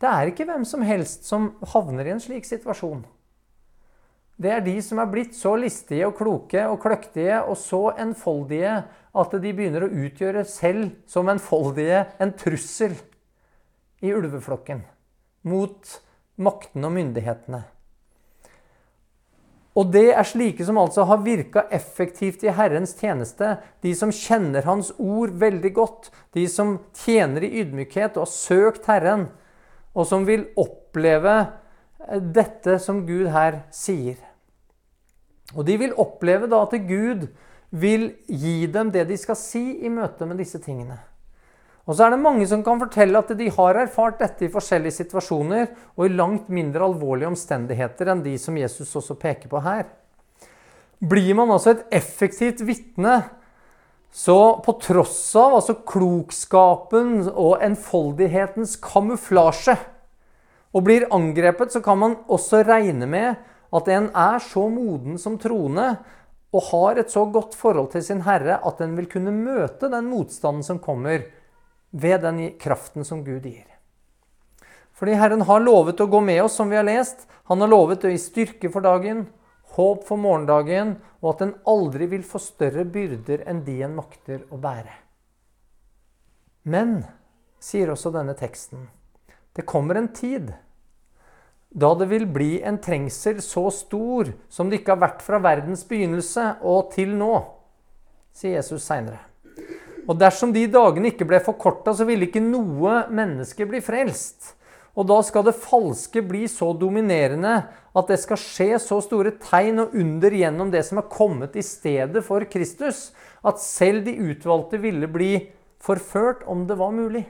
Det 0.00 0.08
er 0.08 0.30
ikke 0.30 0.46
hvem 0.48 0.64
som 0.64 0.84
helst 0.84 1.26
som 1.28 1.50
havner 1.72 2.08
i 2.08 2.14
en 2.14 2.22
slik 2.22 2.46
situasjon. 2.48 3.02
Det 4.40 4.52
er 4.54 4.62
de 4.64 4.78
som 4.80 5.00
er 5.02 5.10
blitt 5.12 5.34
så 5.36 5.52
listige 5.60 6.06
og 6.08 6.14
kloke 6.16 6.62
og 6.64 6.78
kløktige 6.80 7.42
og 7.42 7.58
så 7.60 7.90
enfoldige 8.00 8.78
at 9.20 9.34
de 9.42 9.50
begynner 9.52 9.84
å 9.84 9.90
utgjøre 10.06 10.46
selv 10.48 10.94
som 11.10 11.28
enfoldige 11.28 12.06
en 12.22 12.32
trussel 12.40 12.94
i 14.00 14.14
ulveflokken 14.16 14.80
mot 15.50 15.92
maktene 16.40 16.88
og 16.88 16.96
myndighetene. 16.96 17.60
Og 19.76 19.92
det 19.92 20.08
er 20.12 20.26
slike 20.26 20.64
som 20.66 20.80
altså 20.80 21.04
har 21.06 21.20
virka 21.22 21.66
effektivt 21.72 22.42
i 22.44 22.54
Herrens 22.56 22.96
tjeneste. 22.98 23.58
De 23.84 23.92
som 23.96 24.10
kjenner 24.12 24.66
Hans 24.66 24.90
ord 24.98 25.36
veldig 25.40 25.72
godt. 25.76 26.10
De 26.34 26.46
som 26.50 26.78
tjener 26.96 27.46
i 27.46 27.52
ydmykhet 27.62 28.16
og 28.16 28.24
har 28.24 28.32
søkt 28.32 28.88
Herren. 28.90 29.28
Og 29.94 30.08
som 30.10 30.26
vil 30.26 30.48
oppleve 30.58 31.36
dette 32.34 32.80
som 32.82 33.04
Gud 33.06 33.30
her 33.30 33.62
sier. 33.74 34.18
Og 35.56 35.66
de 35.66 35.76
vil 35.80 35.96
oppleve 35.98 36.48
da 36.50 36.62
at 36.64 36.74
Gud 36.86 37.28
vil 37.70 38.10
gi 38.26 38.66
dem 38.70 38.90
det 38.94 39.06
de 39.08 39.16
skal 39.18 39.38
si 39.38 39.62
i 39.84 39.90
møte 39.92 40.26
med 40.26 40.40
disse 40.42 40.58
tingene. 40.62 40.98
Og 41.88 41.96
så 41.96 42.06
er 42.06 42.14
det 42.14 42.22
mange 42.22 42.46
som 42.46 42.62
kan 42.62 42.78
fortelle 42.78 43.18
at 43.18 43.32
de 43.34 43.48
har 43.50 43.78
erfart 43.80 44.20
dette 44.20 44.46
i 44.46 44.52
forskjellige 44.52 44.98
situasjoner 45.00 45.70
og 45.96 46.04
i 46.06 46.12
langt 46.12 46.50
mindre 46.52 46.86
alvorlige 46.86 47.30
omstendigheter 47.32 48.12
enn 48.12 48.22
de 48.22 48.36
som 48.38 48.58
Jesus 48.58 48.94
også 49.00 49.16
peker 49.18 49.50
på 49.50 49.62
her. 49.64 49.88
Blir 51.00 51.34
man 51.34 51.50
altså 51.50 51.72
et 51.72 51.86
effektivt 51.96 52.60
vitne, 52.68 53.22
så 54.12 54.58
på 54.62 54.74
tross 54.82 55.22
av 55.38 55.56
altså 55.60 55.78
klokskapen 55.86 57.30
og 57.30 57.62
enfoldighetens 57.64 58.76
kamuflasje 58.82 59.76
og 60.70 60.84
blir 60.86 61.08
angrepet, 61.14 61.72
så 61.72 61.80
kan 61.82 61.98
man 61.98 62.18
også 62.30 62.62
regne 62.66 63.06
med 63.10 63.38
at 63.76 63.88
en 63.88 64.08
er 64.16 64.40
så 64.42 64.66
moden 64.72 65.18
som 65.18 65.38
troende 65.38 65.92
og 66.50 66.62
har 66.72 66.98
et 66.98 67.10
så 67.12 67.24
godt 67.30 67.54
forhold 67.54 67.92
til 67.92 68.02
sin 68.04 68.24
Herre 68.26 68.58
at 68.66 68.80
en 68.82 68.96
vil 68.98 69.06
kunne 69.10 69.34
møte 69.34 69.90
den 69.92 70.08
motstanden 70.10 70.66
som 70.66 70.80
kommer 70.82 71.28
ved 71.90 72.22
den 72.24 72.42
kraften 72.58 73.06
som 73.06 73.22
Gud 73.26 73.46
gir. 73.46 73.66
Fordi 74.94 75.14
Herren 75.16 75.46
har 75.48 75.62
lovet 75.62 76.00
å 76.02 76.08
gå 76.10 76.20
med 76.20 76.42
oss, 76.44 76.58
som 76.58 76.68
vi 76.70 76.76
har 76.76 76.84
lest. 76.84 77.24
Han 77.48 77.62
har 77.62 77.70
lovet 77.70 78.04
å 78.04 78.10
gi 78.10 78.18
styrke 78.20 78.68
for 78.72 78.84
dagen, 78.84 79.24
håp 79.76 80.02
for 80.04 80.20
morgendagen, 80.20 80.98
og 81.22 81.34
at 81.34 81.44
en 81.46 81.54
aldri 81.70 82.10
vil 82.10 82.26
få 82.26 82.40
større 82.42 82.84
byrder 82.84 83.46
enn 83.48 83.62
de 83.64 83.78
en 83.86 83.96
makter 83.96 84.42
å 84.52 84.58
bære. 84.60 84.92
Men, 86.68 86.98
sier 87.62 87.92
også 87.94 88.12
denne 88.12 88.34
teksten, 88.36 88.90
det 89.56 89.64
kommer 89.68 89.96
en 89.96 90.10
tid 90.12 90.52
da 91.70 91.92
det 91.94 92.08
vil 92.10 92.26
bli 92.26 92.50
en 92.66 92.80
trengsel 92.82 93.38
så 93.44 93.68
stor 93.70 94.32
som 94.50 94.70
det 94.70 94.80
ikke 94.80 94.96
har 94.96 95.04
vært 95.04 95.22
fra 95.22 95.38
verdens 95.42 95.84
begynnelse 95.86 96.56
og 96.66 96.90
til 96.94 97.14
nå, 97.14 97.34
sier 98.34 98.58
Jesus 98.58 98.82
seinere. 98.82 99.20
Og 100.10 100.16
dersom 100.18 100.50
de 100.50 100.64
dagene 100.66 101.12
ikke 101.12 101.28
ble 101.28 101.38
forkorta, 101.44 101.94
så 101.94 102.06
ville 102.08 102.26
ikke 102.26 102.42
noe 102.42 103.04
menneske 103.14 103.66
bli 103.68 103.78
frelst. 103.84 104.56
Og 104.98 105.06
da 105.06 105.20
skal 105.22 105.44
det 105.46 105.54
falske 105.60 106.22
bli 106.26 106.48
så 106.50 106.72
dominerende 106.74 107.60
at 107.94 108.10
det 108.10 108.18
skal 108.22 108.40
skje 108.40 108.80
så 108.82 108.98
store 109.04 109.36
tegn 109.38 109.84
og 109.84 109.94
under 109.94 110.34
gjennom 110.34 110.72
det 110.72 110.82
som 110.88 110.98
er 110.98 111.10
kommet 111.12 111.54
i 111.54 111.62
stedet 111.62 112.24
for 112.26 112.42
Kristus, 112.50 113.10
at 113.46 113.62
selv 113.62 114.02
de 114.08 114.16
utvalgte 114.32 114.80
ville 114.82 115.06
bli 115.10 115.32
forført 115.80 116.42
om 116.50 116.66
det 116.66 116.76
var 116.80 116.90
mulig. 116.94 117.28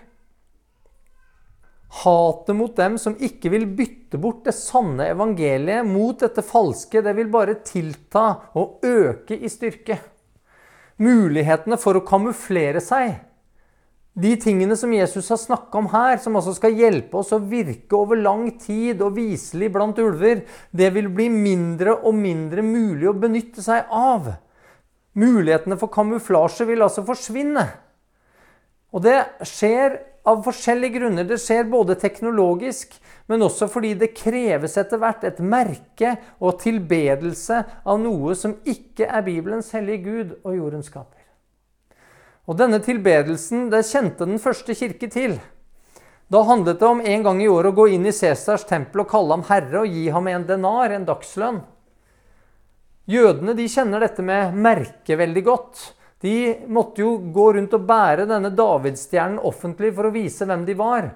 Hatet 1.91 2.55
mot 2.55 2.77
dem 2.79 2.99
som 3.03 3.17
ikke 3.19 3.51
vil 3.51 3.67
bytte 3.75 4.19
bort 4.23 4.45
det 4.47 4.55
sanne 4.55 5.09
evangeliet 5.11 5.87
mot 5.87 6.21
dette 6.23 6.45
falske, 6.47 7.03
det 7.03 7.17
vil 7.19 7.33
bare 7.33 7.59
tilta 7.67 8.27
og 8.59 8.87
øke 8.87 9.35
i 9.35 9.51
styrke. 9.51 9.99
Mulighetene 11.03 11.81
for 11.81 11.99
å 11.99 12.05
kamuflere 12.07 12.83
seg, 12.85 13.19
de 14.21 14.35
tingene 14.37 14.75
som 14.77 14.93
Jesus 14.93 15.29
har 15.31 15.39
snakka 15.39 15.79
om 15.79 15.89
her, 15.93 16.17
som 16.19 16.35
altså 16.37 16.53
skal 16.57 16.75
hjelpe 16.77 17.21
oss 17.21 17.31
å 17.33 17.39
virke 17.39 17.95
over 17.97 18.19
lang 18.19 18.49
tid 18.59 19.03
og 19.07 19.15
viselig 19.17 19.71
blant 19.73 19.99
ulver, 20.03 20.43
det 20.75 20.91
vil 20.97 21.09
bli 21.15 21.29
mindre 21.31 21.95
og 22.03 22.17
mindre 22.19 22.65
mulig 22.67 23.07
å 23.09 23.17
benytte 23.17 23.63
seg 23.65 23.87
av. 23.95 24.33
Mulighetene 25.19 25.79
for 25.79 25.93
kamuflasje 25.95 26.67
vil 26.69 26.83
altså 26.85 27.07
forsvinne. 27.07 27.65
Og 28.91 29.07
det 29.07 29.17
skjer 29.47 29.97
av 30.29 30.43
forskjellige 30.45 30.99
grunner. 30.99 31.25
Det 31.25 31.39
skjer 31.41 31.71
både 31.71 31.97
teknologisk, 32.01 32.97
men 33.31 33.45
også 33.47 33.69
fordi 33.71 33.95
det 34.01 34.13
kreves 34.19 34.77
etter 34.81 35.01
hvert 35.01 35.25
et 35.25 35.41
merke 35.41 36.17
og 36.39 36.61
tilbedelse 36.63 37.63
av 37.85 38.03
noe 38.03 38.37
som 38.39 38.59
ikke 38.69 39.09
er 39.09 39.25
Bibelens 39.27 39.73
hellige 39.77 40.05
Gud 40.05 40.37
og 40.43 40.57
jordens 40.57 40.91
skaper. 40.93 41.25
Og 42.51 42.59
denne 42.59 42.81
tilbedelsen 42.83 43.69
det 43.71 43.87
kjente 43.87 44.27
den 44.27 44.41
første 44.43 44.75
kirke 44.75 45.11
til. 45.13 45.39
Da 46.31 46.43
handlet 46.47 46.79
det 46.79 46.87
om 46.87 47.01
en 47.03 47.23
gang 47.27 47.41
i 47.43 47.49
året 47.51 47.73
å 47.73 47.79
gå 47.79 47.89
inn 47.95 48.07
i 48.07 48.15
Cæsars 48.15 48.65
tempel 48.67 49.03
og 49.03 49.11
kalle 49.11 49.35
ham 49.35 49.47
herre 49.49 49.83
og 49.83 49.95
gi 49.95 50.09
ham 50.15 50.29
en 50.31 50.47
denar, 50.47 50.93
en 50.95 51.07
dagslønn. 51.07 51.63
Jødene 53.11 53.57
de 53.59 53.67
kjenner 53.71 54.05
dette 54.05 54.23
med 54.23 54.55
merke 54.55 55.17
veldig 55.19 55.43
godt. 55.47 55.81
De 56.21 56.35
måtte 56.69 57.01
jo 57.01 57.15
gå 57.33 57.47
rundt 57.57 57.75
og 57.77 57.85
bære 57.89 58.27
denne 58.29 58.51
davidsstjernen 58.53 59.41
offentlig 59.49 59.95
for 59.97 60.09
å 60.09 60.15
vise 60.15 60.45
hvem 60.49 60.67
de 60.69 60.77
var. 60.77 61.09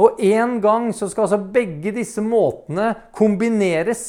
Og 0.00 0.20
en 0.24 0.58
gang 0.62 0.90
så 0.94 1.08
skal 1.10 1.26
altså 1.26 1.40
begge 1.54 1.92
disse 1.94 2.22
måtene 2.24 2.92
kombineres. 3.14 4.04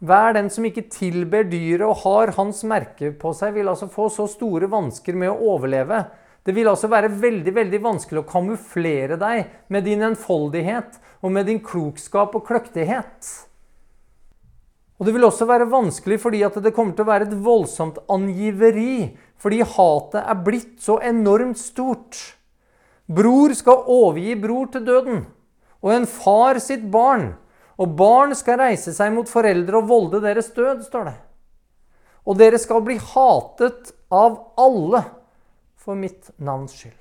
Hver 0.00 0.34
den 0.36 0.48
som 0.52 0.64
ikke 0.66 0.88
tilber 0.92 1.46
dyret 1.48 1.86
og 1.86 2.02
har 2.02 2.32
hans 2.38 2.62
merke 2.68 3.12
på 3.20 3.32
seg, 3.36 3.54
vil 3.56 3.70
altså 3.70 3.88
få 3.92 4.08
så 4.12 4.26
store 4.30 4.68
vansker 4.72 5.16
med 5.16 5.30
å 5.32 5.54
overleve. 5.54 6.02
Det 6.42 6.54
vil 6.56 6.70
altså 6.70 6.88
være 6.90 7.12
veldig 7.20 7.52
veldig 7.54 7.80
vanskelig 7.84 8.22
å 8.22 8.28
kamuflere 8.28 9.18
deg 9.20 9.52
med 9.68 9.84
din 9.86 10.02
enfoldighet 10.08 10.96
og 11.20 11.34
med 11.36 11.46
din 11.50 11.60
klokskap 11.62 12.34
og 12.34 12.46
kløktighet. 12.48 13.28
Og 15.00 15.08
det 15.08 15.14
vil 15.16 15.24
også 15.24 15.46
være 15.48 15.70
vanskelig 15.72 16.18
fordi 16.20 16.42
at 16.44 16.58
det 16.60 16.74
kommer 16.76 16.92
til 16.92 17.06
å 17.06 17.08
være 17.08 17.30
et 17.30 17.38
voldsomt 17.40 18.02
angiveri. 18.12 19.16
Fordi 19.40 19.62
hatet 19.64 20.20
er 20.20 20.42
blitt 20.44 20.74
så 20.84 20.98
enormt 21.00 21.56
stort. 21.56 22.18
Bror 23.08 23.54
skal 23.56 23.88
overgi 23.88 24.36
bror 24.42 24.68
til 24.74 24.84
døden. 24.84 25.22
Og 25.80 25.94
en 25.94 26.04
far 26.04 26.60
sitt 26.60 26.84
barn. 26.92 27.30
Og 27.80 27.96
barn 27.96 28.36
skal 28.36 28.60
reise 28.60 28.92
seg 28.92 29.14
mot 29.14 29.28
foreldre 29.28 29.80
og 29.80 29.88
volde 29.88 30.20
deres 30.20 30.52
død, 30.52 30.84
står 30.84 31.08
det. 31.08 31.16
Og 32.28 32.36
dere 32.36 32.60
skal 32.60 32.84
bli 32.84 32.98
hatet 33.00 33.94
av 34.12 34.36
alle 34.60 35.00
for 35.80 35.96
mitt 35.96 36.28
navns 36.36 36.76
skyld. 36.76 36.98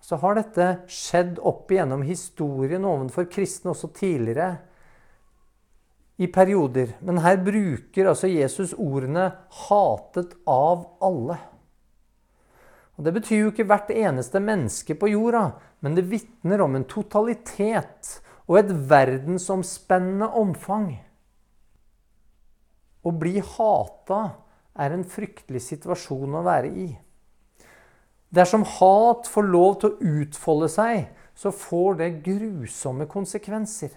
Så 0.00 0.16
har 0.22 0.38
dette 0.38 0.70
skjedd 0.88 1.36
opp 1.44 1.68
igjennom 1.68 2.00
historien 2.08 2.88
overfor 2.88 3.28
kristne 3.28 3.74
også 3.74 3.92
tidligere 3.92 4.54
i 6.18 6.26
perioder. 6.26 6.96
Men 7.00 7.22
her 7.22 7.38
bruker 7.42 8.10
altså 8.10 8.26
Jesus 8.26 8.74
ordene 8.74 9.30
'hatet 9.48 10.34
av 10.46 10.86
alle'. 11.00 11.38
Og 12.98 13.04
Det 13.04 13.14
betyr 13.14 13.38
jo 13.38 13.50
ikke 13.52 13.64
hvert 13.64 13.90
eneste 13.90 14.40
menneske 14.40 14.94
på 14.98 15.06
jorda, 15.06 15.52
men 15.80 15.94
det 15.94 16.10
vitner 16.10 16.60
om 16.60 16.74
en 16.74 16.84
totalitet 16.84 18.22
og 18.48 18.58
et 18.58 18.72
verdensomspennende 18.90 20.26
omfang. 20.34 20.98
Å 23.04 23.10
bli 23.14 23.38
hata 23.38 24.22
er 24.74 24.90
en 24.90 25.04
fryktelig 25.04 25.62
situasjon 25.62 26.34
å 26.34 26.42
være 26.42 26.72
i. 26.74 26.88
Dersom 28.34 28.66
hat 28.66 29.30
får 29.30 29.46
lov 29.46 29.78
til 29.80 29.94
å 29.94 30.10
utfolde 30.18 30.68
seg, 30.68 31.06
så 31.38 31.54
får 31.54 32.00
det 32.00 32.10
grusomme 32.26 33.06
konsekvenser. 33.06 33.94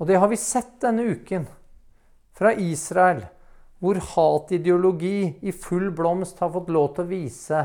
Og 0.00 0.08
det 0.08 0.16
har 0.16 0.30
vi 0.32 0.38
sett 0.40 0.78
denne 0.80 1.04
uken 1.12 1.44
fra 2.36 2.54
Israel, 2.56 3.20
hvor 3.80 4.00
hatideologi 4.14 5.36
i 5.44 5.52
full 5.52 5.90
blomst 5.96 6.40
har 6.40 6.52
fått 6.54 6.72
lov 6.72 6.94
til 6.96 7.04
å 7.04 7.10
vise 7.10 7.60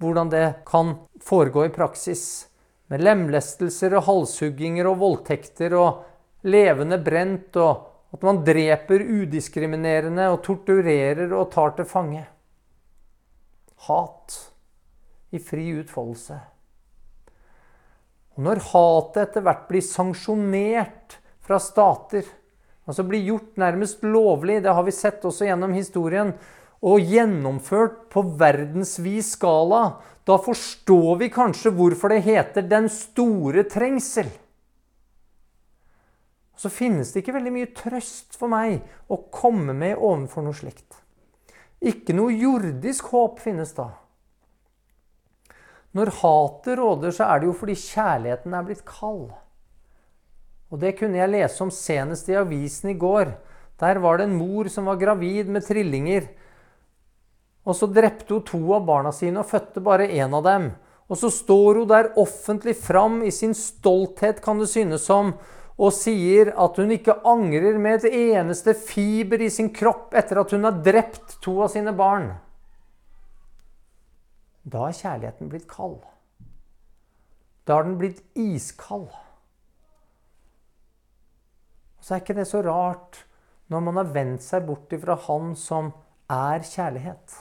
hvordan 0.00 0.30
det 0.30 0.44
kan 0.66 0.94
foregå 1.22 1.66
i 1.66 1.72
praksis. 1.74 2.22
Med 2.90 3.02
lemlestelser 3.02 3.94
og 3.98 4.06
halshugginger 4.06 4.86
og 4.90 5.00
voldtekter 5.02 5.74
og 5.78 6.46
levende 6.46 6.98
brent, 7.02 7.58
og 7.58 8.14
at 8.14 8.24
man 8.26 8.40
dreper 8.46 9.02
udiskriminerende 9.02 10.30
og 10.30 10.40
torturerer 10.46 11.34
og 11.34 11.50
tar 11.52 11.74
til 11.76 11.86
fange. 11.90 12.22
Hat 13.86 14.38
i 15.34 15.42
fri 15.42 15.68
utfoldelse. 15.78 16.38
Og 18.34 18.46
når 18.46 18.62
hatet 18.70 19.24
etter 19.26 19.46
hvert 19.46 19.66
blir 19.68 19.84
sanksjonert 19.84 21.18
fra 21.44 21.58
stater. 21.62 22.24
Altså 22.88 23.04
bli 23.06 23.22
gjort 23.28 23.58
nærmest 23.60 24.02
lovlig, 24.02 24.62
det 24.64 24.72
har 24.74 24.86
vi 24.86 24.94
sett 24.94 25.24
også 25.24 25.46
gjennom 25.46 25.74
historien, 25.76 26.32
og 26.80 27.00
gjennomført 27.04 28.06
på 28.12 28.22
verdensvis 28.40 29.34
skala. 29.36 30.00
Da 30.24 30.38
forstår 30.40 31.18
vi 31.20 31.28
kanskje 31.32 31.72
hvorfor 31.76 32.08
det 32.08 32.22
heter 32.24 32.62
'den 32.62 32.88
store 32.88 33.64
trengsel'. 33.64 34.32
Så 36.56 36.68
finnes 36.68 37.12
det 37.12 37.22
ikke 37.22 37.32
veldig 37.38 37.52
mye 37.52 37.72
trøst 37.72 38.36
for 38.36 38.48
meg 38.48 38.82
å 39.08 39.16
komme 39.32 39.72
med 39.72 39.96
overfor 39.96 40.44
noe 40.44 40.56
slikt. 40.56 40.98
Ikke 41.80 42.12
noe 42.12 42.34
jordisk 42.36 43.04
håp 43.14 43.38
finnes 43.40 43.72
da. 43.72 43.86
Når 45.96 46.12
hatet 46.20 46.78
råder, 46.78 47.10
så 47.10 47.24
er 47.24 47.40
det 47.40 47.48
jo 47.48 47.54
fordi 47.56 47.74
kjærligheten 47.74 48.54
er 48.54 48.66
blitt 48.66 48.84
kald. 48.84 49.30
Og 50.70 50.78
det 50.78 50.94
kunne 50.98 51.18
jeg 51.18 51.32
lese 51.32 51.64
om 51.64 51.72
senest 51.74 52.28
i 52.30 52.38
avisen 52.38 52.92
i 52.92 52.98
går. 52.98 53.32
Der 53.82 53.98
var 54.02 54.18
det 54.18 54.28
en 54.28 54.38
mor 54.38 54.68
som 54.70 54.86
var 54.86 55.00
gravid 55.00 55.50
med 55.50 55.66
trillinger. 55.66 56.28
Og 57.66 57.76
så 57.76 57.88
drepte 57.90 58.36
hun 58.36 58.44
to 58.46 58.60
av 58.76 58.86
barna 58.86 59.12
sine 59.14 59.42
og 59.42 59.50
fødte 59.50 59.82
bare 59.84 60.08
én 60.08 60.34
av 60.36 60.44
dem. 60.46 60.70
Og 61.10 61.18
så 61.18 61.30
står 61.34 61.80
hun 61.80 61.88
der 61.90 62.12
offentlig 62.20 62.76
fram 62.78 63.18
i 63.26 63.32
sin 63.34 63.54
stolthet, 63.56 64.38
kan 64.44 64.60
det 64.62 64.70
synes 64.70 65.08
som, 65.08 65.34
og 65.80 65.94
sier 65.96 66.52
at 66.60 66.76
hun 66.78 66.92
ikke 66.94 67.18
angrer 67.26 67.78
med 67.80 68.04
et 68.04 68.14
eneste 68.36 68.76
fiber 68.76 69.40
i 69.42 69.48
sin 69.50 69.72
kropp 69.74 70.14
etter 70.14 70.42
at 70.42 70.52
hun 70.54 70.68
har 70.68 70.78
drept 70.84 71.40
to 71.42 71.56
av 71.64 71.72
sine 71.72 71.94
barn. 71.96 72.34
Da 74.70 74.86
er 74.86 74.98
kjærligheten 74.98 75.50
blitt 75.50 75.66
kald. 75.70 75.98
Da 77.66 77.78
har 77.78 77.88
den 77.88 77.98
blitt 77.98 78.20
iskald. 78.38 79.08
Så 82.10 82.16
er 82.16 82.24
ikke 82.24 82.34
det 82.40 82.48
så 82.50 82.58
rart 82.66 83.20
når 83.70 83.82
man 83.86 83.98
har 84.00 84.08
vendt 84.10 84.42
seg 84.42 84.64
bort 84.66 84.90
ifra 84.90 85.14
Han 85.28 85.52
som 85.54 85.92
er 86.26 86.64
kjærlighet. 86.66 87.36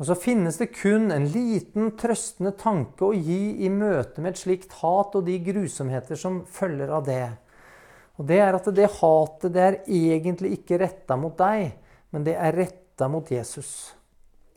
Og 0.00 0.06
så 0.08 0.14
finnes 0.16 0.56
det 0.56 0.70
kun 0.72 1.12
en 1.12 1.26
liten 1.28 1.90
trøstende 2.00 2.54
tanke 2.56 3.04
å 3.04 3.12
gi 3.12 3.66
i 3.66 3.68
møte 3.68 4.24
med 4.24 4.32
et 4.32 4.40
slikt 4.40 4.78
hat 4.78 5.12
og 5.12 5.26
de 5.26 5.36
grusomheter 5.44 6.16
som 6.16 6.38
følger 6.48 6.88
av 6.88 7.04
det. 7.04 7.26
Og 8.16 8.30
det 8.32 8.40
er 8.46 8.56
at 8.56 8.70
det 8.72 8.88
hatet 8.96 9.52
det 9.58 9.66
er 9.66 9.78
egentlig 9.84 10.54
ikke 10.56 10.80
retta 10.80 11.20
mot 11.20 11.36
deg, 11.36 11.76
men 12.16 12.24
det 12.24 12.38
er 12.40 12.56
retta 12.62 13.10
mot 13.12 13.28
Jesus. 13.28 13.92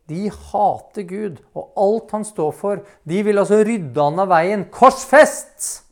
De 0.07 0.29
hater 0.31 1.09
Gud 1.11 1.43
og 1.51 1.75
alt 1.75 2.15
han 2.15 2.23
står 2.23 2.55
for. 2.55 2.87
De 3.03 3.19
vil 3.27 3.43
altså 3.43 3.59
rydde 3.67 3.99
han 3.99 4.23
av 4.23 4.31
veien. 4.31 4.65
Korsfest! 4.71 5.83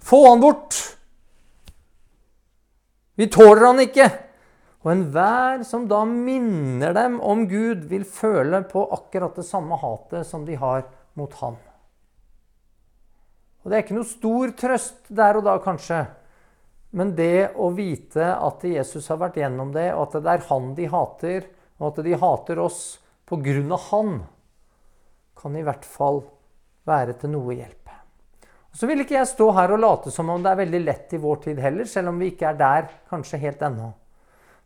Få 0.00 0.24
han 0.30 0.40
bort! 0.40 0.80
Vi 3.18 3.28
tåler 3.32 3.66
han 3.66 3.82
ikke! 3.82 4.08
Og 4.82 4.90
enhver 4.90 5.62
som 5.66 5.84
da 5.86 6.00
minner 6.08 6.94
dem 6.96 7.20
om 7.22 7.44
Gud, 7.46 7.84
vil 7.90 8.02
føle 8.08 8.64
på 8.66 8.82
akkurat 8.96 9.36
det 9.38 9.44
samme 9.46 9.78
hatet 9.78 10.26
som 10.26 10.46
de 10.46 10.56
har 10.58 10.88
mot 11.14 11.34
Han. 11.38 11.58
Og 13.62 13.70
Det 13.70 13.76
er 13.76 13.84
ikke 13.84 13.94
noe 13.94 14.10
stor 14.10 14.54
trøst 14.58 15.12
der 15.14 15.38
og 15.38 15.46
da, 15.46 15.54
kanskje. 15.62 16.00
Men 16.98 17.14
det 17.16 17.54
å 17.54 17.70
vite 17.76 18.32
at 18.34 18.64
Jesus 18.66 19.06
har 19.08 19.20
vært 19.22 19.38
gjennom 19.38 19.70
det, 19.72 19.92
og 19.94 20.08
at 20.08 20.18
det 20.24 20.32
er 20.32 20.48
han 20.48 20.72
de 20.76 20.88
hater, 20.90 21.46
og 21.78 21.92
at 21.92 22.02
de 22.04 22.18
hater 22.18 22.60
oss 22.60 22.80
på 23.28 23.38
grunn 23.40 23.70
av 23.72 23.86
han, 23.92 24.16
kan 25.38 25.54
i 25.56 25.62
hvert 25.64 25.86
fall 25.86 26.24
være 26.86 27.14
til 27.22 27.32
noe 27.32 27.54
hjelp. 27.54 27.81
Så 28.72 28.88
vil 28.88 29.04
ikke 29.04 29.18
jeg 29.18 29.28
stå 29.28 29.50
her 29.52 29.74
og 29.74 29.82
late 29.82 30.12
som 30.14 30.30
om 30.32 30.42
det 30.42 30.52
er 30.52 30.62
veldig 30.62 30.80
lett 30.86 31.12
i 31.12 31.20
vår 31.20 31.42
tid 31.44 31.60
heller, 31.60 31.88
selv 31.88 32.12
om 32.12 32.20
vi 32.22 32.30
ikke 32.32 32.48
er 32.48 32.60
der 32.60 32.88
kanskje 33.10 33.40
helt 33.42 33.60
ennå. 33.62 33.90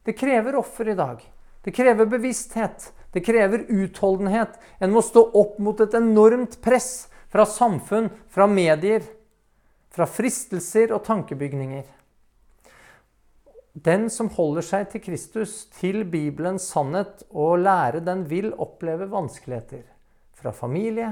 Det 0.06 0.14
krever 0.14 0.58
offer 0.60 0.92
i 0.92 0.98
dag. 0.98 1.18
Det 1.66 1.74
krever 1.74 2.06
bevissthet. 2.06 2.92
Det 3.10 3.24
krever 3.26 3.64
utholdenhet. 3.66 4.54
En 4.78 4.92
må 4.94 5.02
stå 5.02 5.24
opp 5.34 5.58
mot 5.58 5.80
et 5.82 5.94
enormt 5.98 6.60
press 6.62 7.08
fra 7.32 7.46
samfunn, 7.48 8.06
fra 8.30 8.46
medier, 8.46 9.02
fra 9.90 10.06
fristelser 10.06 10.94
og 10.94 11.02
tankebygninger. 11.08 11.84
Den 13.76 14.06
som 14.12 14.30
holder 14.32 14.64
seg 14.64 14.86
til 14.92 15.02
Kristus, 15.04 15.66
til 15.76 16.04
Bibelens 16.08 16.70
sannhet 16.70 17.26
og 17.28 17.58
lære 17.64 18.00
den, 18.06 18.22
vil 18.30 18.54
oppleve 18.54 19.10
vanskeligheter 19.10 19.82
fra 20.38 20.52
familie. 20.54 21.10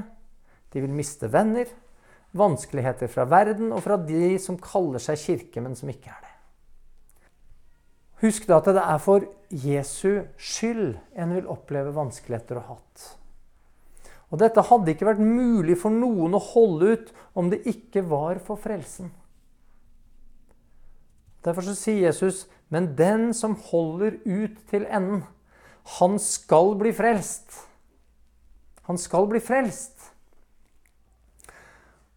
De 0.73 0.81
vil 0.81 0.95
miste 0.95 1.29
venner. 1.33 1.67
Vanskeligheter 2.35 3.11
fra 3.11 3.25
verden 3.31 3.71
og 3.71 3.83
fra 3.85 3.97
de 4.01 4.35
som 4.41 4.59
kaller 4.59 4.99
seg 4.99 5.19
kirke, 5.21 5.63
men 5.63 5.77
som 5.77 5.91
ikke 5.91 6.11
er 6.11 6.23
det. 6.23 6.33
Husk 8.23 8.47
da 8.47 8.57
at 8.61 8.71
det 8.71 8.81
er 8.81 9.03
for 9.03 9.27
Jesu 9.51 10.25
skyld 10.39 10.95
en 11.19 11.35
vil 11.35 11.51
oppleve 11.51 11.93
vanskeligheter 11.95 12.59
og 12.61 12.69
hatt. 12.73 13.05
Og 14.33 14.41
dette 14.41 14.63
hadde 14.67 14.91
ikke 14.91 15.07
vært 15.07 15.21
mulig 15.21 15.77
for 15.79 15.93
noen 15.93 16.35
å 16.35 16.41
holde 16.41 16.95
ut 16.95 17.13
om 17.37 17.51
det 17.51 17.61
ikke 17.69 18.03
var 18.09 18.41
for 18.43 18.59
frelsen. 18.59 19.11
Derfor 21.45 21.61
så 21.61 21.75
sier 21.77 22.07
Jesus, 22.07 22.47
'Men 22.69 22.95
den 22.95 23.33
som 23.33 23.55
holder 23.55 24.17
ut 24.25 24.57
til 24.67 24.85
enden, 24.89 25.23
han 25.99 26.17
skal 26.19 26.75
bli 26.75 26.91
frelst.' 26.91 27.61
Han 28.85 28.97
skal 28.97 29.27
bli 29.27 29.39
frelst. 29.39 29.94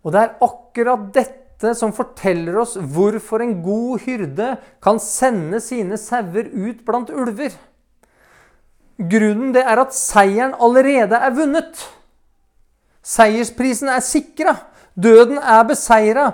Og 0.09 0.15
det 0.15 0.21
er 0.23 0.37
akkurat 0.41 1.09
dette 1.13 1.75
som 1.77 1.93
forteller 1.93 2.57
oss 2.63 2.79
hvorfor 2.81 3.43
en 3.45 3.59
god 3.61 4.07
hyrde 4.07 4.55
kan 4.81 5.01
sende 5.03 5.61
sine 5.61 5.99
sauer 6.01 6.49
ut 6.49 6.81
blant 6.87 7.11
ulver. 7.13 7.53
Grunnen 8.97 9.53
det 9.53 9.67
er 9.69 9.83
at 9.83 9.93
seieren 9.93 10.57
allerede 10.57 11.19
er 11.21 11.35
vunnet. 11.37 11.83
Seiersprisen 13.05 13.91
er 13.93 14.01
sikra. 14.01 14.57
Døden 14.97 15.37
er 15.39 15.67
beseira. 15.69 16.31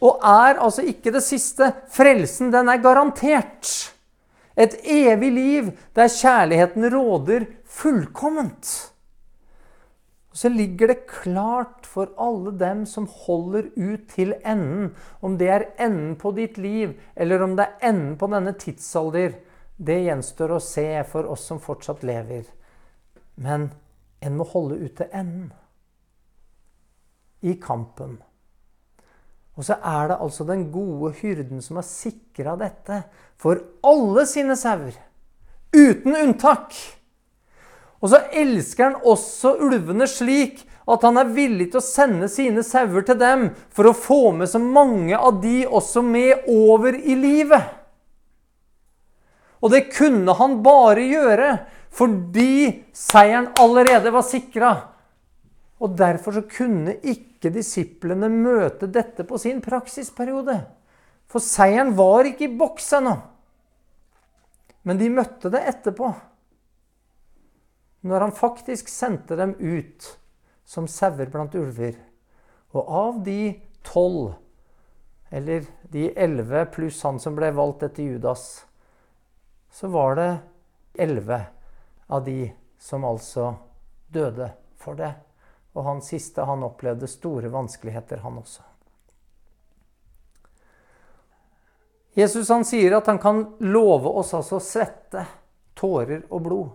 Og 0.00 0.24
er 0.24 0.56
altså 0.56 0.82
ikke 0.88 1.12
det 1.12 1.22
siste. 1.26 1.74
Frelsen, 1.92 2.48
den 2.54 2.72
er 2.72 2.80
garantert. 2.80 3.92
Et 4.56 4.74
evig 4.80 5.32
liv 5.32 5.68
der 5.96 6.08
kjærligheten 6.08 6.88
råder 6.94 7.44
fullkomment. 7.68 8.89
Så 10.32 10.48
ligger 10.48 10.92
det 10.92 11.06
klart 11.10 11.86
for 11.90 12.12
alle 12.16 12.52
dem 12.54 12.84
som 12.86 13.08
holder 13.24 13.70
ut 13.74 14.06
til 14.12 14.36
enden, 14.46 14.92
om 15.20 15.34
det 15.38 15.48
er 15.50 15.68
enden 15.82 16.14
på 16.20 16.30
ditt 16.36 16.58
liv, 16.58 16.94
eller 17.16 17.42
om 17.42 17.56
det 17.58 17.66
er 17.66 17.88
enden 17.90 18.14
på 18.18 18.28
denne 18.30 18.54
tidsalder. 18.54 19.34
Det 19.76 19.98
gjenstår 20.04 20.54
å 20.54 20.62
se 20.62 20.86
for 21.10 21.26
oss 21.32 21.48
som 21.50 21.58
fortsatt 21.62 22.04
lever. 22.06 22.44
Men 23.40 23.70
en 24.22 24.36
må 24.38 24.46
holde 24.52 24.78
ut 24.84 24.96
til 25.00 25.10
enden 25.10 25.50
i 27.40 27.56
kampen. 27.58 28.18
Og 29.56 29.66
så 29.66 29.76
er 29.82 30.12
det 30.12 30.20
altså 30.20 30.44
den 30.48 30.68
gode 30.72 31.12
hyrden 31.18 31.62
som 31.64 31.80
har 31.80 31.88
sikra 31.88 32.54
dette 32.60 33.02
for 33.40 33.60
alle 33.84 34.26
sine 34.28 34.56
sauer. 34.56 34.94
Uten 35.74 36.16
unntak. 36.16 36.76
Og 38.00 38.12
så 38.12 38.20
elsker 38.32 38.88
han 38.88 39.02
også 39.04 39.58
ulvene 39.60 40.08
slik 40.08 40.62
at 40.90 41.04
han 41.04 41.20
er 41.20 41.32
villig 41.34 41.68
til 41.70 41.80
å 41.80 41.84
sende 41.84 42.30
sine 42.32 42.64
sauer 42.66 43.04
til 43.06 43.18
dem 43.20 43.50
for 43.74 43.90
å 43.90 43.96
få 43.96 44.22
med 44.36 44.50
så 44.50 44.60
mange 44.62 45.16
av 45.18 45.42
de 45.42 45.62
også 45.68 46.02
med 46.04 46.48
over 46.50 46.96
i 46.96 47.16
livet. 47.18 47.76
Og 49.60 49.74
det 49.74 49.90
kunne 49.92 50.32
han 50.38 50.62
bare 50.64 51.04
gjøre 51.04 51.50
fordi 51.92 52.86
seieren 52.96 53.50
allerede 53.60 54.12
var 54.14 54.24
sikra. 54.24 54.70
Og 55.80 55.96
derfor 55.98 56.38
så 56.38 56.44
kunne 56.48 56.96
ikke 57.02 57.52
disiplene 57.52 58.30
møte 58.32 58.88
dette 58.88 59.26
på 59.28 59.38
sin 59.40 59.60
praksisperiode. 59.64 60.56
For 61.30 61.44
seieren 61.44 61.92
var 61.98 62.28
ikke 62.28 62.46
i 62.48 62.56
boks 62.56 62.92
ennå. 62.98 63.14
Men 64.88 65.00
de 65.00 65.12
møtte 65.12 65.52
det 65.52 65.60
etterpå 65.68 66.08
når 68.00 68.20
han 68.20 68.32
faktisk 68.32 68.88
sendte 68.88 69.36
dem 69.36 69.54
ut 69.58 70.18
som 70.64 70.88
sauer 70.88 71.26
blant 71.26 71.54
ulver. 71.54 71.96
Og 72.72 72.88
av 72.88 73.20
de 73.26 73.60
tolv, 73.82 74.34
eller 75.30 75.66
de 75.90 76.10
elleve 76.18 76.64
pluss 76.74 77.02
han 77.02 77.20
som 77.22 77.36
ble 77.38 77.50
valgt 77.54 77.84
etter 77.86 78.06
Judas, 78.06 78.64
så 79.70 79.90
var 79.90 80.16
det 80.18 80.30
elleve 80.94 81.40
av 82.06 82.24
de 82.24 82.50
som 82.78 83.04
altså 83.04 83.52
døde 84.08 84.50
for 84.80 84.98
det. 84.98 85.12
Og 85.74 85.84
han 85.86 86.02
siste, 86.02 86.42
han 86.42 86.64
opplevde 86.66 87.06
store 87.10 87.50
vanskeligheter, 87.52 88.24
han 88.24 88.40
også. 88.40 88.64
Jesus 92.18 92.48
han 92.50 92.64
sier 92.66 92.96
at 92.96 93.06
han 93.06 93.20
kan 93.22 93.44
love 93.62 94.10
oss 94.18 94.32
altså 94.34 94.58
svette, 94.62 95.22
tårer 95.78 96.24
og 96.28 96.42
blod. 96.42 96.70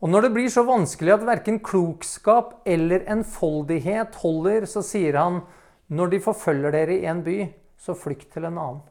Og 0.00 0.08
når 0.08 0.26
det 0.26 0.32
blir 0.32 0.48
så 0.48 0.64
vanskelig 0.64 1.12
at 1.12 1.26
verken 1.28 1.58
klokskap 1.60 2.62
eller 2.68 3.04
enfoldighet 3.12 4.16
holder, 4.22 4.64
så 4.64 4.80
sier 4.84 5.18
han 5.20 5.42
når 5.92 6.14
de 6.14 6.22
forfølger 6.24 6.72
dere 6.72 6.96
i 6.96 7.08
en 7.10 7.20
by, 7.26 7.42
så 7.80 7.96
flykt 7.96 8.30
til 8.32 8.46
en 8.48 8.56
annen. 8.56 8.86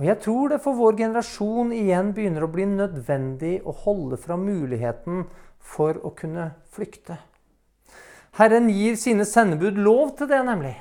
Og 0.00 0.06
Jeg 0.06 0.16
tror 0.24 0.48
det 0.48 0.62
for 0.64 0.78
vår 0.78 0.94
generasjon 0.96 1.74
igjen 1.76 2.14
begynner 2.16 2.46
å 2.46 2.52
bli 2.52 2.64
nødvendig 2.64 3.58
å 3.68 3.74
holde 3.82 4.16
fra 4.16 4.38
muligheten 4.40 5.26
for 5.60 5.98
å 6.00 6.14
kunne 6.16 6.54
flykte. 6.72 7.18
Herren 8.40 8.70
gir 8.72 8.96
sine 8.96 9.26
sendebud 9.28 9.76
lov 9.76 10.14
til 10.16 10.30
det, 10.30 10.40
nemlig. 10.46 10.78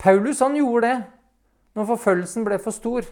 Paulus 0.00 0.40
han 0.40 0.56
gjorde 0.56 0.88
det 0.88 0.96
når 1.76 1.90
forfølgelsen 1.92 2.46
ble 2.46 2.56
for 2.62 2.72
stor. 2.72 3.04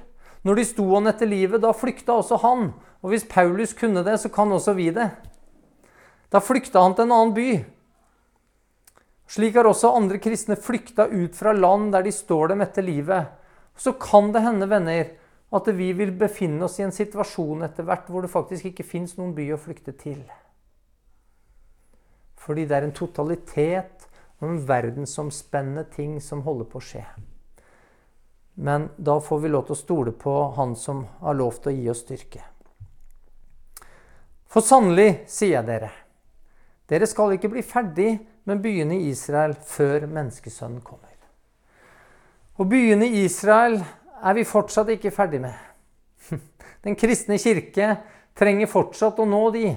Når 0.45 0.59
de 0.61 0.65
sto 0.69 0.85
han 0.93 1.09
etter 1.09 1.29
livet, 1.29 1.63
da 1.65 1.73
flykta 1.73 2.19
også 2.21 2.39
han. 2.43 2.69
Og 3.01 3.13
hvis 3.13 3.25
Paulus 3.29 3.73
kunne 3.77 4.05
det, 4.05 4.19
så 4.21 4.31
kan 4.33 4.53
også 4.53 4.75
vi 4.77 4.91
det. 4.93 5.09
Da 6.33 6.41
flykta 6.45 6.83
han 6.85 6.97
til 6.97 7.07
en 7.07 7.17
annen 7.17 7.35
by. 7.37 7.49
Slik 9.31 9.57
har 9.57 9.67
også 9.69 9.95
andre 9.97 10.21
kristne 10.21 10.57
flykta 10.61 11.09
ut 11.09 11.37
fra 11.37 11.55
land 11.57 11.95
der 11.95 12.05
de 12.05 12.13
står 12.13 12.53
dem 12.53 12.65
etter 12.65 12.85
livet. 12.85 13.33
Så 13.77 13.97
kan 13.99 14.33
det 14.35 14.45
hende, 14.45 14.69
venner, 14.71 15.15
at 15.55 15.69
vi 15.79 15.93
vil 15.97 16.13
befinne 16.19 16.67
oss 16.67 16.79
i 16.81 16.85
en 16.85 16.95
situasjon 16.95 17.65
etter 17.65 17.87
hvert 17.87 18.11
hvor 18.11 18.25
det 18.25 18.33
faktisk 18.33 18.69
ikke 18.71 18.87
fins 18.87 19.17
noen 19.19 19.33
by 19.37 19.49
å 19.55 19.61
flykte 19.61 19.95
til. 19.97 20.21
Fordi 22.45 22.67
det 22.69 22.77
er 22.77 22.89
en 22.89 22.97
totalitet 22.97 24.09
og 24.43 24.51
en 24.51 24.65
verdensomspennende 24.69 25.87
ting 25.95 26.19
som 26.21 26.45
holder 26.45 26.69
på 26.69 26.83
å 26.83 26.85
skje. 26.85 27.05
Men 28.55 28.89
da 28.97 29.19
får 29.21 29.41
vi 29.43 29.51
lov 29.51 29.67
til 29.67 29.75
å 29.75 29.79
stole 29.79 30.13
på 30.15 30.35
Han 30.57 30.77
som 30.79 31.05
har 31.21 31.35
lov 31.35 31.59
til 31.63 31.73
å 31.73 31.77
gi 31.77 31.89
oss 31.91 32.05
styrke. 32.05 32.43
For 34.47 34.63
sannelig, 34.63 35.25
sier 35.27 35.57
jeg 35.57 35.67
dere, 35.67 35.91
dere 36.87 37.09
skal 37.11 37.35
ikke 37.35 37.51
bli 37.51 37.65
ferdig 37.67 38.13
med 38.47 38.61
byene 38.63 39.01
i 39.01 39.09
Israel 39.11 39.57
før 39.67 40.07
menneskesønnen 40.07 40.85
kommer. 40.85 41.11
Og 42.61 42.69
byene 42.71 43.09
i 43.09 43.25
Israel 43.25 43.81
er 44.23 44.37
vi 44.37 44.47
fortsatt 44.47 44.93
ikke 44.95 45.11
ferdig 45.15 45.41
med. 45.43 45.57
Den 46.87 46.95
kristne 46.95 47.41
kirke 47.43 47.97
trenger 48.39 48.71
fortsatt 48.71 49.19
å 49.19 49.27
nå 49.27 49.43
de. 49.57 49.73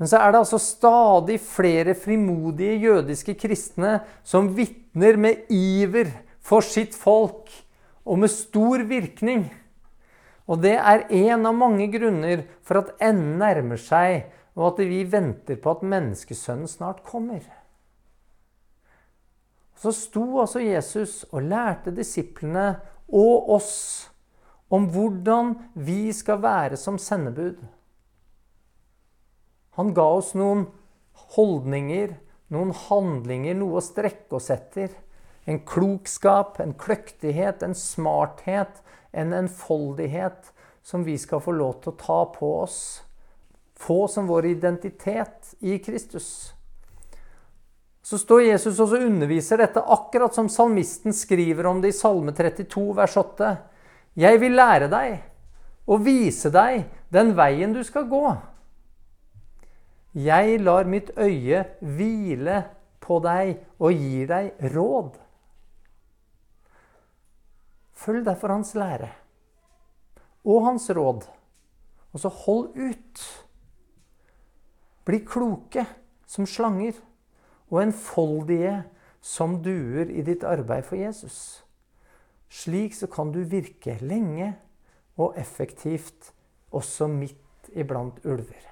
Men 0.00 0.10
så 0.10 0.18
er 0.18 0.32
det 0.32 0.40
altså 0.42 0.58
stadig 0.58 1.38
flere 1.44 1.94
frimodige 1.94 2.80
jødiske 2.82 3.36
kristne 3.38 4.00
som 4.26 4.50
vitner 4.56 5.20
med 5.20 5.46
iver 5.54 6.10
for 6.42 6.64
sitt 6.66 6.96
folk, 6.98 7.50
og 8.02 8.18
med 8.18 8.32
stor 8.34 8.82
virkning. 8.88 9.46
Og 10.50 10.62
det 10.64 10.74
er 10.74 11.06
en 11.06 11.46
av 11.46 11.54
mange 11.54 11.86
grunner 11.92 12.44
for 12.66 12.82
at 12.82 12.94
enden 13.02 13.38
nærmer 13.40 13.78
seg, 13.78 14.32
og 14.58 14.72
at 14.72 14.82
vi 14.90 15.04
venter 15.08 15.56
på 15.56 15.76
at 15.76 15.84
menneskesønnen 15.86 16.68
snart 16.68 17.04
kommer. 17.06 17.44
Så 19.78 19.94
sto 19.96 20.24
altså 20.42 20.60
Jesus 20.62 21.22
og 21.30 21.46
lærte 21.48 21.94
disiplene 21.94 22.74
og 23.08 23.48
oss 23.56 23.72
om 24.72 24.86
hvordan 24.92 25.56
vi 25.74 26.12
skal 26.16 26.42
være 26.42 26.78
som 26.80 27.00
sendebud. 27.00 27.58
Han 29.76 29.92
ga 29.96 30.04
oss 30.18 30.32
noen 30.36 30.66
holdninger, 31.34 32.14
noen 32.52 32.72
handlinger, 32.86 33.56
noe 33.56 33.80
å 33.80 33.84
strekke 33.84 34.36
oss 34.36 34.50
etter. 34.52 34.92
En 35.44 35.60
klokskap, 35.66 36.60
en 36.60 36.74
kløktighet, 36.78 37.62
en 37.62 37.74
smarthet, 37.74 38.82
en 39.12 39.32
enfoldighet 39.34 40.52
som 40.82 41.04
vi 41.04 41.18
skal 41.18 41.42
få 41.42 41.54
lov 41.56 41.80
til 41.82 41.92
å 41.92 41.98
ta 41.98 42.18
på 42.34 42.50
oss. 42.62 42.80
Få 43.78 44.06
som 44.08 44.28
vår 44.30 44.52
identitet 44.54 45.54
i 45.60 45.78
Kristus. 45.82 46.52
Så 48.02 48.18
står 48.18 48.48
Jesus 48.48 48.80
og 48.82 48.94
underviser 48.98 49.62
dette 49.62 49.82
akkurat 49.82 50.34
som 50.34 50.50
salmisten 50.50 51.14
skriver 51.14 51.68
om 51.70 51.82
det 51.82 51.92
i 51.92 51.96
Salme 51.96 52.34
32, 52.34 52.88
vers 52.98 53.14
8. 53.18 53.52
Jeg 54.18 54.40
vil 54.42 54.58
lære 54.58 54.90
deg 54.92 55.20
og 55.86 56.02
vise 56.06 56.50
deg 56.52 56.88
den 57.14 57.32
veien 57.38 57.74
du 57.74 57.82
skal 57.86 58.08
gå. 58.10 58.26
Jeg 60.18 60.58
lar 60.60 60.90
mitt 60.90 61.14
øye 61.16 61.62
hvile 61.80 62.58
på 63.00 63.18
deg 63.24 63.54
og 63.80 63.94
gir 63.96 64.28
deg 64.28 64.72
råd. 64.74 65.21
Følg 67.92 68.24
derfor 68.26 68.54
hans 68.54 68.74
lære 68.74 69.10
og 70.44 70.64
hans 70.66 70.90
råd, 70.90 71.22
og 72.12 72.20
så 72.20 72.28
hold 72.28 72.74
ut. 72.76 73.22
Bli 75.06 75.20
kloke 75.26 75.84
som 76.26 76.46
slanger 76.46 76.98
og 77.70 77.82
enfoldige 77.82 78.82
som 79.22 79.60
duer 79.62 80.10
i 80.10 80.24
ditt 80.26 80.44
arbeid 80.44 80.86
for 80.88 80.98
Jesus. 80.98 81.62
Slik 82.52 82.94
så 82.94 83.06
kan 83.06 83.32
du 83.32 83.40
virke 83.48 83.96
lenge 84.02 84.52
og 85.16 85.38
effektivt 85.38 86.32
også 86.72 87.06
midt 87.06 87.70
iblant 87.72 88.18
ulver. 88.26 88.71